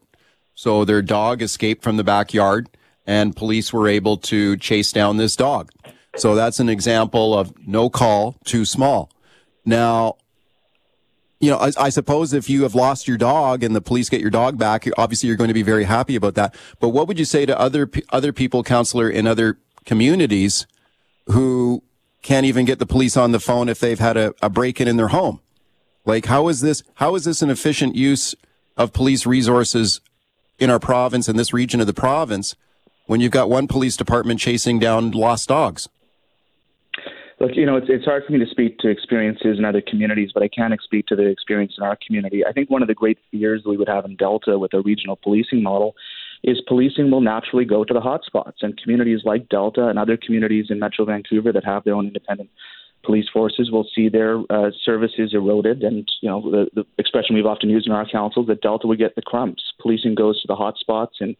So 0.56 0.86
their 0.86 1.02
dog 1.02 1.42
escaped 1.42 1.84
from 1.84 1.98
the 1.98 2.04
backyard 2.04 2.70
and 3.06 3.36
police 3.36 3.74
were 3.74 3.88
able 3.88 4.18
to 4.18 4.58
chase 4.58 4.92
down 4.92 5.18
this 5.18 5.36
dog. 5.36 5.72
So 6.16 6.36
that's 6.36 6.60
an 6.60 6.70
example 6.70 7.38
of 7.38 7.54
no 7.66 7.90
call 7.90 8.38
too 8.44 8.66
small. 8.66 9.12
Now, 9.66 10.18
you 11.40 11.50
know, 11.50 11.58
I, 11.58 11.72
I, 11.80 11.90
suppose 11.90 12.34
if 12.34 12.50
you 12.50 12.64
have 12.64 12.76
lost 12.76 13.08
your 13.08 13.18
dog 13.18 13.64
and 13.64 13.76
the 13.76 13.82
police 13.82 14.10
get 14.10 14.20
your 14.20 14.30
dog 14.30 14.58
back, 14.58 14.86
obviously 14.98 15.28
you're 15.28 15.38
going 15.38 15.48
to 15.48 15.54
be 15.54 15.62
very 15.62 15.86
happy 15.86 16.16
about 16.16 16.36
that. 16.36 16.54
But 16.80 16.90
what 16.90 17.08
would 17.08 17.18
you 17.18 17.26
say 17.26 17.46
to 17.46 17.58
other 17.58 17.90
other 18.10 18.34
people, 18.34 18.64
counselor, 18.64 19.10
in 19.10 19.26
other 19.26 19.58
communities 19.86 20.68
who 21.28 21.84
can't 22.22 22.46
even 22.46 22.66
get 22.66 22.80
the 22.80 22.86
police 22.86 23.16
on 23.18 23.32
the 23.32 23.40
phone 23.40 23.70
if 23.70 23.80
they've 23.80 24.00
had 24.00 24.18
a, 24.18 24.34
a 24.42 24.50
break 24.50 24.82
in 24.82 24.88
in 24.88 24.98
their 24.98 25.10
home? 25.10 25.40
Like, 26.06 26.26
how 26.26 26.48
is 26.48 26.62
this? 26.62 26.84
How 26.96 27.16
is 27.16 27.26
this 27.26 27.42
an 27.42 27.50
efficient 27.50 27.96
use 27.96 28.36
of 28.78 28.94
police 28.94 29.26
resources 29.26 30.02
in 30.58 30.70
our 30.70 30.80
province 30.80 31.30
in 31.30 31.38
this 31.38 31.54
region 31.54 31.80
of 31.80 31.88
the 31.88 31.94
province? 31.94 32.56
when 33.10 33.22
you've 33.22 33.32
got 33.32 33.50
one 33.50 33.68
police 33.68 33.98
department 33.98 34.40
chasing 34.40 34.78
down 34.78 35.10
lost 35.10 35.50
dogs? 35.50 35.90
Look, 37.40 37.56
you 37.56 37.66
know, 37.66 37.76
it's, 37.76 37.88
it's 37.90 38.06
hard 38.06 38.24
for 38.24 38.34
me 38.34 38.38
to 38.38 38.46
speak 38.46 38.78
to 38.80 38.88
experiences 38.88 39.58
in 39.58 39.66
other 39.66 39.82
communities, 39.82 40.30
but 40.32 40.44
I 40.44 40.48
can 40.48 40.78
speak 40.84 41.08
to 41.08 41.16
the 41.16 41.26
experience 41.26 41.74
in 41.76 41.84
our 41.84 41.98
community. 42.06 42.46
I 42.46 42.52
think 42.52 42.70
one 42.70 42.84
of 42.84 42.88
the 42.88 42.94
great 42.94 43.18
fears 43.32 43.64
we 43.66 43.78
would 43.78 43.88
have 43.88 44.06
in 44.06 44.16
Delta 44.16 44.60
with 44.60 44.76
a 44.76 44.82
regional 44.82 45.16
policing 45.16 45.64
model 45.64 45.96
is 46.44 46.62
policing 46.68 47.12
will 47.12 47.22
naturally 47.22 47.66
go 47.66 47.84
to 47.84 47.94
the 47.94 48.00
hotspots, 48.00 48.62
and 48.62 48.78
communities 48.82 49.22
like 49.26 49.50
Delta 49.50 49.88
and 49.88 50.00
other 50.00 50.18
communities 50.18 50.68
in 50.70 50.80
Metro 50.80 51.06
Vancouver 51.06 51.52
that 51.52 51.66
have 51.66 51.84
their 51.84 51.96
own 51.96 52.08
independent 52.08 52.50
police 53.04 53.28
forces 53.32 53.72
will 53.72 53.88
see 53.96 54.10
their 54.10 54.40
uh, 54.50 54.72
services 54.84 55.34
eroded. 55.34 55.84
And 55.84 56.08
you 56.22 56.30
know, 56.30 56.42
the, 56.42 56.68
the 56.76 56.86
expression 56.98 57.36
we've 57.36 57.46
often 57.46 57.70
used 57.70 57.88
in 57.88 57.94
our 57.94 58.08
council 58.10 58.46
that 58.46 58.62
Delta 58.62 58.88
would 58.88 59.00
get 59.00 59.16
the 59.16 59.22
crumbs. 59.22 59.64
Policing 59.82 60.16
goes 60.16 60.42
to 60.42 60.48
the 60.48 60.56
hotspots, 60.56 61.20
and 61.20 61.36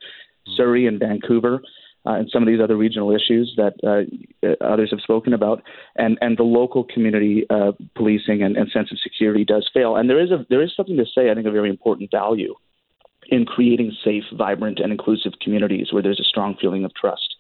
Surrey 0.56 0.88
and 0.88 1.00
Vancouver. 1.00 1.62
Uh, 2.06 2.14
and 2.14 2.30
some 2.32 2.42
of 2.42 2.48
these 2.48 2.62
other 2.64 2.78
regional 2.78 3.12
issues 3.14 3.54
that 3.58 3.74
uh, 3.84 4.48
others 4.64 4.90
have 4.90 5.02
spoken 5.02 5.34
about, 5.34 5.62
and, 5.98 6.18
and 6.22 6.38
the 6.38 6.44
local 6.44 6.86
community 6.86 7.46
uh, 7.50 7.74
policing 7.94 8.42
and, 8.42 8.56
and, 8.56 8.72
sense 8.72 8.90
of 8.90 8.98
security 9.00 9.44
does 9.44 9.70
fail. 9.74 9.98
And 9.98 10.10
there 10.10 10.20
is 10.20 10.32
a 10.32 10.46
there 10.50 10.62
is 10.62 10.72
something 10.78 10.96
to 10.96 11.04
say, 11.04 11.30
I 11.30 11.36
think, 11.36 11.46
a 11.46 11.52
very 11.52 11.70
important 11.70 12.10
value 12.10 12.56
in 13.32 13.46
creating 13.46 13.96
safe, 14.04 14.24
vibrant, 14.34 14.80
and 14.80 14.92
inclusive 14.92 15.34
communities 15.42 15.88
where 15.92 16.04
there's 16.04 16.20
a 16.20 16.24
strong 16.24 16.56
feeling 16.60 16.86
of 16.86 16.94
trust. 16.94 17.36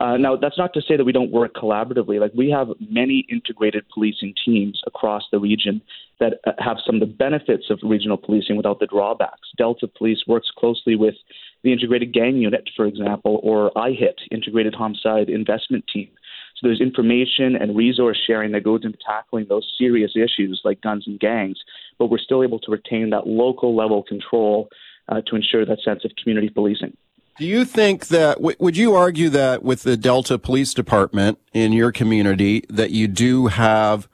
Uh, 0.00 0.16
now, 0.16 0.36
that's 0.36 0.56
not 0.56 0.72
to 0.72 0.80
say 0.80 0.96
that 0.96 1.04
we 1.04 1.12
don't 1.12 1.30
work 1.30 1.54
collaboratively. 1.54 2.20
Like 2.20 2.32
we 2.34 2.50
have 2.50 2.68
many 2.80 3.26
integrated 3.28 3.84
policing 3.92 4.34
teams 4.44 4.80
across 4.86 5.24
the 5.30 5.38
region 5.38 5.82
that 6.20 6.34
uh, 6.46 6.52
have 6.58 6.78
some 6.86 6.96
of 6.96 7.00
the 7.00 7.06
benefits 7.06 7.64
of 7.70 7.78
regional 7.82 8.16
policing 8.16 8.56
without 8.56 8.80
the 8.80 8.86
drawbacks. 8.86 9.48
Delta 9.58 9.88
Police 9.88 10.22
works 10.26 10.48
closely 10.56 10.96
with 10.96 11.16
the 11.62 11.72
Integrated 11.72 12.14
Gang 12.14 12.36
Unit, 12.36 12.70
for 12.74 12.86
example, 12.86 13.40
or 13.42 13.70
IHIT, 13.76 14.16
Integrated 14.30 14.74
Homicide 14.74 15.28
Investigation 15.28 15.82
Team. 15.92 16.08
So 16.56 16.66
there's 16.66 16.80
information 16.80 17.56
and 17.56 17.76
resource 17.76 18.18
sharing 18.26 18.52
that 18.52 18.64
goes 18.64 18.84
into 18.84 18.98
tackling 19.06 19.46
those 19.48 19.66
serious 19.78 20.12
issues 20.14 20.60
like 20.64 20.82
guns 20.82 21.04
and 21.06 21.18
gangs, 21.18 21.58
but 21.98 22.06
we're 22.06 22.18
still 22.18 22.42
able 22.42 22.58
to 22.60 22.70
retain 22.70 23.10
that 23.10 23.26
local 23.26 23.74
level 23.74 24.02
control 24.02 24.68
uh, 25.10 25.20
to 25.26 25.36
ensure 25.36 25.66
that 25.66 25.80
sense 25.82 26.04
of 26.04 26.12
community 26.22 26.48
policing. 26.48 26.96
Do 27.38 27.46
you 27.46 27.64
think 27.64 28.08
that, 28.08 28.36
w- 28.36 28.56
would 28.58 28.76
you 28.76 28.94
argue 28.94 29.28
that 29.30 29.62
with 29.62 29.82
the 29.82 29.96
Delta 29.96 30.38
Police 30.38 30.74
Department 30.74 31.38
in 31.52 31.72
your 31.72 31.90
community, 31.90 32.64
that 32.68 32.90
you 32.90 33.08
do 33.08 33.46
have 33.46 34.08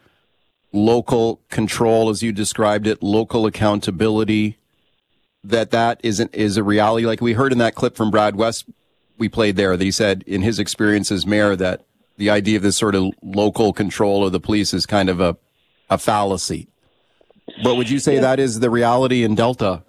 local 0.73 1.41
control, 1.51 2.09
as 2.09 2.23
you 2.23 2.33
described 2.33 2.87
it, 2.87 3.03
local 3.03 3.47
accountability 3.47 4.59
that 5.43 5.71
that 5.71 6.01
isn't 6.03 6.35
is 6.35 6.57
a 6.57 6.63
reality. 6.63 7.07
Like 7.07 7.21
we 7.21 7.33
heard 7.33 7.53
in 7.53 7.59
that 7.59 7.75
clip 7.75 7.97
from 7.97 8.11
Brad 8.11 8.37
West 8.37 8.67
we 9.19 9.29
played 9.29 9.57
there, 9.57 9.77
that 9.77 9.85
he 9.85 9.91
said 9.91 10.23
in 10.27 10.43
his 10.43 10.59
experience 10.59 11.11
as 11.11 11.27
mayor 11.27 11.57
that 11.57 11.85
the 12.19 12.31
idea 12.31 12.57
of 12.57 12.63
this 12.63 12.77
sort 12.77 12.95
of 12.95 13.13
local 13.23 13.73
control 13.73 14.27
of 14.27 14.33
the 14.33 14.41
police 14.41 14.75
is 14.75 14.87
kind 14.87 15.09
of 15.09 15.21
a 15.21 15.37
a 15.89 15.99
fallacy. 15.99 16.69
But 17.63 17.77
would 17.77 17.89
you 17.89 18.01
say 18.01 18.17
yeah. 18.17 18.23
that 18.23 18.41
is 18.41 18.61
the 18.61 18.71
reality 18.71 19.23
in 19.23 19.35
Delta? 19.37 19.85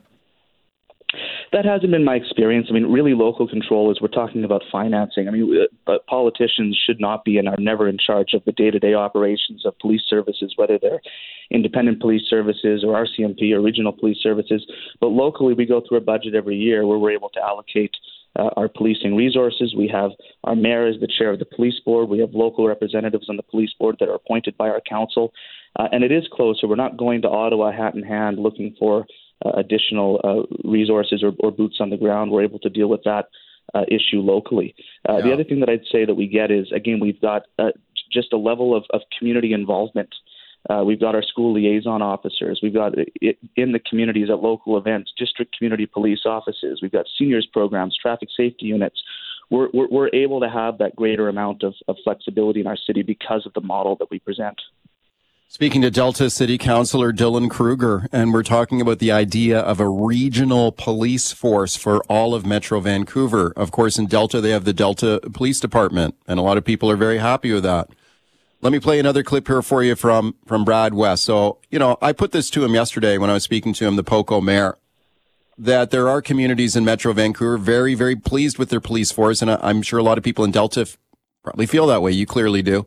That 1.53 1.63
hasn't 1.63 1.91
been 1.91 2.03
my 2.03 2.15
experience. 2.15 2.67
I 2.69 2.73
mean, 2.73 2.91
really, 2.91 3.13
local 3.13 3.47
control 3.47 3.89
is 3.89 4.01
we're 4.01 4.09
talking 4.09 4.43
about 4.43 4.63
financing. 4.69 5.27
I 5.27 5.31
mean, 5.31 5.67
but 5.85 6.05
politicians 6.07 6.77
should 6.85 6.99
not 6.99 7.23
be 7.23 7.37
and 7.37 7.47
are 7.47 7.55
never 7.57 7.87
in 7.87 7.97
charge 7.97 8.33
of 8.33 8.43
the 8.45 8.51
day-to-day 8.51 8.93
operations 8.93 9.65
of 9.65 9.77
police 9.79 10.01
services, 10.09 10.53
whether 10.57 10.77
they're 10.77 11.01
independent 11.49 12.01
police 12.01 12.23
services 12.29 12.83
or 12.85 13.05
RCMP 13.05 13.53
or 13.53 13.61
regional 13.61 13.93
police 13.93 14.17
services. 14.21 14.65
But 14.99 15.07
locally, 15.07 15.53
we 15.53 15.65
go 15.65 15.81
through 15.87 15.99
a 15.99 16.01
budget 16.01 16.35
every 16.35 16.57
year 16.57 16.85
where 16.85 16.97
we're 16.97 17.11
able 17.11 17.29
to 17.29 17.41
allocate 17.41 17.91
uh, 18.37 18.49
our 18.57 18.67
policing 18.67 19.15
resources. 19.15 19.73
We 19.75 19.87
have 19.87 20.11
our 20.43 20.55
mayor 20.55 20.85
as 20.85 20.99
the 20.99 21.07
chair 21.07 21.31
of 21.31 21.39
the 21.39 21.45
police 21.45 21.79
board. 21.85 22.09
We 22.09 22.19
have 22.19 22.31
local 22.33 22.67
representatives 22.67 23.29
on 23.29 23.37
the 23.37 23.43
police 23.43 23.71
board 23.79 23.95
that 23.99 24.09
are 24.09 24.15
appointed 24.15 24.57
by 24.57 24.67
our 24.67 24.81
council. 24.81 25.31
Uh, 25.77 25.87
and 25.91 26.03
it 26.03 26.11
is 26.11 26.27
closer. 26.31 26.67
We're 26.67 26.75
not 26.75 26.97
going 26.97 27.21
to 27.21 27.29
Ottawa 27.29 27.71
hat 27.71 27.95
in 27.95 28.03
hand 28.03 28.37
looking 28.39 28.75
for 28.77 29.01
uh, 29.01 29.03
additional 29.45 30.19
uh, 30.23 30.67
resources 30.67 31.23
or, 31.23 31.31
or, 31.39 31.51
boots 31.51 31.77
on 31.79 31.89
the 31.89 31.97
ground. 31.97 32.31
We're 32.31 32.43
able 32.43 32.59
to 32.59 32.69
deal 32.69 32.87
with 32.87 33.03
that 33.03 33.27
uh, 33.73 33.83
issue 33.87 34.19
locally. 34.19 34.75
Uh, 35.07 35.17
yeah. 35.17 35.21
The 35.23 35.33
other 35.33 35.43
thing 35.43 35.59
that 35.59 35.69
I'd 35.69 35.85
say 35.91 36.05
that 36.05 36.15
we 36.15 36.27
get 36.27 36.51
is, 36.51 36.71
again, 36.71 36.99
we've 36.99 37.21
got 37.21 37.43
just 38.11 38.33
a 38.33 38.37
level 38.37 38.75
of, 38.75 38.85
of 38.91 39.01
community 39.17 39.53
involvement. 39.53 40.09
Uh, 40.69 40.83
we've 40.83 40.99
got 40.99 41.15
our 41.15 41.23
school 41.23 41.53
liaison 41.53 42.01
officers. 42.01 42.59
We've 42.61 42.73
got 42.73 42.93
it 42.97 43.37
in 43.55 43.71
the 43.71 43.79
communities 43.79 44.29
at 44.29 44.39
local 44.39 44.77
events, 44.77 45.13
district 45.17 45.55
community 45.57 45.85
police 45.85 46.21
offices. 46.25 46.79
We've 46.81 46.91
got 46.91 47.05
seniors 47.17 47.47
programs, 47.51 47.97
traffic 48.01 48.29
safety 48.35 48.65
units. 48.65 49.01
We're, 49.49 49.69
we're, 49.73 49.87
we're 49.89 50.09
able 50.13 50.41
to 50.41 50.49
have 50.49 50.79
that 50.79 50.95
greater 50.95 51.29
amount 51.29 51.63
of, 51.63 51.73
of 51.87 51.95
flexibility 52.03 52.59
in 52.59 52.67
our 52.67 52.75
city 52.75 53.01
because 53.01 53.45
of 53.45 53.53
the 53.53 53.61
model 53.61 53.95
that 53.97 54.11
we 54.11 54.19
present. 54.19 54.59
Speaking 55.49 55.81
to 55.83 55.89
Delta 55.89 56.29
City 56.29 56.57
Councilor 56.57 57.13
Dylan 57.13 57.49
Kruger, 57.49 58.09
and 58.11 58.33
we're 58.33 58.43
talking 58.43 58.81
about 58.81 58.99
the 58.99 59.13
idea 59.13 59.57
of 59.57 59.79
a 59.79 59.87
regional 59.87 60.73
police 60.73 61.31
force 61.31 61.77
for 61.77 62.03
all 62.09 62.35
of 62.35 62.45
Metro 62.45 62.81
Vancouver. 62.81 63.53
Of 63.55 63.71
course, 63.71 63.97
in 63.97 64.07
Delta, 64.07 64.41
they 64.41 64.49
have 64.49 64.65
the 64.65 64.73
Delta 64.73 65.21
Police 65.33 65.61
Department, 65.61 66.15
and 66.27 66.37
a 66.37 66.43
lot 66.43 66.57
of 66.57 66.65
people 66.65 66.91
are 66.91 66.97
very 66.97 67.19
happy 67.19 67.53
with 67.53 67.63
that. 67.63 67.89
Let 68.61 68.73
me 68.73 68.79
play 68.81 68.99
another 68.99 69.23
clip 69.23 69.47
here 69.47 69.61
for 69.61 69.81
you 69.81 69.95
from, 69.95 70.35
from 70.45 70.65
Brad 70.65 70.93
West. 70.93 71.23
So, 71.23 71.59
you 71.71 71.79
know, 71.79 71.97
I 72.01 72.11
put 72.11 72.33
this 72.33 72.49
to 72.49 72.65
him 72.65 72.73
yesterday 72.73 73.17
when 73.17 73.29
I 73.29 73.33
was 73.33 73.43
speaking 73.43 73.71
to 73.75 73.87
him, 73.87 73.95
the 73.95 74.03
Poco 74.03 74.41
mayor, 74.41 74.77
that 75.57 75.91
there 75.91 76.09
are 76.09 76.21
communities 76.21 76.75
in 76.75 76.83
Metro 76.83 77.13
Vancouver 77.13 77.57
very, 77.57 77.95
very 77.95 78.17
pleased 78.17 78.59
with 78.59 78.67
their 78.67 78.81
police 78.81 79.13
force. 79.13 79.41
And 79.41 79.49
I'm 79.49 79.81
sure 79.81 79.97
a 79.97 80.03
lot 80.03 80.17
of 80.17 80.25
people 80.25 80.43
in 80.43 80.51
Delta 80.51 80.85
probably 81.41 81.67
feel 81.67 81.87
that 81.87 82.01
way. 82.01 82.11
You 82.11 82.25
clearly 82.25 82.61
do. 82.61 82.85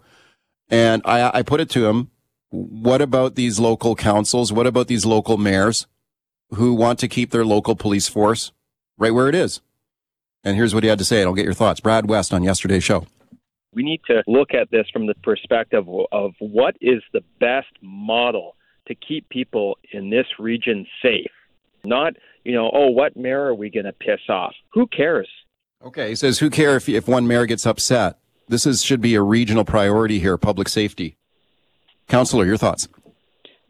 And 0.69 1.01
I, 1.07 1.39
I 1.39 1.43
put 1.43 1.61
it 1.61 1.71
to 1.71 1.87
him. 1.87 2.11
What 2.51 3.01
about 3.01 3.37
these 3.37 3.61
local 3.61 3.95
councils? 3.95 4.53
What 4.53 4.67
about 4.67 4.89
these 4.89 5.07
local 5.07 5.37
mayors 5.37 5.87
who 6.51 6.75
want 6.75 6.99
to 6.99 7.09
keep 7.09 7.31
their 7.31 7.45
local 7.45 7.77
police 7.77 8.09
force 8.09 8.53
right 8.99 9.15
where 9.15 9.29
it 9.29 9.35
is? 9.35 9.61
And 10.43 10.57
here's 10.57 10.75
what 10.75 10.83
he 10.83 10.89
had 10.89 10.99
to 10.99 11.05
say, 11.05 11.21
and 11.21 11.29
I'll 11.29 11.35
get 11.35 11.45
your 11.45 11.55
thoughts. 11.55 11.81
Brad 11.81 12.09
West 12.09 12.33
on 12.33 12.43
yesterday's 12.43 12.83
show. 12.83 13.07
We 13.73 13.85
need 13.85 14.01
to 14.09 14.23
look 14.27 14.53
at 14.53 14.71
this 14.71 14.87
from 14.93 15.07
the 15.07 15.15
perspective 15.23 15.87
of 16.11 16.33
what 16.41 16.77
is 16.81 17.03
the 17.13 17.23
best 17.39 17.69
model 17.81 18.57
to 18.89 18.95
keep 18.97 19.29
people 19.29 19.79
in 19.93 20.11
this 20.11 20.27
region 20.41 20.87
safe. 21.01 21.31
Not, 21.85 22.15
you 22.43 22.53
know, 22.53 22.71
oh, 22.73 22.89
what 22.89 23.17
mayor 23.17 23.45
are 23.45 23.55
we 23.55 23.71
going 23.71 23.85
to 23.85 23.93
piss 23.93 24.21
off? 24.29 24.55
Who 24.73 24.89
cares? 24.89 25.29
Okay, 25.85 26.09
he 26.09 26.15
says, 26.17 26.41
who 26.41 26.51
cares 26.51 26.89
if, 26.89 26.89
if 26.89 27.09
one 27.09 27.29
mayor 27.29 27.47
gets 27.47 27.65
upset? 27.65 28.19
This 28.49 28.67
is 28.67 28.83
should 28.83 29.01
be 29.01 29.15
a 29.15 29.23
regional 29.23 29.65
priority 29.65 30.19
here, 30.19 30.37
public 30.37 30.69
safety. 30.69 31.17
Councillor, 32.11 32.45
your 32.45 32.57
thoughts? 32.57 32.89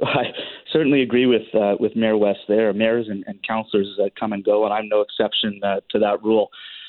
I 0.03 0.25
certainly 0.73 1.03
agree 1.03 1.27
with 1.27 1.55
uh, 1.55 1.77
with 1.79 1.95
Mayor 1.95 2.17
West 2.17 2.41
there. 2.49 2.73
Mayors 2.73 3.07
and, 3.09 3.23
and 3.27 3.39
councillors 3.47 3.99
uh, 4.03 4.09
come 4.19 4.33
and 4.33 4.43
go, 4.43 4.65
and 4.65 4.73
I'm 4.73 4.89
no 4.89 5.03
exception 5.03 5.61
uh, 5.63 5.81
to 5.91 5.99
that 5.99 6.23
rule. 6.25 6.49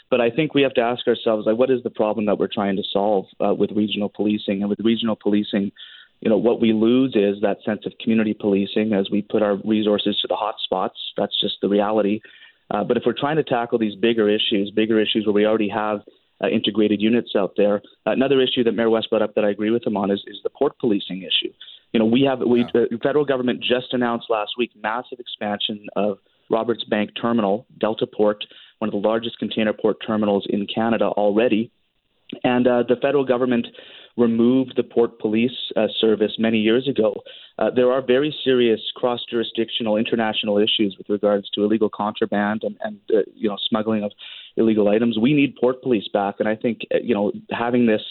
But 0.10 0.22
I 0.22 0.30
think 0.30 0.54
we 0.54 0.62
have 0.62 0.74
to 0.76 0.82
ask 0.82 1.08
ourselves, 1.08 1.46
like, 1.46 1.58
what 1.58 1.70
is 1.70 1.84
the 1.84 1.90
problem 1.90 2.26
that 2.26 2.38
we're 2.38 2.48
trying 2.48 2.76
to 2.78 2.84
solve 2.92 3.26
uh, 3.46 3.54
with 3.54 3.72
regional 3.72 4.10
policing? 4.10 4.62
And 4.62 4.70
with 4.70 4.80
regional 4.80 5.16
policing, 5.16 5.72
you 6.22 6.30
know, 6.30 6.38
what 6.38 6.60
we 6.60 6.74
lose 6.74 7.16
is 7.16 7.42
that 7.42 7.58
sense 7.66 7.86
of 7.86 7.94
community 8.02 8.34
policing 8.34 8.94
as 8.94 9.10
we 9.10 9.22
put 9.22 9.42
our 9.42 9.56
resources 9.66 10.18
to 10.22 10.28
the 10.28 10.36
hot 10.36 10.56
spots. 10.64 10.98
That's 11.18 11.40
just 11.40 11.56
the 11.62 11.70
reality. 11.70 12.22
Uh, 12.70 12.84
but 12.84 12.96
if 12.98 13.04
we're 13.06 13.14
trying 13.14 13.38
to 13.38 13.44
tackle 13.44 13.78
these 13.78 13.96
bigger 13.96 14.30
issues, 14.30 14.72
bigger 14.72 15.02
issues 15.02 15.26
where 15.26 15.34
we 15.34 15.46
already 15.46 15.70
have 15.70 16.02
uh, 16.44 16.48
integrated 16.48 17.02
units 17.02 17.32
out 17.36 17.54
there, 17.58 17.82
another 18.06 18.42
issue 18.42 18.64
that 18.64 18.74
Mayor 18.74 18.90
West 18.90 19.10
brought 19.10 19.22
up 19.22 19.36
that 19.36 19.46
I 19.46 19.50
agree 19.50 19.72
with 19.72 19.86
him 19.86 19.98
on 19.98 20.12
is, 20.12 20.24
is 20.28 20.38
the 20.44 20.50
port 20.50 20.78
policing 20.80 21.22
issue. 21.22 21.54
You 21.94 22.00
know, 22.00 22.06
we 22.06 22.22
have 22.22 22.40
we 22.40 22.66
the 22.74 22.88
federal 23.04 23.26
government 23.26 23.60
just 23.62 23.94
announced 23.94 24.28
last 24.30 24.52
week 24.58 24.72
massive 24.82 25.20
expansion 25.20 25.88
of 25.96 26.20
Roberts 26.50 26.84
Bank 26.86 27.12
Terminal, 27.20 27.66
Delta 27.80 28.08
Port, 28.08 28.44
one 28.80 28.88
of 28.88 28.94
the 28.94 29.08
largest 29.08 29.40
container 29.40 29.74
port 29.74 29.98
terminals 30.06 30.46
in 30.50 30.68
Canada 30.74 31.06
already, 31.06 31.72
and 32.44 32.68
uh, 32.68 32.84
the 32.88 32.96
federal 32.96 33.26
government 33.26 33.68
removed 34.18 34.74
the 34.76 34.84
port 34.84 35.20
police 35.20 35.56
uh, 35.76 35.88
service 36.00 36.34
many 36.38 36.58
years 36.58 36.88
ago. 36.88 37.14
Uh, 37.58 37.70
there 37.74 37.92
are 37.92 38.02
very 38.02 38.36
serious 38.44 38.80
cross-jurisdictional 38.96 39.98
international 39.98 40.58
issues 40.58 40.96
with 40.98 41.08
regards 41.10 41.50
to 41.52 41.64
illegal 41.64 41.90
contraband 41.90 42.64
and, 42.64 42.78
and 42.82 43.00
uh, 43.14 43.22
you 43.34 43.48
know 43.48 43.58
smuggling 43.70 44.04
of 44.04 44.12
illegal 44.58 44.90
items. 44.90 45.18
We 45.18 45.34
need 45.34 45.56
port 45.56 45.82
police 45.82 46.08
back, 46.14 46.36
and 46.40 46.48
I 46.48 46.56
think 46.56 46.82
uh, 46.94 46.98
you 47.04 47.14
know 47.16 47.32
having 47.52 47.86
this 47.86 48.02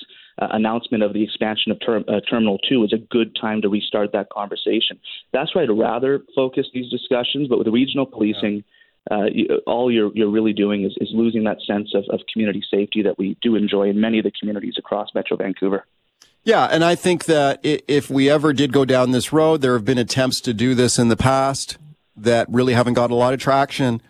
uh, 0.41 0.49
announcement 0.53 1.03
of 1.03 1.13
the 1.13 1.23
expansion 1.23 1.73
of 1.73 1.79
ter- 1.85 2.05
uh, 2.09 2.21
Terminal 2.29 2.59
2 2.69 2.85
is 2.85 2.93
a 2.93 2.99
good 2.99 3.37
time 3.41 3.61
to 3.63 3.69
restart 3.69 4.13
that 4.13 4.31
conversation. 4.31 4.99
That's 5.33 5.55
where 5.55 5.65
I'd 5.65 5.71
rather 5.71 6.23
focus 6.35 6.67
these 6.73 6.91
discussions, 6.91 7.49
but 7.49 7.59
with 7.59 7.69
regional 7.69 8.07
policing, 8.07 8.65
uh, 9.11 9.25
you, 9.31 9.61
all 9.67 9.91
you're, 9.91 10.11
you're 10.15 10.31
really 10.31 10.53
doing 10.53 10.85
is, 10.85 10.97
is 11.01 11.09
losing 11.13 11.45
that 11.45 11.59
sense 11.67 11.95
of, 11.95 12.05
of 12.11 12.21
community 12.33 12.63
safety 12.71 13.03
that 13.03 13.19
we 13.19 13.37
do 13.43 13.55
enjoy 13.57 13.89
in 13.89 14.01
many 14.01 14.19
of 14.19 14.25
the 14.25 14.33
communities 14.39 14.75
across 14.79 15.09
Metro 15.15 15.37
Vancouver. 15.37 15.85
Yeah, 16.43 16.65
and 16.67 16.83
I 16.83 16.95
think 16.95 17.27
that 17.27 17.61
if 17.63 18.09
we 18.09 18.31
ever 18.31 18.55
did 18.55 18.73
go 18.73 18.87
down 18.87 19.11
this 19.11 19.33
road, 19.33 19.61
there 19.61 19.75
have 19.75 19.85
been 19.85 19.99
attempts 19.99 20.41
to 20.43 20.55
do 20.55 20.75
this 20.75 20.99
in 20.99 21.09
the 21.09 21.17
past 21.17 21.77
that 22.17 22.47
really 22.51 22.73
haven't 22.73 22.95
got 22.95 23.11
a 23.11 23.15
lot 23.15 23.35
of 23.35 23.41
traction 23.41 24.01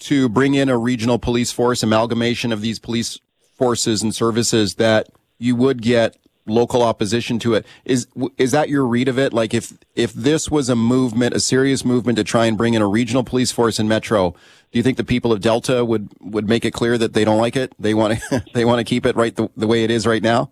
to 0.00 0.28
bring 0.28 0.54
in 0.54 0.68
a 0.68 0.78
regional 0.78 1.18
police 1.18 1.52
force 1.52 1.82
amalgamation 1.82 2.52
of 2.52 2.60
these 2.60 2.78
police 2.78 3.18
forces 3.56 4.02
and 4.02 4.14
services 4.14 4.76
that 4.76 5.08
you 5.38 5.56
would 5.56 5.82
get 5.82 6.16
local 6.46 6.82
opposition 6.82 7.38
to 7.40 7.54
it. 7.54 7.66
Is 7.84 8.06
is 8.36 8.52
that 8.52 8.68
your 8.68 8.86
read 8.86 9.08
of 9.08 9.18
it? 9.18 9.32
Like 9.32 9.54
if 9.54 9.74
if 9.94 10.12
this 10.12 10.50
was 10.50 10.68
a 10.68 10.76
movement, 10.76 11.34
a 11.34 11.40
serious 11.40 11.84
movement 11.84 12.16
to 12.18 12.24
try 12.24 12.46
and 12.46 12.56
bring 12.56 12.74
in 12.74 12.82
a 12.82 12.88
regional 12.88 13.24
police 13.24 13.52
force 13.52 13.78
in 13.78 13.88
Metro, 13.88 14.30
do 14.72 14.78
you 14.78 14.82
think 14.82 14.96
the 14.96 15.04
people 15.04 15.32
of 15.32 15.40
Delta 15.40 15.84
would 15.84 16.08
would 16.20 16.48
make 16.48 16.64
it 16.64 16.72
clear 16.72 16.98
that 16.98 17.12
they 17.12 17.24
don't 17.24 17.38
like 17.38 17.56
it? 17.56 17.74
They 17.78 17.94
want 17.94 18.18
to 18.18 18.44
they 18.54 18.64
want 18.64 18.78
to 18.78 18.84
keep 18.84 19.06
it 19.06 19.16
right 19.16 19.34
the, 19.34 19.50
the 19.56 19.66
way 19.66 19.84
it 19.84 19.90
is 19.90 20.06
right 20.06 20.22
now? 20.22 20.50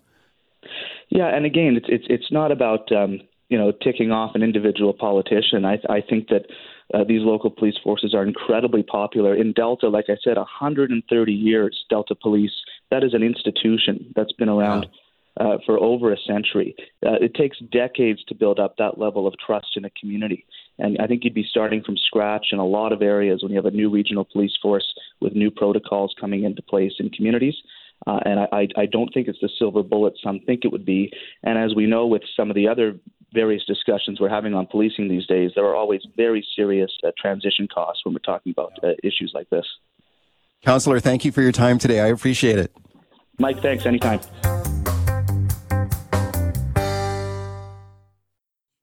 Yeah, 1.08 1.34
and 1.34 1.46
again, 1.46 1.76
it's 1.76 1.86
it's 1.88 2.06
it's 2.08 2.32
not 2.32 2.52
about 2.52 2.90
um, 2.92 3.20
you 3.48 3.58
know 3.58 3.72
ticking 3.72 4.12
off 4.12 4.34
an 4.34 4.42
individual 4.42 4.92
politician. 4.92 5.64
I 5.64 5.78
I 5.88 6.00
think 6.00 6.28
that 6.28 6.46
uh, 6.94 7.04
these 7.04 7.22
local 7.22 7.50
police 7.50 7.76
forces 7.82 8.14
are 8.14 8.22
incredibly 8.22 8.82
popular 8.82 9.34
in 9.34 9.52
Delta. 9.52 9.88
Like 9.88 10.06
I 10.08 10.16
said, 10.22 10.36
130 10.36 11.32
years, 11.32 11.84
Delta 11.90 12.14
Police. 12.14 12.52
That 12.90 13.02
is 13.02 13.14
an 13.14 13.22
institution 13.22 14.12
that's 14.14 14.32
been 14.32 14.48
around. 14.48 14.86
Uh, 15.38 15.58
for 15.66 15.78
over 15.78 16.14
a 16.14 16.16
century. 16.26 16.74
Uh, 17.04 17.12
it 17.20 17.34
takes 17.34 17.58
decades 17.70 18.24
to 18.24 18.34
build 18.34 18.58
up 18.58 18.78
that 18.78 18.96
level 18.96 19.26
of 19.26 19.34
trust 19.38 19.66
in 19.76 19.84
a 19.84 19.90
community. 19.90 20.46
And 20.78 20.96
I 20.98 21.06
think 21.06 21.24
you'd 21.24 21.34
be 21.34 21.46
starting 21.46 21.82
from 21.84 21.98
scratch 21.98 22.46
in 22.52 22.58
a 22.58 22.64
lot 22.64 22.90
of 22.90 23.02
areas 23.02 23.42
when 23.42 23.52
you 23.52 23.58
have 23.58 23.66
a 23.66 23.70
new 23.70 23.90
regional 23.90 24.24
police 24.24 24.56
force 24.62 24.94
with 25.20 25.34
new 25.34 25.50
protocols 25.50 26.14
coming 26.18 26.44
into 26.44 26.62
place 26.62 26.94
in 26.98 27.10
communities. 27.10 27.54
Uh, 28.06 28.20
and 28.24 28.40
I, 28.40 28.68
I 28.78 28.86
don't 28.86 29.12
think 29.12 29.28
it's 29.28 29.40
the 29.42 29.50
silver 29.58 29.82
bullet 29.82 30.14
some 30.24 30.40
think 30.40 30.64
it 30.64 30.72
would 30.72 30.86
be. 30.86 31.12
And 31.42 31.58
as 31.58 31.74
we 31.74 31.84
know 31.84 32.06
with 32.06 32.22
some 32.34 32.48
of 32.50 32.56
the 32.56 32.68
other 32.68 32.98
various 33.36 33.64
discussions 33.66 34.18
we're 34.18 34.30
having 34.30 34.54
on 34.54 34.66
policing 34.66 35.08
these 35.08 35.26
days, 35.26 35.52
there 35.54 35.66
are 35.66 35.76
always 35.76 36.00
very 36.16 36.44
serious 36.56 36.90
uh, 37.04 37.12
transition 37.20 37.68
costs 37.68 38.04
when 38.04 38.14
we're 38.14 38.30
talking 38.32 38.50
about 38.50 38.72
uh, 38.82 38.88
issues 39.04 39.30
like 39.34 39.48
this. 39.50 39.66
Councillor, 40.64 40.98
thank 40.98 41.24
you 41.24 41.30
for 41.30 41.42
your 41.42 41.52
time 41.52 41.78
today. 41.78 42.00
I 42.00 42.06
appreciate 42.06 42.58
it. 42.58 42.72
Mike, 43.38 43.60
thanks. 43.60 43.84
Anytime. 43.84 44.20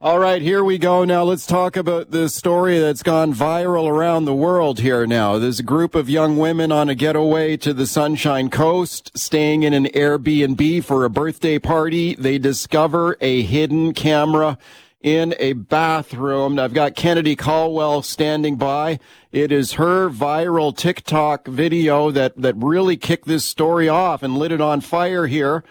All 0.03 0.19
right, 0.19 0.41
here 0.41 0.65
we 0.65 0.77
go. 0.79 1.05
Now 1.05 1.23
let's 1.23 1.45
talk 1.45 1.77
about 1.77 2.11
this 2.11 2.35
story 2.35 2.77
that's 2.77 3.03
gone 3.03 3.33
viral 3.33 3.87
around 3.87 4.25
the 4.25 4.33
world 4.33 4.81
here 4.81 5.07
now. 5.07 5.39
There's 5.39 5.61
a 5.61 5.63
group 5.63 5.95
of 5.95 6.09
young 6.09 6.37
women 6.37 6.73
on 6.73 6.89
a 6.89 6.93
getaway 6.93 7.55
to 7.55 7.73
the 7.73 7.87
Sunshine 7.87 8.49
Coast, 8.49 9.17
staying 9.17 9.63
in 9.63 9.73
an 9.73 9.85
Airbnb 9.85 10.83
for 10.83 11.05
a 11.05 11.09
birthday 11.09 11.57
party. 11.57 12.15
They 12.15 12.37
discover 12.37 13.15
a 13.21 13.43
hidden 13.43 13.93
camera 13.93 14.57
in 15.01 15.35
a 15.39 15.53
bathroom. 15.53 16.59
I've 16.59 16.73
got 16.73 16.97
Kennedy 16.97 17.37
Caldwell 17.37 18.01
standing 18.01 18.57
by. 18.57 18.99
It 19.31 19.53
is 19.53 19.73
her 19.73 20.09
viral 20.09 20.75
TikTok 20.75 21.47
video 21.47 22.11
that, 22.11 22.35
that 22.35 22.55
really 22.57 22.97
kicked 22.97 23.25
this 23.25 23.45
story 23.45 23.87
off 23.87 24.21
and 24.21 24.37
lit 24.37 24.51
it 24.51 24.59
on 24.59 24.81
fire 24.81 25.27
here. 25.27 25.63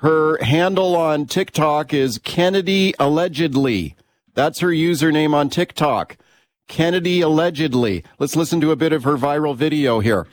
Her 0.00 0.42
handle 0.42 0.96
on 0.96 1.26
TikTok 1.26 1.92
is 1.92 2.16
Kennedy 2.24 2.94
Allegedly. 2.98 3.96
That's 4.32 4.60
her 4.60 4.68
username 4.68 5.34
on 5.34 5.50
TikTok. 5.50 6.16
Kennedy 6.68 7.20
Allegedly. 7.20 8.04
Let's 8.18 8.34
listen 8.34 8.62
to 8.62 8.70
a 8.70 8.76
bit 8.76 8.94
of 8.94 9.04
her 9.04 9.18
viral 9.18 9.54
video 9.54 10.00
here. 10.00 10.26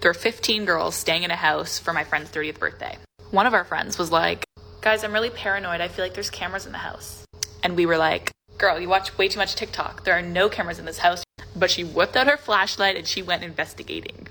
There 0.00 0.08
were 0.08 0.14
15 0.14 0.64
girls 0.64 0.94
staying 0.94 1.22
in 1.22 1.30
a 1.30 1.36
house 1.36 1.78
for 1.78 1.92
my 1.92 2.02
friend's 2.02 2.30
30th 2.30 2.58
birthday. 2.58 2.96
One 3.30 3.46
of 3.46 3.52
our 3.52 3.64
friends 3.64 3.98
was 3.98 4.10
like, 4.10 4.42
Guys, 4.80 5.04
I'm 5.04 5.12
really 5.12 5.28
paranoid. 5.28 5.82
I 5.82 5.88
feel 5.88 6.02
like 6.02 6.14
there's 6.14 6.30
cameras 6.30 6.64
in 6.64 6.72
the 6.72 6.78
house. 6.78 7.26
And 7.62 7.76
we 7.76 7.84
were 7.84 7.98
like, 7.98 8.30
Girl, 8.56 8.80
you 8.80 8.88
watch 8.88 9.18
way 9.18 9.28
too 9.28 9.38
much 9.38 9.54
TikTok. 9.54 10.04
There 10.04 10.16
are 10.16 10.22
no 10.22 10.48
cameras 10.48 10.78
in 10.78 10.86
this 10.86 10.98
house. 10.98 11.22
But 11.54 11.70
she 11.70 11.84
whipped 11.84 12.16
out 12.16 12.26
her 12.26 12.38
flashlight 12.38 12.96
and 12.96 13.06
she 13.06 13.20
went 13.20 13.44
investigating. 13.44 14.28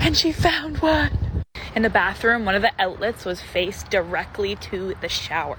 And 0.00 0.16
she 0.16 0.32
found 0.32 0.78
one. 0.78 1.31
In 1.74 1.82
the 1.82 1.90
bathroom, 1.90 2.44
one 2.44 2.54
of 2.54 2.62
the 2.62 2.72
outlets 2.78 3.24
was 3.24 3.40
faced 3.40 3.90
directly 3.90 4.56
to 4.56 4.94
the 5.00 5.08
shower. 5.08 5.58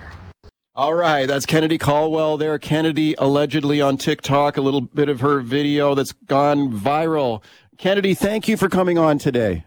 All 0.76 0.94
right, 0.94 1.28
that's 1.28 1.46
Kennedy 1.46 1.78
Caldwell 1.78 2.38
there. 2.38 2.58
Kennedy 2.60 3.16
allegedly 3.18 3.82
on 3.82 3.98
TikTok, 3.98 4.58
a 4.58 4.62
little 4.62 4.82
bit 4.82 5.10
of 5.10 5.22
her 5.22 5.40
video 5.40 5.96
that's 5.96 6.12
gone 6.12 6.72
viral. 6.72 7.44
Kennedy, 7.78 8.14
thank 8.14 8.48
you 8.48 8.58
for 8.58 8.70
coming 8.70 8.98
on 8.98 9.18
today. 9.18 9.66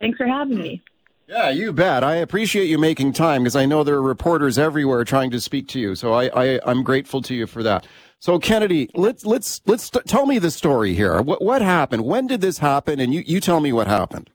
Thanks 0.00 0.18
for 0.18 0.26
having 0.26 0.58
me. 0.58 0.82
Yeah, 1.28 1.50
you 1.50 1.72
bet. 1.72 2.04
I 2.04 2.16
appreciate 2.16 2.66
you 2.66 2.78
making 2.78 3.12
time 3.12 3.42
because 3.42 3.56
I 3.56 3.64
know 3.64 3.82
there 3.82 3.96
are 3.96 4.02
reporters 4.02 4.58
everywhere 4.58 5.04
trying 5.04 5.30
to 5.30 5.40
speak 5.40 5.68
to 5.68 5.80
you. 5.80 5.94
So 5.94 6.12
I, 6.12 6.30
I 6.34 6.60
I'm 6.66 6.82
grateful 6.82 7.22
to 7.22 7.34
you 7.34 7.46
for 7.46 7.62
that. 7.62 7.86
So 8.18 8.38
Kennedy, 8.38 8.90
let's 8.94 9.24
let's 9.24 9.62
let's 9.66 9.90
tell 10.06 10.26
me 10.26 10.38
the 10.38 10.50
story 10.50 10.94
here. 10.94 11.22
What 11.22 11.42
what 11.42 11.62
happened? 11.62 12.04
When 12.04 12.26
did 12.26 12.40
this 12.40 12.58
happen? 12.58 13.00
And 13.00 13.14
you 13.14 13.22
you 13.26 13.40
tell 13.40 13.60
me 13.60 13.72
what 13.72 13.86
happened. 13.86 14.30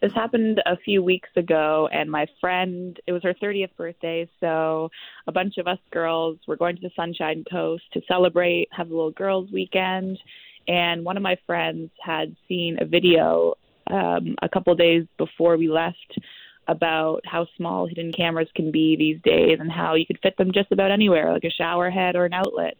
This 0.00 0.12
happened 0.14 0.62
a 0.64 0.78
few 0.78 1.02
weeks 1.02 1.28
ago, 1.36 1.88
and 1.92 2.10
my 2.10 2.26
friend, 2.40 2.98
it 3.06 3.12
was 3.12 3.22
her 3.22 3.34
30th 3.34 3.76
birthday, 3.76 4.26
so 4.40 4.90
a 5.26 5.32
bunch 5.32 5.58
of 5.58 5.66
us 5.66 5.78
girls 5.90 6.38
were 6.48 6.56
going 6.56 6.76
to 6.76 6.82
the 6.82 6.90
Sunshine 6.96 7.44
Coast 7.50 7.84
to 7.92 8.00
celebrate, 8.08 8.68
have 8.72 8.90
a 8.90 8.94
little 8.94 9.10
girls' 9.10 9.52
weekend. 9.52 10.18
And 10.66 11.04
one 11.04 11.18
of 11.18 11.22
my 11.22 11.36
friends 11.46 11.90
had 12.02 12.34
seen 12.48 12.78
a 12.80 12.86
video 12.86 13.54
um, 13.90 14.36
a 14.40 14.48
couple 14.48 14.74
days 14.74 15.04
before 15.18 15.58
we 15.58 15.68
left 15.68 16.18
about 16.66 17.20
how 17.26 17.46
small 17.56 17.86
hidden 17.86 18.12
cameras 18.12 18.48
can 18.54 18.70
be 18.70 18.96
these 18.96 19.20
days 19.22 19.58
and 19.60 19.70
how 19.70 19.96
you 19.96 20.06
could 20.06 20.20
fit 20.22 20.36
them 20.38 20.52
just 20.54 20.72
about 20.72 20.92
anywhere, 20.92 21.32
like 21.32 21.44
a 21.44 21.50
shower 21.50 21.90
head 21.90 22.16
or 22.16 22.24
an 22.24 22.32
outlet. 22.32 22.76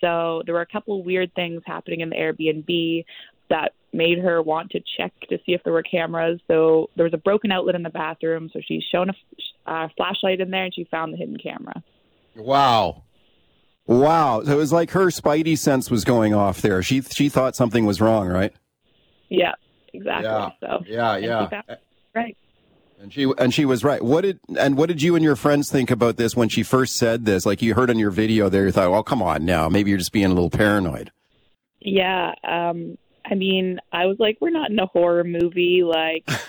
So 0.00 0.42
there 0.44 0.54
were 0.54 0.62
a 0.62 0.66
couple 0.66 1.02
weird 1.02 1.34
things 1.34 1.62
happening 1.66 2.00
in 2.00 2.10
the 2.10 2.16
Airbnb 2.16 3.04
that 3.52 3.72
made 3.92 4.18
her 4.18 4.42
want 4.42 4.70
to 4.70 4.80
check 4.96 5.12
to 5.28 5.36
see 5.44 5.52
if 5.52 5.62
there 5.62 5.72
were 5.72 5.82
cameras. 5.82 6.40
So 6.48 6.88
there 6.96 7.04
was 7.04 7.12
a 7.12 7.18
broken 7.18 7.52
outlet 7.52 7.74
in 7.74 7.82
the 7.82 7.90
bathroom. 7.90 8.48
So 8.52 8.60
she's 8.66 8.82
shown 8.90 9.10
a 9.10 9.70
uh, 9.70 9.88
flashlight 9.96 10.40
in 10.40 10.50
there 10.50 10.64
and 10.64 10.74
she 10.74 10.84
found 10.84 11.12
the 11.12 11.18
hidden 11.18 11.36
camera. 11.36 11.82
Wow. 12.34 13.02
Wow. 13.86 14.42
So 14.44 14.52
it 14.52 14.56
was 14.56 14.72
like 14.72 14.92
her 14.92 15.06
spidey 15.06 15.58
sense 15.58 15.90
was 15.90 16.04
going 16.04 16.34
off 16.34 16.62
there. 16.62 16.82
She 16.82 17.02
she 17.02 17.28
thought 17.28 17.54
something 17.54 17.84
was 17.84 18.00
wrong, 18.00 18.26
right? 18.28 18.54
Yeah, 19.28 19.52
exactly. 19.92 20.24
Yeah. 20.24 20.50
So 20.60 20.84
yeah, 20.86 21.16
yeah. 21.16 21.48
Found, 21.48 21.64
right. 22.14 22.36
And 23.00 23.12
she 23.12 23.30
and 23.36 23.52
she 23.52 23.64
was 23.64 23.84
right. 23.84 24.02
What 24.02 24.22
did 24.22 24.40
and 24.58 24.78
what 24.78 24.86
did 24.86 25.02
you 25.02 25.14
and 25.14 25.24
your 25.24 25.36
friends 25.36 25.70
think 25.70 25.90
about 25.90 26.16
this 26.16 26.34
when 26.34 26.48
she 26.48 26.62
first 26.62 26.96
said 26.96 27.26
this? 27.26 27.44
Like 27.44 27.60
you 27.60 27.74
heard 27.74 27.90
on 27.90 27.98
your 27.98 28.12
video 28.12 28.48
there, 28.48 28.64
you 28.64 28.72
thought, 28.72 28.90
"Well, 28.90 29.02
come 29.02 29.20
on 29.20 29.44
now, 29.44 29.68
maybe 29.68 29.90
you're 29.90 29.98
just 29.98 30.12
being 30.12 30.26
a 30.26 30.34
little 30.34 30.50
paranoid." 30.50 31.10
Yeah, 31.80 32.34
um, 32.44 32.96
I 33.24 33.34
mean, 33.34 33.78
I 33.92 34.06
was 34.06 34.16
like, 34.18 34.38
we're 34.40 34.50
not 34.50 34.70
in 34.70 34.78
a 34.78 34.86
horror 34.86 35.24
movie. 35.24 35.82
Like, 35.84 36.24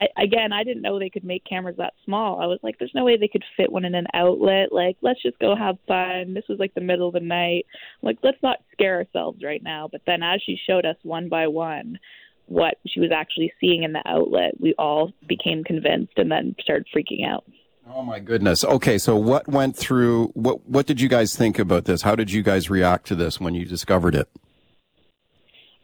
I, 0.00 0.08
again, 0.22 0.52
I 0.52 0.64
didn't 0.64 0.82
know 0.82 0.98
they 0.98 1.10
could 1.10 1.24
make 1.24 1.44
cameras 1.44 1.76
that 1.78 1.94
small. 2.04 2.40
I 2.40 2.46
was 2.46 2.58
like, 2.62 2.78
there's 2.78 2.94
no 2.94 3.04
way 3.04 3.16
they 3.16 3.28
could 3.28 3.44
fit 3.56 3.70
one 3.70 3.84
in 3.84 3.94
an 3.94 4.06
outlet. 4.12 4.72
Like, 4.72 4.96
let's 5.02 5.22
just 5.22 5.38
go 5.38 5.54
have 5.54 5.76
fun. 5.86 6.34
This 6.34 6.44
was 6.48 6.58
like 6.58 6.74
the 6.74 6.80
middle 6.80 7.08
of 7.08 7.14
the 7.14 7.20
night. 7.20 7.66
Like, 8.02 8.18
let's 8.22 8.42
not 8.42 8.58
scare 8.72 8.96
ourselves 8.96 9.42
right 9.42 9.62
now. 9.62 9.88
But 9.90 10.02
then 10.06 10.22
as 10.22 10.40
she 10.44 10.58
showed 10.66 10.84
us 10.84 10.96
one 11.02 11.28
by 11.28 11.46
one 11.46 11.98
what 12.46 12.74
she 12.86 13.00
was 13.00 13.10
actually 13.10 13.52
seeing 13.60 13.84
in 13.84 13.92
the 13.92 14.02
outlet, 14.06 14.60
we 14.60 14.74
all 14.78 15.12
became 15.26 15.64
convinced 15.64 16.12
and 16.16 16.30
then 16.30 16.54
started 16.60 16.86
freaking 16.94 17.26
out. 17.26 17.44
Oh 17.90 18.02
my 18.02 18.18
goodness. 18.18 18.64
Okay, 18.64 18.98
so 18.98 19.16
what 19.16 19.46
went 19.48 19.76
through 19.76 20.28
what 20.28 20.66
what 20.68 20.86
did 20.86 21.00
you 21.00 21.08
guys 21.08 21.36
think 21.36 21.58
about 21.58 21.84
this? 21.84 22.02
How 22.02 22.14
did 22.14 22.30
you 22.30 22.42
guys 22.42 22.70
react 22.70 23.06
to 23.08 23.14
this 23.14 23.38
when 23.38 23.54
you 23.54 23.66
discovered 23.66 24.14
it? 24.14 24.28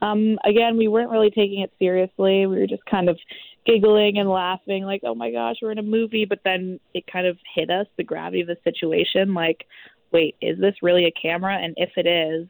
Um, 0.03 0.39
again, 0.45 0.77
we 0.77 0.89
weren't 0.89 1.11
really 1.11 1.31
taking 1.31 1.61
it 1.61 1.73
seriously. 1.79 2.47
We 2.47 2.59
were 2.59 2.67
just 2.67 2.85
kind 2.87 3.09
of 3.09 3.19
giggling 3.67 4.19
and 4.19 4.29
laughing, 4.29 4.85
like, 4.85 5.03
oh 5.05 5.15
my 5.15 5.31
gosh, 5.31 5.57
we're 5.61 5.73
in 5.73 5.79
a 5.79 5.83
movie. 5.83 6.25
But 6.25 6.41
then 6.45 6.81
it 6.95 7.05
kind 7.07 7.27
of 7.27 7.37
hit 7.55 7.71
us 7.71 7.87
the 7.97 8.05
gravity 8.05 8.41
of 8.41 8.49
the 8.49 8.57
situation. 8.65 9.35
Like, 9.35 9.67
wait, 10.13 10.37
is 10.41 10.59
this 10.59 10.75
really 10.83 11.05
a 11.05 11.13
camera? 11.13 11.57
And 11.57 11.75
if 11.77 11.91
it 11.97 12.07
is, 12.07 12.49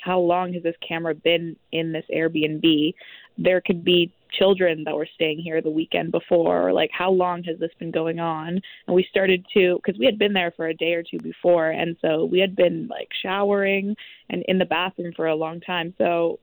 how 0.00 0.18
long 0.18 0.52
has 0.52 0.62
this 0.62 0.76
camera 0.86 1.14
been 1.14 1.56
in 1.72 1.92
this 1.92 2.04
Airbnb? 2.14 2.94
There 3.38 3.60
could 3.60 3.84
be 3.84 4.12
children 4.38 4.84
that 4.84 4.94
were 4.94 5.08
staying 5.14 5.38
here 5.38 5.62
the 5.62 5.70
weekend 5.70 6.12
before, 6.12 6.68
or 6.68 6.72
like 6.72 6.90
how 6.92 7.10
long 7.10 7.42
has 7.44 7.58
this 7.58 7.70
been 7.78 7.90
going 7.90 8.18
on? 8.18 8.60
And 8.86 8.94
we 8.94 9.06
started 9.08 9.46
to, 9.54 9.76
because 9.76 9.98
we 9.98 10.06
had 10.06 10.18
been 10.18 10.32
there 10.32 10.52
for 10.56 10.66
a 10.66 10.74
day 10.74 10.92
or 10.94 11.02
two 11.02 11.18
before, 11.18 11.70
and 11.70 11.96
so 12.02 12.24
we 12.24 12.40
had 12.40 12.54
been 12.54 12.88
like 12.88 13.08
showering 13.22 13.96
and 14.28 14.44
in 14.46 14.58
the 14.58 14.64
bathroom 14.64 15.12
for 15.16 15.26
a 15.26 15.34
long 15.34 15.60
time. 15.60 15.94
So 15.98 16.38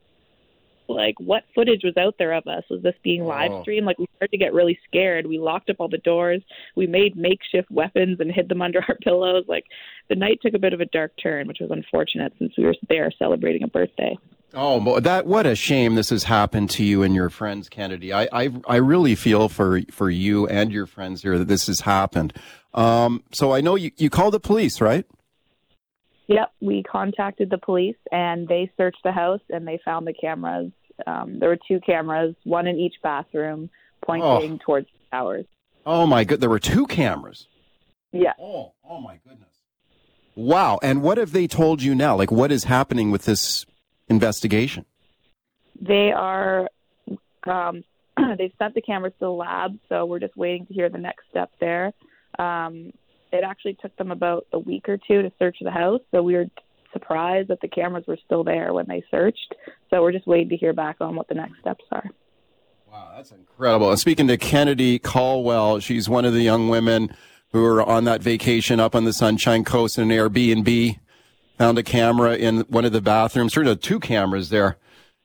like 0.95 1.15
what 1.19 1.43
footage 1.55 1.81
was 1.83 1.95
out 1.97 2.15
there 2.19 2.33
of 2.33 2.45
us 2.47 2.63
was 2.69 2.81
this 2.83 2.95
being 3.03 3.23
live 3.25 3.51
Oh. 3.51 3.61
streamed 3.61 3.85
like 3.85 3.97
we 3.99 4.07
started 4.15 4.31
to 4.31 4.37
get 4.37 4.53
really 4.53 4.77
scared 4.87 5.25
we 5.27 5.39
locked 5.39 5.69
up 5.69 5.77
all 5.79 5.87
the 5.89 5.97
doors 5.99 6.41
we 6.75 6.87
made 6.87 7.15
makeshift 7.15 7.69
weapons 7.71 8.19
and 8.19 8.31
hid 8.31 8.49
them 8.49 8.61
under 8.67 8.79
our 8.87 8.95
pillows 9.03 9.45
like 9.47 9.65
the 10.09 10.15
night 10.15 10.39
took 10.41 10.53
a 10.53 10.59
bit 10.59 10.73
of 10.73 10.81
a 10.81 10.85
dark 10.85 11.11
turn 11.21 11.47
which 11.47 11.59
was 11.61 11.71
unfortunate 11.71 12.33
since 12.39 12.53
we 12.57 12.63
were 12.65 12.75
there 12.89 13.11
celebrating 13.17 13.63
a 13.63 13.67
birthday 13.67 14.17
Oh, 14.53 14.99
that 14.99 15.25
what 15.27 15.45
a 15.45 15.55
shame 15.55 15.95
this 15.95 16.09
has 16.09 16.25
happened 16.25 16.69
to 16.71 16.83
you 16.83 17.03
and 17.03 17.15
your 17.15 17.29
friends, 17.29 17.69
Kennedy. 17.69 18.11
I 18.11 18.27
I, 18.33 18.49
I 18.67 18.75
really 18.75 19.15
feel 19.15 19.47
for 19.47 19.79
for 19.91 20.09
you 20.09 20.45
and 20.47 20.73
your 20.73 20.85
friends 20.85 21.21
here 21.21 21.37
that 21.39 21.47
this 21.47 21.67
has 21.67 21.79
happened. 21.79 22.33
Um, 22.73 23.23
so 23.31 23.53
I 23.53 23.61
know 23.61 23.75
you 23.75 23.91
you 23.95 24.09
called 24.09 24.33
the 24.33 24.41
police, 24.41 24.81
right? 24.81 25.05
Yep, 26.27 26.51
we 26.61 26.83
contacted 26.83 27.49
the 27.49 27.57
police 27.57 27.95
and 28.11 28.47
they 28.47 28.71
searched 28.77 28.99
the 29.05 29.11
house 29.13 29.41
and 29.49 29.67
they 29.67 29.79
found 29.83 30.05
the 30.07 30.13
cameras. 30.13 30.71
Um, 31.07 31.39
there 31.39 31.49
were 31.49 31.59
two 31.67 31.79
cameras, 31.79 32.35
one 32.43 32.67
in 32.67 32.77
each 32.77 32.95
bathroom, 33.03 33.69
pointing 34.05 34.59
towards 34.59 34.87
the 34.87 35.17
towers. 35.17 35.45
Oh 35.85 36.05
my 36.05 36.23
good, 36.23 36.41
there 36.41 36.49
were 36.49 36.59
two 36.59 36.85
cameras. 36.85 37.47
Yeah. 38.11 38.33
Oh, 38.39 38.73
oh 38.87 38.99
my 38.99 39.17
goodness. 39.27 39.47
Wow. 40.35 40.79
And 40.81 41.01
what 41.01 41.17
have 41.17 41.31
they 41.31 41.47
told 41.47 41.81
you 41.81 41.95
now? 41.95 42.15
Like, 42.15 42.31
what 42.31 42.51
is 42.51 42.65
happening 42.65 43.11
with 43.11 43.25
this 43.25 43.65
investigation? 44.07 44.85
They 45.79 46.11
are, 46.15 46.69
um, 47.45 47.83
they've 48.37 48.53
sent 48.57 48.75
the 48.75 48.81
cameras 48.81 49.13
to 49.13 49.25
the 49.25 49.31
lab, 49.31 49.77
so 49.89 50.05
we're 50.05 50.19
just 50.19 50.37
waiting 50.37 50.65
to 50.67 50.73
hear 50.73 50.89
the 50.89 50.97
next 50.97 51.25
step 51.29 51.51
there. 51.59 51.93
Um, 52.37 52.91
it 53.31 53.43
actually 53.43 53.77
took 53.81 53.95
them 53.97 54.11
about 54.11 54.45
a 54.51 54.59
week 54.59 54.89
or 54.89 54.97
two 54.97 55.21
to 55.21 55.31
search 55.39 55.57
the 55.61 55.71
house, 55.71 56.01
so 56.11 56.21
we 56.21 56.35
were 56.35 56.45
surprised 56.93 57.49
that 57.49 57.61
the 57.61 57.67
cameras 57.67 58.05
were 58.07 58.17
still 58.25 58.43
there 58.43 58.73
when 58.73 58.85
they 58.87 59.03
searched. 59.11 59.55
So 59.89 60.01
we're 60.01 60.11
just 60.11 60.27
waiting 60.27 60.49
to 60.49 60.57
hear 60.57 60.73
back 60.73 60.97
on 61.01 61.15
what 61.15 61.27
the 61.27 61.35
next 61.35 61.59
steps 61.59 61.83
are. 61.91 62.09
Wow, 62.91 63.13
that's 63.15 63.31
incredible. 63.31 63.89
And 63.89 63.99
speaking 63.99 64.27
to 64.27 64.37
Kennedy 64.37 64.99
Caldwell, 64.99 65.79
she's 65.79 66.09
one 66.09 66.25
of 66.25 66.33
the 66.33 66.41
young 66.41 66.67
women 66.67 67.15
who 67.51 67.63
are 67.65 67.81
on 67.81 68.03
that 68.05 68.21
vacation 68.21 68.79
up 68.79 68.95
on 68.95 69.05
the 69.05 69.13
Sunshine 69.13 69.63
Coast 69.63 69.97
in 69.97 70.11
an 70.11 70.17
Airbnb. 70.17 70.99
Found 71.57 71.77
a 71.77 71.83
camera 71.83 72.35
in 72.35 72.61
one 72.61 72.85
of 72.85 72.91
the 72.91 73.01
bathrooms. 73.01 73.53
sort 73.53 73.67
of 73.67 73.81
two 73.81 73.99
cameras 73.99 74.49
there. 74.49 74.77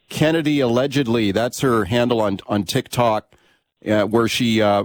Kennedy 0.08 0.60
allegedly, 0.60 1.32
that's 1.32 1.60
her 1.60 1.86
handle 1.86 2.20
on 2.20 2.38
on 2.46 2.62
TikTok, 2.64 3.34
uh, 3.88 4.04
where 4.04 4.28
she 4.28 4.62
uh, 4.62 4.84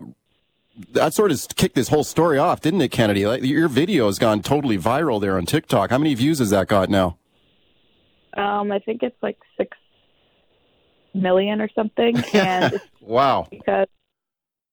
that 0.93 1.13
sort 1.13 1.31
of 1.31 1.45
kicked 1.55 1.75
this 1.75 1.89
whole 1.89 2.03
story 2.03 2.37
off, 2.37 2.61
didn't 2.61 2.81
it, 2.81 2.89
Kennedy? 2.89 3.25
Like, 3.25 3.43
your 3.43 3.67
video 3.67 4.05
has 4.07 4.17
gone 4.19 4.41
totally 4.41 4.77
viral 4.77 5.19
there 5.19 5.37
on 5.37 5.45
TikTok. 5.45 5.89
How 5.89 5.97
many 5.97 6.13
views 6.15 6.39
has 6.39 6.49
that 6.51 6.67
got 6.67 6.89
now? 6.89 7.17
Um, 8.37 8.71
I 8.71 8.79
think 8.79 9.03
it's 9.03 9.21
like 9.21 9.37
six 9.57 9.77
million 11.13 11.61
or 11.61 11.69
something, 11.75 12.17
and 12.33 12.79
Wow. 13.01 13.47
because 13.51 13.87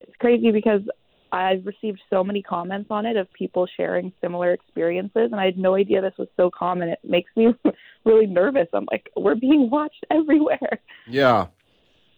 it's 0.01 0.17
crazy 0.21 0.53
because 0.53 0.83
I've 1.33 1.67
received 1.67 2.01
so 2.09 2.23
many 2.25 2.43
comments 2.43 2.87
on 2.91 3.05
it 3.05 3.17
of 3.17 3.31
people 3.33 3.67
sharing 3.77 4.13
similar 4.21 4.53
experiences, 4.53 5.31
and 5.33 5.35
I 5.41 5.45
had 5.47 5.59
no 5.59 5.75
idea 5.75 6.01
this 6.01 6.15
was 6.17 6.29
so 6.37 6.51
common. 6.57 6.89
It 6.89 7.01
makes 7.03 7.31
me 7.37 7.49
really 8.05 8.27
nervous. 8.27 8.69
I'm 8.73 8.87
like, 8.91 9.11
we're 9.17 9.35
being 9.35 9.69
watched 9.71 10.07
everywhere. 10.11 10.79
Yeah. 11.09 11.49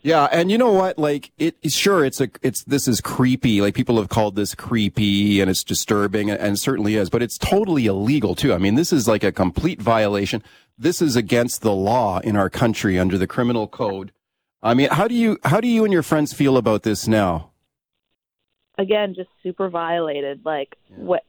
Yeah, 0.03 0.29
and 0.33 0.51
you 0.51 0.57
know 0.57 0.73
what? 0.73 0.99
Like, 0.99 1.31
it 1.39 1.57
sure 1.71 2.05
it's 2.05 2.21
a 2.21 2.29
it's 2.43 2.65
this 2.65 2.89
is 2.89 3.01
creepy. 3.01 3.61
Like 3.61 3.75
people 3.75 3.99
have 3.99 4.09
called 4.09 4.35
this 4.35 4.55
creepy 4.55 5.41
and 5.41 5.51
it's 5.51 5.63
disturbing, 5.63 6.31
and 6.31 6.55
it 6.55 6.59
certainly 6.59 6.97
is. 6.97 7.11
But 7.11 7.23
it's 7.23 7.37
totally 7.37 7.87
illegal 7.87 8.35
too. 8.35 8.55
I 8.55 8.59
mean, 8.59 8.77
this 8.77 8.93
is 8.93 9.07
like 9.07 9.25
a 9.25 9.33
complete 9.33 9.81
violation. 9.81 10.43
This 10.79 11.03
is 11.03 11.17
against 11.17 11.61
the 11.61 11.75
law 11.75 12.21
in 12.21 12.37
our 12.37 12.49
country 12.49 12.99
under 12.99 13.19
the 13.19 13.27
criminal 13.27 13.69
code. 13.69 14.13
I 14.63 14.73
mean, 14.73 14.89
how 14.91 15.07
do 15.07 15.15
you 15.15 15.39
how 15.45 15.61
do 15.61 15.69
you 15.69 15.85
and 15.85 15.93
your 15.93 16.03
friends 16.03 16.33
feel 16.33 16.57
about 16.57 16.83
this 16.83 17.07
now? 17.07 17.51
Again, 18.79 19.15
just 19.15 19.29
super 19.43 19.69
violated. 19.69 20.41
Like 20.45 20.77
what 20.97 21.25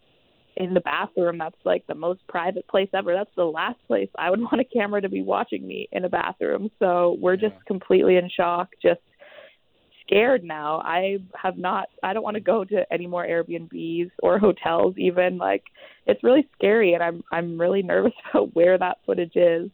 in 0.63 0.73
the 0.73 0.81
bathroom? 0.81 1.37
That's 1.37 1.55
like 1.65 1.85
the 1.87 1.95
most 1.95 2.25
private 2.27 2.67
place 2.67 2.89
ever. 2.93 3.13
That's 3.13 3.29
the 3.35 3.45
last 3.45 3.79
place 3.87 4.09
I 4.17 4.29
would 4.29 4.39
want 4.51 4.61
a 4.61 4.65
camera 4.65 5.01
to 5.01 5.09
be 5.09 5.21
watching 5.21 5.67
me 5.67 5.87
in 5.91 6.05
a 6.05 6.09
bathroom. 6.09 6.69
So 6.79 7.17
we're 7.19 7.37
just 7.37 7.55
completely 7.67 8.17
in 8.17 8.29
shock. 8.35 8.69
Just 8.81 9.01
scared 10.05 10.43
now. 10.43 10.81
I 10.83 11.17
have 11.41 11.57
not 11.57 11.87
I 12.03 12.13
don't 12.13 12.23
want 12.23 12.35
to 12.35 12.41
go 12.41 12.63
to 12.65 12.85
any 12.91 13.07
more 13.07 13.25
Airbnbs 13.25 14.11
or 14.21 14.39
hotels 14.39 14.95
even. 14.97 15.37
Like 15.37 15.63
it's 16.05 16.23
really 16.23 16.47
scary 16.55 16.93
and 16.93 17.03
I'm 17.03 17.23
I'm 17.31 17.59
really 17.59 17.81
nervous 17.83 18.13
about 18.29 18.55
where 18.55 18.77
that 18.77 18.97
footage 19.05 19.35
is 19.35 19.69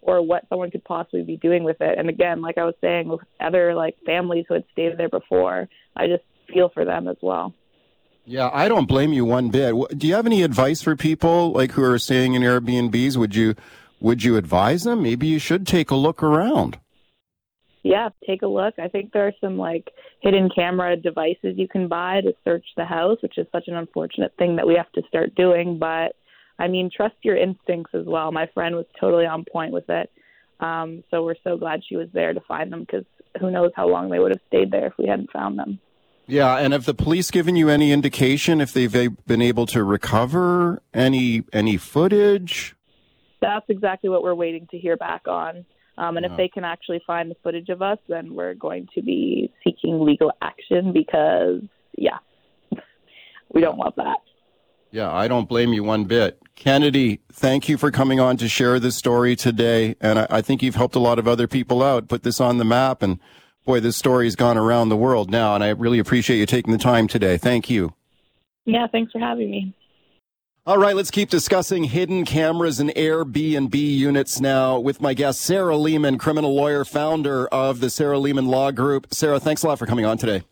or 0.00 0.22
what 0.22 0.44
someone 0.48 0.70
could 0.70 0.84
possibly 0.84 1.22
be 1.22 1.36
doing 1.36 1.64
with 1.64 1.80
it. 1.80 1.98
And 1.98 2.08
again, 2.08 2.40
like 2.40 2.56
I 2.56 2.64
was 2.64 2.74
saying 2.80 3.08
with 3.08 3.20
other 3.40 3.74
like 3.74 3.96
families 4.06 4.44
who 4.48 4.54
had 4.54 4.64
stayed 4.72 4.96
there 4.96 5.08
before, 5.08 5.68
I 5.96 6.06
just 6.06 6.22
feel 6.52 6.70
for 6.72 6.84
them 6.84 7.08
as 7.08 7.16
well. 7.20 7.52
Yeah, 8.28 8.50
I 8.52 8.68
don't 8.68 8.86
blame 8.86 9.14
you 9.14 9.24
one 9.24 9.48
bit. 9.48 9.74
Do 9.96 10.06
you 10.06 10.14
have 10.14 10.26
any 10.26 10.42
advice 10.42 10.82
for 10.82 10.94
people 10.94 11.52
like 11.52 11.72
who 11.72 11.82
are 11.82 11.98
staying 11.98 12.34
in 12.34 12.42
Airbnbs? 12.42 13.16
Would 13.16 13.34
you 13.34 13.54
would 14.00 14.22
you 14.22 14.36
advise 14.36 14.84
them? 14.84 15.02
Maybe 15.02 15.26
you 15.26 15.38
should 15.38 15.66
take 15.66 15.90
a 15.90 15.94
look 15.94 16.22
around. 16.22 16.78
yeah, 17.82 18.10
take 18.26 18.42
a 18.42 18.46
look. 18.46 18.74
I 18.78 18.88
think 18.88 19.12
there 19.12 19.26
are 19.26 19.32
some 19.40 19.56
like 19.56 19.88
hidden 20.20 20.50
camera 20.54 20.94
devices 20.94 21.56
you 21.56 21.68
can 21.68 21.88
buy 21.88 22.20
to 22.20 22.34
search 22.44 22.66
the 22.76 22.84
house, 22.84 23.16
which 23.22 23.38
is 23.38 23.46
such 23.50 23.66
an 23.66 23.76
unfortunate 23.76 24.34
thing 24.38 24.56
that 24.56 24.66
we 24.66 24.74
have 24.74 24.92
to 24.92 25.02
start 25.08 25.34
doing. 25.34 25.78
But 25.78 26.14
I 26.58 26.68
mean, 26.68 26.90
trust 26.94 27.16
your 27.22 27.38
instincts 27.38 27.94
as 27.94 28.04
well. 28.04 28.30
My 28.30 28.46
friend 28.52 28.76
was 28.76 28.84
totally 29.00 29.24
on 29.24 29.46
point 29.50 29.72
with 29.72 29.88
it. 29.88 30.12
Um, 30.60 31.02
so 31.10 31.24
we're 31.24 31.42
so 31.44 31.56
glad 31.56 31.80
she 31.88 31.96
was 31.96 32.08
there 32.12 32.34
to 32.34 32.40
find 32.42 32.70
them 32.70 32.80
because 32.80 33.06
who 33.40 33.50
knows 33.50 33.70
how 33.74 33.88
long 33.88 34.10
they 34.10 34.18
would 34.18 34.32
have 34.32 34.42
stayed 34.48 34.70
there 34.70 34.88
if 34.88 34.98
we 34.98 35.06
hadn't 35.06 35.32
found 35.32 35.58
them. 35.58 35.80
Yeah, 36.28 36.56
and 36.58 36.72
have 36.74 36.84
the 36.84 36.94
police 36.94 37.30
given 37.30 37.56
you 37.56 37.68
any 37.70 37.90
indication 37.90 38.60
if 38.60 38.72
they've 38.74 39.16
been 39.26 39.40
able 39.42 39.64
to 39.66 39.82
recover 39.82 40.82
any 40.92 41.42
any 41.52 41.76
footage? 41.78 42.76
That's 43.40 43.64
exactly 43.68 44.10
what 44.10 44.22
we're 44.22 44.34
waiting 44.34 44.66
to 44.72 44.78
hear 44.78 44.96
back 44.96 45.26
on. 45.26 45.64
Um, 45.96 46.16
and 46.16 46.24
Yeah. 46.26 46.32
if 46.32 46.36
they 46.36 46.48
can 46.48 46.64
actually 46.64 47.00
find 47.06 47.30
the 47.30 47.34
footage 47.42 47.70
of 47.70 47.82
us, 47.82 47.98
then 48.08 48.34
we're 48.34 48.54
going 48.54 48.88
to 48.94 49.02
be 49.02 49.50
seeking 49.64 50.00
legal 50.00 50.30
action 50.42 50.92
because, 50.92 51.62
yeah, 51.96 52.18
we 53.52 53.60
don't 53.60 53.78
want 53.78 53.96
that. 53.96 54.18
Yeah, 54.90 55.12
I 55.12 55.28
don't 55.28 55.48
blame 55.48 55.72
you 55.72 55.82
one 55.84 56.04
bit. 56.04 56.38
Kennedy, 56.56 57.20
thank 57.32 57.68
you 57.68 57.76
for 57.76 57.90
coming 57.90 58.20
on 58.20 58.36
to 58.38 58.48
share 58.48 58.78
this 58.80 58.96
story 58.96 59.34
today. 59.36 59.96
And 60.00 60.18
I, 60.20 60.26
I 60.30 60.40
think 60.42 60.62
you've 60.62 60.74
helped 60.76 60.94
a 60.96 61.00
lot 61.00 61.18
of 61.18 61.26
other 61.28 61.46
people 61.46 61.82
out, 61.82 62.08
put 62.08 62.22
this 62.22 62.40
on 62.40 62.58
the 62.58 62.64
map. 62.64 63.02
And 63.02 63.18
boy, 63.68 63.80
this 63.80 63.98
story's 63.98 64.34
gone 64.34 64.56
around 64.56 64.88
the 64.88 64.96
world 64.96 65.30
now. 65.30 65.54
And 65.54 65.62
I 65.62 65.68
really 65.68 65.98
appreciate 65.98 66.38
you 66.38 66.46
taking 66.46 66.72
the 66.72 66.78
time 66.78 67.06
today. 67.06 67.36
Thank 67.36 67.68
you. 67.68 67.92
Yeah, 68.64 68.86
thanks 68.86 69.12
for 69.12 69.18
having 69.18 69.50
me. 69.50 69.74
All 70.66 70.78
right, 70.78 70.96
let's 70.96 71.10
keep 71.10 71.28
discussing 71.28 71.84
hidden 71.84 72.24
cameras 72.24 72.80
and 72.80 72.88
Airbnb 72.90 73.74
units 73.74 74.40
now 74.40 74.78
with 74.78 75.02
my 75.02 75.12
guest, 75.12 75.42
Sarah 75.42 75.74
Leamon, 75.74 76.18
criminal 76.18 76.54
lawyer, 76.54 76.84
founder 76.84 77.46
of 77.48 77.80
the 77.80 77.90
Sarah 77.90 78.16
Leamon 78.16 78.48
Law 78.48 78.70
Group. 78.70 79.06
Sarah, 79.12 79.38
thanks 79.38 79.62
a 79.62 79.66
lot 79.66 79.78
for 79.78 79.86
coming 79.86 80.06
on 80.06 80.16
today. 80.16 80.42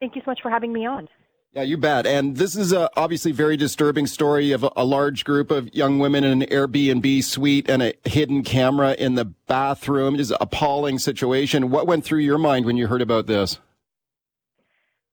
Thank 0.00 0.16
you 0.16 0.22
so 0.24 0.32
much 0.32 0.40
for 0.42 0.50
having 0.50 0.72
me 0.72 0.86
on. 0.86 1.08
Yeah, 1.52 1.62
you 1.62 1.78
bet. 1.78 2.06
And 2.06 2.36
this 2.36 2.54
is 2.54 2.72
a 2.72 2.88
obviously 2.96 3.32
very 3.32 3.56
disturbing 3.56 4.06
story 4.06 4.52
of 4.52 4.62
a, 4.62 4.70
a, 4.76 4.84
large 4.84 5.24
group 5.24 5.50
of 5.50 5.74
young 5.74 5.98
women 5.98 6.22
in 6.22 6.42
an 6.42 6.48
Airbnb 6.48 7.24
suite 7.24 7.68
and 7.68 7.82
a 7.82 7.92
hidden 8.04 8.44
camera 8.44 8.94
in 8.96 9.16
the 9.16 9.24
bathroom. 9.24 10.14
It 10.14 10.20
is 10.20 10.30
an 10.30 10.36
appalling 10.40 11.00
situation. 11.00 11.70
What 11.70 11.88
went 11.88 12.04
through 12.04 12.20
your 12.20 12.38
mind 12.38 12.66
when 12.66 12.76
you 12.76 12.86
heard 12.86 13.02
about 13.02 13.26
this? 13.26 13.58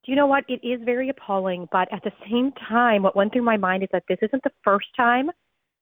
Do 0.05 0.11
you 0.11 0.15
know 0.15 0.27
what? 0.27 0.43
It 0.47 0.59
is 0.63 0.79
very 0.85 1.09
appalling, 1.09 1.67
but 1.71 1.91
at 1.91 2.03
the 2.03 2.11
same 2.29 2.51
time, 2.69 3.01
what 3.01 3.15
went 3.15 3.33
through 3.33 3.41
my 3.41 3.57
mind 3.57 3.81
is 3.81 3.89
that 3.91 4.03
this 4.07 4.19
isn't 4.21 4.43
the 4.43 4.51
first 4.63 4.87
time 4.95 5.31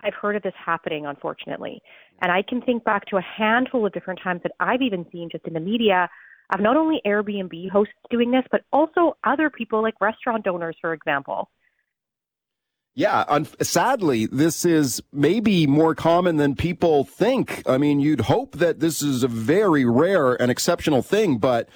I've 0.03 0.13
heard 0.13 0.37
of 0.37 0.43
this 0.43 0.53
happening, 0.55 1.05
unfortunately. 1.05 1.81
And 2.21 2.31
I 2.31 2.41
can 2.41 2.61
think 2.61 2.85
back 2.85 3.07
to 3.07 3.17
a 3.17 3.21
handful 3.21 3.85
of 3.85 3.91
different 3.91 4.21
times 4.23 4.41
that 4.43 4.53
I've 4.61 4.81
even 4.81 5.05
seen 5.11 5.29
just 5.29 5.45
in 5.45 5.53
the 5.53 5.59
media 5.59 6.09
of 6.53 6.59
not 6.59 6.77
only 6.77 7.01
Airbnb 7.05 7.69
hosts 7.69 7.93
doing 8.09 8.31
this, 8.31 8.43
but 8.51 8.61
also 8.71 9.17
other 9.23 9.49
people 9.49 9.81
like 9.81 9.99
restaurant 9.99 10.47
owners, 10.47 10.75
for 10.81 10.93
example. 10.93 11.49
Yeah, 12.97 13.25
un- 13.27 13.47
sadly, 13.61 14.25
this 14.25 14.63
is 14.63 15.03
maybe 15.11 15.67
more 15.67 15.93
common 15.95 16.37
than 16.37 16.55
people 16.55 17.03
think. 17.03 17.61
I 17.67 17.77
mean, 17.77 17.99
you'd 17.99 18.21
hope 18.21 18.53
that 18.57 18.79
this 18.79 19.01
is 19.01 19.21
a 19.21 19.27
very 19.27 19.83
rare 19.83 20.41
and 20.41 20.49
exceptional 20.49 21.01
thing, 21.01 21.37
but 21.37 21.67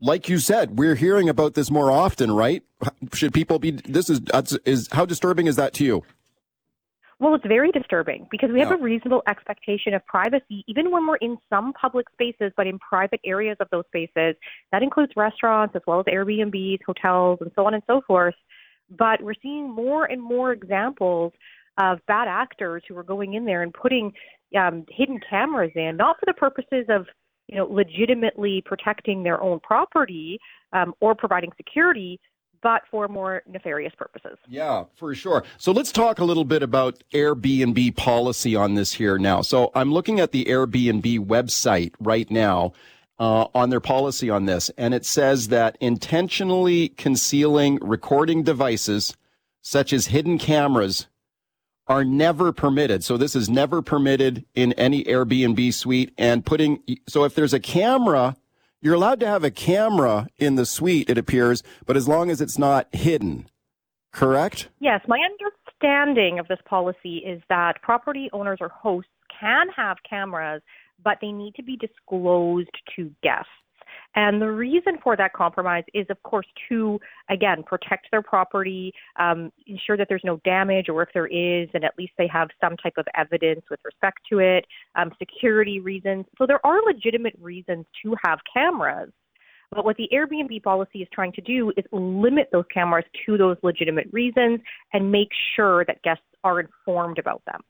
like 0.00 0.28
you 0.28 0.38
said, 0.38 0.78
we're 0.78 0.94
hearing 0.94 1.28
about 1.28 1.54
this 1.54 1.70
more 1.70 1.90
often, 1.90 2.30
right? 2.30 2.62
Should 3.12 3.34
people 3.34 3.58
be? 3.58 3.72
This 3.72 4.08
is 4.08 4.20
is 4.64 4.88
how 4.92 5.04
disturbing 5.04 5.48
is 5.48 5.56
that 5.56 5.72
to 5.74 5.84
you? 5.84 6.04
Well, 7.20 7.34
it's 7.34 7.46
very 7.46 7.72
disturbing 7.72 8.28
because 8.30 8.50
we 8.52 8.60
have 8.60 8.70
a 8.70 8.76
reasonable 8.76 9.22
expectation 9.26 9.92
of 9.92 10.06
privacy, 10.06 10.64
even 10.68 10.92
when 10.92 11.04
we're 11.04 11.16
in 11.16 11.36
some 11.50 11.72
public 11.72 12.06
spaces, 12.12 12.52
but 12.56 12.68
in 12.68 12.78
private 12.78 13.20
areas 13.24 13.56
of 13.58 13.66
those 13.72 13.82
spaces. 13.88 14.36
That 14.70 14.84
includes 14.84 15.12
restaurants 15.16 15.74
as 15.74 15.82
well 15.84 15.98
as 15.98 16.06
Airbnbs, 16.06 16.78
hotels, 16.86 17.38
and 17.40 17.50
so 17.56 17.66
on 17.66 17.74
and 17.74 17.82
so 17.88 18.02
forth. 18.06 18.36
But 18.96 19.20
we're 19.20 19.34
seeing 19.42 19.68
more 19.68 20.04
and 20.04 20.22
more 20.22 20.52
examples 20.52 21.32
of 21.76 21.98
bad 22.06 22.28
actors 22.28 22.84
who 22.88 22.96
are 22.96 23.02
going 23.02 23.34
in 23.34 23.44
there 23.44 23.62
and 23.62 23.74
putting 23.74 24.12
um, 24.56 24.84
hidden 24.88 25.18
cameras 25.28 25.72
in, 25.74 25.96
not 25.96 26.16
for 26.20 26.26
the 26.26 26.34
purposes 26.34 26.86
of 26.88 27.06
you 27.48 27.56
know 27.56 27.64
legitimately 27.64 28.62
protecting 28.64 29.24
their 29.24 29.42
own 29.42 29.58
property 29.60 30.38
um, 30.72 30.94
or 31.00 31.16
providing 31.16 31.50
security, 31.56 32.20
but 32.62 32.82
for 32.90 33.08
more 33.08 33.42
nefarious 33.46 33.92
purposes. 33.96 34.38
Yeah, 34.48 34.84
for 34.96 35.14
sure. 35.14 35.44
So 35.58 35.72
let's 35.72 35.92
talk 35.92 36.18
a 36.18 36.24
little 36.24 36.44
bit 36.44 36.62
about 36.62 37.02
Airbnb 37.12 37.96
policy 37.96 38.54
on 38.56 38.74
this 38.74 38.94
here 38.94 39.18
now. 39.18 39.42
So 39.42 39.70
I'm 39.74 39.92
looking 39.92 40.20
at 40.20 40.32
the 40.32 40.44
Airbnb 40.46 41.26
website 41.26 41.92
right 42.00 42.30
now. 42.30 42.72
Uh, 43.20 43.48
on 43.52 43.68
their 43.68 43.80
policy 43.80 44.30
on 44.30 44.46
this, 44.46 44.70
and 44.78 44.94
it 44.94 45.04
says 45.04 45.48
that 45.48 45.76
intentionally 45.80 46.90
concealing 46.90 47.76
recording 47.82 48.44
devices, 48.44 49.16
such 49.60 49.92
as 49.92 50.06
hidden 50.06 50.38
cameras, 50.38 51.08
are 51.88 52.04
never 52.04 52.52
permitted. 52.52 53.02
So 53.02 53.16
this 53.16 53.34
is 53.34 53.48
never 53.48 53.82
permitted 53.82 54.44
in 54.54 54.72
any 54.74 55.02
Airbnb 55.04 55.72
suite. 55.74 56.12
And 56.18 56.44
putting 56.44 56.80
so 57.08 57.24
if 57.24 57.34
there's 57.34 57.54
a 57.54 57.60
camera 57.60 58.36
you're 58.80 58.94
allowed 58.94 59.20
to 59.20 59.26
have 59.26 59.44
a 59.44 59.50
camera 59.50 60.28
in 60.38 60.54
the 60.54 60.66
suite, 60.66 61.10
it 61.10 61.18
appears, 61.18 61.62
but 61.86 61.96
as 61.96 62.08
long 62.08 62.30
as 62.30 62.40
it's 62.40 62.58
not 62.58 62.88
hidden. 62.92 63.48
Correct? 64.12 64.68
Yes. 64.80 65.00
My 65.06 65.18
understanding 65.18 66.38
of 66.38 66.48
this 66.48 66.58
policy 66.64 67.18
is 67.18 67.42
that 67.48 67.82
property 67.82 68.30
owners 68.32 68.58
or 68.60 68.68
hosts 68.68 69.10
can 69.38 69.68
have 69.76 69.98
cameras, 70.08 70.62
but 71.04 71.18
they 71.20 71.32
need 71.32 71.54
to 71.56 71.62
be 71.62 71.76
disclosed 71.76 72.70
to 72.96 73.10
guests. 73.22 73.50
And 74.18 74.42
the 74.42 74.50
reason 74.50 74.98
for 75.00 75.16
that 75.16 75.32
compromise 75.32 75.84
is, 75.94 76.04
of 76.10 76.20
course, 76.24 76.46
to, 76.68 76.98
again, 77.30 77.62
protect 77.62 78.08
their 78.10 78.20
property, 78.20 78.92
um, 79.14 79.52
ensure 79.68 79.96
that 79.96 80.08
there's 80.08 80.24
no 80.24 80.38
damage, 80.38 80.88
or 80.88 81.04
if 81.04 81.10
there 81.14 81.28
is, 81.28 81.68
and 81.72 81.84
at 81.84 81.96
least 81.96 82.14
they 82.18 82.26
have 82.26 82.48
some 82.60 82.76
type 82.78 82.94
of 82.96 83.06
evidence 83.14 83.60
with 83.70 83.78
respect 83.84 84.18
to 84.28 84.40
it, 84.40 84.66
um, 84.96 85.12
security 85.20 85.78
reasons. 85.78 86.24
So 86.36 86.46
there 86.48 86.58
are 86.66 86.80
legitimate 86.84 87.36
reasons 87.40 87.86
to 88.02 88.16
have 88.24 88.40
cameras. 88.52 89.12
But 89.70 89.84
what 89.84 89.96
the 89.96 90.08
Airbnb 90.12 90.64
policy 90.64 91.02
is 91.02 91.08
trying 91.12 91.32
to 91.34 91.40
do 91.40 91.70
is 91.76 91.84
limit 91.92 92.48
those 92.50 92.64
cameras 92.74 93.04
to 93.24 93.38
those 93.38 93.56
legitimate 93.62 94.08
reasons 94.10 94.58
and 94.94 95.12
make 95.12 95.28
sure 95.54 95.84
that 95.84 96.02
guests 96.02 96.24
are 96.42 96.58
informed 96.58 97.20
about 97.20 97.42
them. 97.46 97.60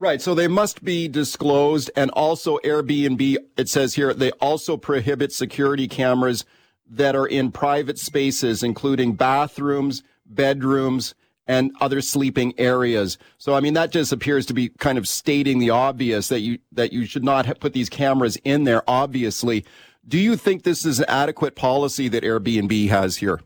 Right. 0.00 0.22
So 0.22 0.34
they 0.34 0.46
must 0.46 0.84
be 0.84 1.08
disclosed. 1.08 1.90
And 1.96 2.10
also 2.12 2.58
Airbnb, 2.58 3.36
it 3.56 3.68
says 3.68 3.94
here, 3.94 4.14
they 4.14 4.30
also 4.32 4.76
prohibit 4.76 5.32
security 5.32 5.88
cameras 5.88 6.44
that 6.88 7.16
are 7.16 7.26
in 7.26 7.50
private 7.50 7.98
spaces, 7.98 8.62
including 8.62 9.14
bathrooms, 9.14 10.02
bedrooms, 10.24 11.14
and 11.48 11.72
other 11.80 12.00
sleeping 12.00 12.54
areas. 12.58 13.18
So, 13.38 13.54
I 13.54 13.60
mean, 13.60 13.74
that 13.74 13.90
just 13.90 14.12
appears 14.12 14.46
to 14.46 14.54
be 14.54 14.68
kind 14.68 14.98
of 14.98 15.08
stating 15.08 15.58
the 15.58 15.70
obvious 15.70 16.28
that 16.28 16.40
you, 16.40 16.58
that 16.72 16.92
you 16.92 17.06
should 17.06 17.24
not 17.24 17.58
put 17.58 17.72
these 17.72 17.88
cameras 17.88 18.36
in 18.44 18.64
there, 18.64 18.82
obviously. 18.86 19.64
Do 20.06 20.18
you 20.18 20.36
think 20.36 20.62
this 20.62 20.84
is 20.84 21.00
an 21.00 21.06
adequate 21.08 21.56
policy 21.56 22.08
that 22.08 22.22
Airbnb 22.22 22.88
has 22.88 23.16
here? 23.16 23.40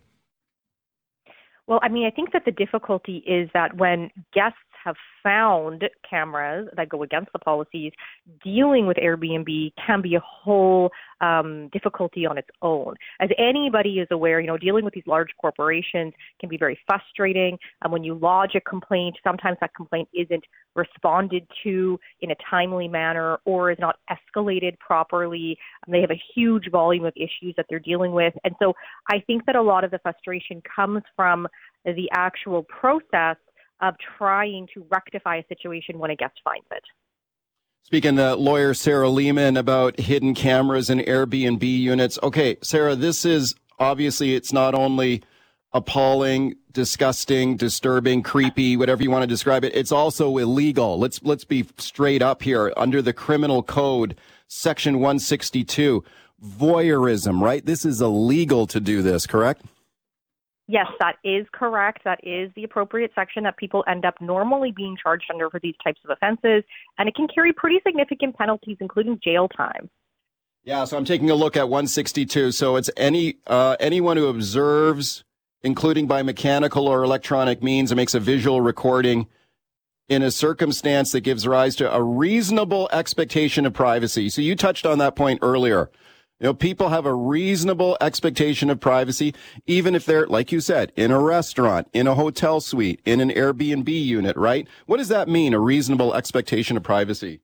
Well, 1.66 1.78
I 1.82 1.88
mean, 1.88 2.07
I 2.07 2.11
think 2.11 2.32
that 2.32 2.44
the 2.44 2.50
difficulty 2.50 3.18
is 3.18 3.48
that 3.55 3.76
when 3.76 4.11
guests 4.34 4.59
have 4.85 4.97
found 5.22 5.85
cameras 6.09 6.68
that 6.76 6.89
go 6.89 7.03
against 7.03 7.33
the 7.33 7.39
policies, 7.39 7.93
dealing 8.43 8.87
with 8.87 8.97
Airbnb 8.97 9.72
can 9.87 10.03
be 10.03 10.14
a 10.14 10.20
whole 10.20 10.91
um, 11.20 11.68
difficulty 11.72 12.26
on 12.26 12.39
its 12.39 12.49
own. 12.62 12.95
As 13.20 13.30
anybody 13.39 14.01
is 14.01 14.09
aware, 14.11 14.41
you 14.41 14.47
know, 14.47 14.59
dealing 14.59 14.85
with 14.85 14.95
these 14.95 15.07
large 15.07 15.30
corporations 15.41 16.12
can 16.41 16.49
be 16.49 16.57
very 16.57 16.78
frustrating. 16.87 17.59
And 17.83 17.93
when 17.93 18.05
you 18.05 18.14
lodge 18.14 18.55
a 18.55 18.61
complaint, 18.61 19.16
sometimes 19.24 19.59
that 19.61 19.74
complaint 19.74 20.09
isn't 20.14 20.45
responded 20.74 21.47
to 21.62 21.99
in 22.20 22.30
a 22.30 22.37
timely 22.51 22.89
manner 22.89 23.39
or 23.45 23.70
is 23.70 23.78
not 23.78 23.97
escalated 24.11 24.78
properly. 24.78 25.57
They 25.87 26.01
have 26.01 26.11
a 26.11 26.20
huge 26.35 26.70
volume 26.70 27.05
of 27.05 27.12
issues 27.16 27.55
that 27.57 27.66
they're 27.68 27.78
dealing 27.78 28.12
with. 28.12 28.35
And 28.45 28.55
so 28.61 28.72
I 29.11 29.20
think 29.26 29.47
that 29.47 29.57
a 29.57 29.62
lot 29.62 29.85
of 29.85 29.91
the 29.91 29.99
frustration 29.99 30.62
comes 30.74 31.03
from 31.14 31.47
the 31.85 32.09
actual 32.12 32.62
process 32.64 33.37
of 33.83 33.97
trying 34.16 34.68
to 34.72 34.87
rectify 34.91 35.37
a 35.37 35.47
situation 35.49 35.99
when 35.99 36.11
a 36.11 36.16
guest 36.16 36.41
finds 36.43 36.66
it. 36.70 36.85
Speaking 37.83 38.16
to 38.16 38.37
lawyer 38.37 38.74
Sarah 38.74 39.09
Leamon 39.09 39.59
about 39.59 39.99
hidden 39.99 40.35
cameras 40.35 40.89
and 40.89 41.01
Airbnb 41.01 41.62
units. 41.62 42.18
Okay, 42.22 42.57
Sarah, 42.62 42.95
this 42.95 43.24
is 43.24 43.55
obviously 43.78 44.35
it's 44.35 44.53
not 44.53 44.74
only 44.74 45.22
appalling, 45.72 46.55
disgusting, 46.70 47.57
disturbing, 47.57 48.22
creepy, 48.22 48.76
whatever 48.76 49.03
you 49.03 49.11
want 49.11 49.22
to 49.22 49.26
describe 49.26 49.64
it. 49.64 49.74
It's 49.74 49.93
also 49.93 50.39
illegal. 50.39 50.99
Let's 50.99 51.22
let's 51.22 51.45
be 51.45 51.66
straight 51.76 52.22
up 52.22 52.43
here. 52.43 52.72
Under 52.76 53.03
the 53.03 53.12
criminal 53.12 53.62
code, 53.62 54.16
section 54.47 54.97
162, 54.97 56.05
voyeurism, 56.45 57.41
right? 57.41 57.64
This 57.66 57.85
is 57.85 58.01
illegal 58.01 58.66
to 58.68 58.80
do 58.80 59.03
this, 59.03 59.26
correct? 59.26 59.62
Yes, 60.73 60.87
that 61.01 61.16
is 61.23 61.47
correct. 61.53 62.03
That 62.05 62.18
is 62.23 62.51
the 62.57 62.64
appropriate 62.64 63.11
section 63.14 63.43
that 63.43 63.59
people 63.59 63.85
end 63.87 64.07
up 64.07 64.14
normally 64.23 64.73
being 64.75 64.97
charged 65.01 65.27
under 65.31 65.51
for 65.51 65.61
these 65.61 65.75
types 65.85 66.01
of 66.03 66.09
offenses, 66.09 66.64
and 66.97 67.11
it 67.11 67.14
can 67.14 67.29
carry 67.29 67.53
pretty 67.53 67.81
significant 67.87 68.39
penalties, 68.39 68.79
including 68.81 69.20
jail 69.23 69.49
time. 69.49 69.91
Yeah, 70.64 70.87
so 70.87 70.97
I'm 70.97 71.05
taking 71.05 71.29
a 71.29 71.35
look 71.35 71.59
at 71.59 71.68
162. 71.68 72.53
So 72.53 72.77
it's 72.77 72.89
any 72.97 73.35
uh, 73.47 73.77
anyone 73.81 74.16
who 74.16 74.29
observes, 74.29 75.25
including 75.62 76.07
by 76.07 76.23
mechanical 76.23 76.89
or 76.89 77.03
electronic 77.03 77.62
means, 77.62 77.91
and 77.91 77.97
makes 77.97 78.14
a 78.14 78.20
visual 78.20 78.62
recording 78.62 79.27
in 80.09 80.23
a 80.23 80.31
circumstance 80.31 81.12
that 81.12 81.20
gives 81.20 81.47
rise 81.47 81.77
to 81.77 81.95
a 81.95 82.03
reasonable 82.03 82.89
expectation 82.93 83.66
of 83.66 83.75
privacy. 83.75 84.31
So 84.31 84.41
you 84.41 84.57
touched 84.57 84.87
on 84.87 84.97
that 84.99 85.16
point 85.16 85.41
earlier. 85.43 85.91
You 86.43 86.49
know, 86.49 86.55
people 86.55 86.88
have 86.88 87.07
a 87.07 87.14
reasonable 87.14 87.97
expectation 88.01 88.68
of 88.68 88.80
privacy, 88.80 89.32
even 89.64 89.95
if 89.95 90.05
they're, 90.05 90.26
like 90.26 90.51
you 90.51 90.59
said, 90.59 90.90
in 90.97 91.12
a 91.12 91.20
restaurant, 91.20 91.86
in 91.93 92.09
a 92.09 92.16
hotel 92.16 92.61
suite, 92.61 93.01
in 93.05 93.20
an 93.20 93.30
Airbnb 93.30 93.88
unit, 93.88 94.36
right? 94.36 94.66
What 94.86 94.97
does 94.97 95.07
that 95.07 95.28
mean, 95.28 95.55
a 95.55 95.61
reasonable 95.61 96.14
expectation 96.14 96.76
of 96.76 96.82
privacy? 96.82 97.43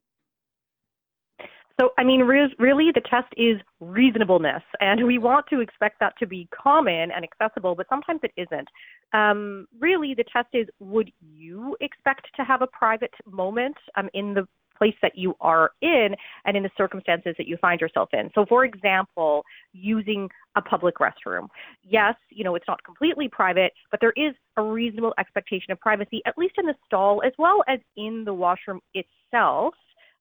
So, 1.81 1.91
I 1.97 2.03
mean, 2.03 2.23
re- 2.23 2.53
really, 2.59 2.91
the 2.93 3.01
test 3.01 3.33
is 3.37 3.61
reasonableness, 3.79 4.65
and 4.81 5.07
we 5.07 5.19
want 5.19 5.47
to 5.51 5.61
expect 5.61 6.01
that 6.01 6.15
to 6.19 6.27
be 6.27 6.49
common 6.53 7.13
and 7.13 7.25
accessible, 7.25 7.77
but 7.77 7.87
sometimes 7.89 8.19
it 8.25 8.33
isn't. 8.37 8.67
Um, 9.13 9.69
really, 9.79 10.13
the 10.13 10.25
test 10.25 10.49
is 10.53 10.67
would 10.81 11.13
you 11.21 11.77
expect 11.81 12.27
to 12.35 12.43
have 12.43 12.63
a 12.63 12.67
private 12.67 13.15
moment 13.31 13.77
um, 13.97 14.11
in 14.13 14.35
the 14.35 14.49
place 14.79 14.95
that 15.03 15.19
you 15.23 15.35
are 15.41 15.71
in 15.83 16.09
and 16.45 16.57
in 16.57 16.63
the 16.63 16.71
circumstances 16.77 17.35
that 17.39 17.47
you 17.51 17.57
find 17.61 17.81
yourself 17.81 18.09
in. 18.13 18.31
So, 18.35 18.47
for 18.47 18.65
example, 18.65 19.45
using 19.73 20.29
a 20.57 20.63
public 20.63 20.97
restroom. 20.97 21.49
Yes, 21.83 22.15
you 22.31 22.45
know, 22.45 22.55
it's 22.55 22.69
not 22.69 22.83
completely 22.85 23.29
private, 23.29 23.73
but 23.91 24.01
there 24.01 24.15
is 24.17 24.35
a 24.57 24.63
reasonable 24.63 25.15
expectation 25.19 25.71
of 25.73 25.79
privacy, 25.81 26.19
at 26.27 26.39
least 26.39 26.55
in 26.59 26.67
the 26.67 26.75
stall 26.87 27.23
as 27.29 27.33
well 27.39 27.59
as 27.69 27.79
in 27.97 28.25
the 28.25 28.35
washroom 28.45 28.81
itself. 28.95 29.75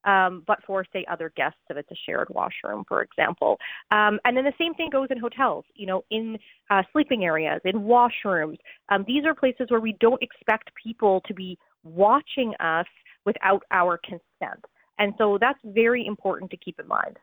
um, 0.07 0.43
but 0.47 0.59
for, 0.65 0.85
say, 0.93 1.05
other 1.11 1.31
guests 1.35 1.59
if 1.69 1.77
it's 1.77 1.91
a 1.91 1.95
shared 2.05 2.27
washroom, 2.29 2.83
for 2.87 3.01
example. 3.01 3.57
Um, 3.91 4.19
and 4.25 4.35
then 4.37 4.45
the 4.45 4.53
same 4.57 4.73
thing 4.73 4.89
goes 4.89 5.07
in 5.11 5.19
hotels, 5.19 5.65
you 5.75 5.85
know, 5.85 6.03
in 6.11 6.37
uh, 6.69 6.83
sleeping 6.93 7.25
areas, 7.25 7.59
in 7.65 7.81
washrooms. 7.81 8.57
Um, 8.89 9.03
these 9.05 9.25
are 9.25 9.35
places 9.35 9.67
where 9.69 9.81
we 9.81 9.97
don't 9.99 10.21
expect 10.21 10.71
people 10.81 11.21
to 11.27 11.33
be 11.33 11.57
watching 11.83 12.53
us 12.59 12.85
without 13.27 13.61
our 13.69 13.99
consent. 14.03 14.65
And 14.97 15.13
so 15.19 15.37
that's 15.39 15.59
very 15.63 16.07
important 16.07 16.49
to 16.51 16.57
keep 16.57 16.79
in 16.79 16.87
mind. 16.87 17.17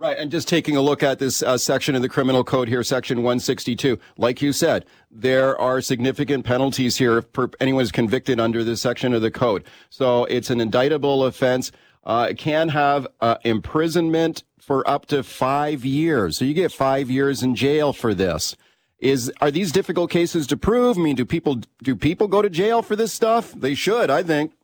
Right, 0.00 0.18
and 0.18 0.28
just 0.28 0.48
taking 0.48 0.76
a 0.76 0.82
look 0.82 1.04
at 1.04 1.20
this 1.20 1.40
uh, 1.40 1.56
section 1.56 1.94
of 1.94 2.02
the 2.02 2.08
criminal 2.08 2.42
code 2.42 2.66
here, 2.66 2.82
section 2.82 3.18
162. 3.18 3.96
Like 4.18 4.42
you 4.42 4.52
said, 4.52 4.84
there 5.08 5.58
are 5.58 5.80
significant 5.80 6.44
penalties 6.44 6.96
here 6.96 7.22
for 7.32 7.50
anyone 7.60 7.82
who's 7.82 7.92
convicted 7.92 8.40
under 8.40 8.64
this 8.64 8.82
section 8.82 9.14
of 9.14 9.22
the 9.22 9.30
code. 9.30 9.62
So 9.90 10.24
it's 10.24 10.50
an 10.50 10.60
indictable 10.60 11.24
offense. 11.24 11.70
Uh, 12.02 12.26
it 12.30 12.38
can 12.38 12.70
have 12.70 13.06
uh, 13.20 13.36
imprisonment 13.44 14.42
for 14.58 14.86
up 14.90 15.06
to 15.06 15.22
five 15.22 15.84
years. 15.84 16.38
So 16.38 16.44
you 16.44 16.54
get 16.54 16.72
five 16.72 17.08
years 17.08 17.44
in 17.44 17.54
jail 17.54 17.92
for 17.92 18.14
this. 18.14 18.56
Is 18.98 19.30
are 19.40 19.50
these 19.50 19.70
difficult 19.70 20.10
cases 20.10 20.46
to 20.48 20.56
prove? 20.56 20.98
I 20.98 21.02
mean, 21.02 21.14
do 21.14 21.24
people 21.24 21.60
do 21.82 21.94
people 21.94 22.26
go 22.26 22.42
to 22.42 22.50
jail 22.50 22.82
for 22.82 22.96
this 22.96 23.12
stuff? 23.12 23.52
They 23.52 23.74
should, 23.74 24.10
I 24.10 24.22
think. 24.22 24.54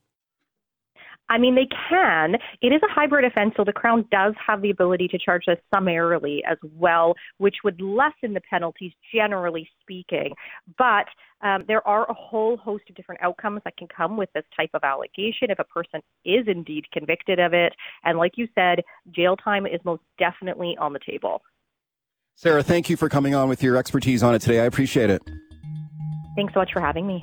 I 1.31 1.39
mean, 1.39 1.55
they 1.55 1.68
can. 1.89 2.35
It 2.61 2.72
is 2.72 2.81
a 2.83 2.93
hybrid 2.93 3.24
offense, 3.24 3.55
so 3.57 3.64
the 3.64 3.72
Crown 3.72 4.05
does 4.11 4.35
have 4.45 4.62
the 4.62 4.70
ability 4.70 5.07
to 5.09 5.18
charge 5.18 5.45
this 5.47 5.59
summarily 5.72 6.43
as 6.45 6.59
well, 6.74 7.14
which 7.39 7.57
would 7.62 7.81
lessen 7.81 8.35
the 8.35 8.41
penalties, 8.51 8.93
generally 9.14 9.68
speaking. 9.81 10.33
But 10.76 11.07
um, 11.43 11.64
there 11.68 11.87
are 11.87 12.11
a 12.11 12.14
whole 12.14 12.57
host 12.57 12.85
of 12.91 12.97
different 12.97 13.22
outcomes 13.22 13.61
that 13.64 13.76
can 13.76 13.87
come 13.87 14.16
with 14.16 14.28
this 14.35 14.45
type 14.55 14.70
of 14.74 14.83
allegation 14.83 15.51
if 15.51 15.59
a 15.61 15.64
person 15.64 16.03
is 16.24 16.47
indeed 16.49 16.85
convicted 16.93 17.39
of 17.39 17.55
it. 17.55 17.72
And 18.05 18.18
like 18.18 18.33
you 18.37 18.49
said, 18.55 18.81
jail 19.14 19.37
time 19.37 19.66
is 19.66 19.81
most 19.85 20.03
definitely 20.18 20.76
on 20.78 20.93
the 20.93 21.01
table. 21.07 21.43
Sarah, 22.35 22.62
thank 22.62 22.91
you 22.91 22.97
for 22.97 23.09
coming 23.09 23.35
on 23.35 23.49
with 23.49 23.62
your 23.62 23.76
expertise 23.76 24.22
on 24.22 24.35
it 24.35 24.41
today. 24.41 24.61
I 24.61 24.64
appreciate 24.64 25.11
it. 25.11 25.22
Thanks 26.37 26.55
so 26.55 26.61
much 26.61 26.72
for 26.72 26.81
having 26.81 27.07
me. 27.07 27.22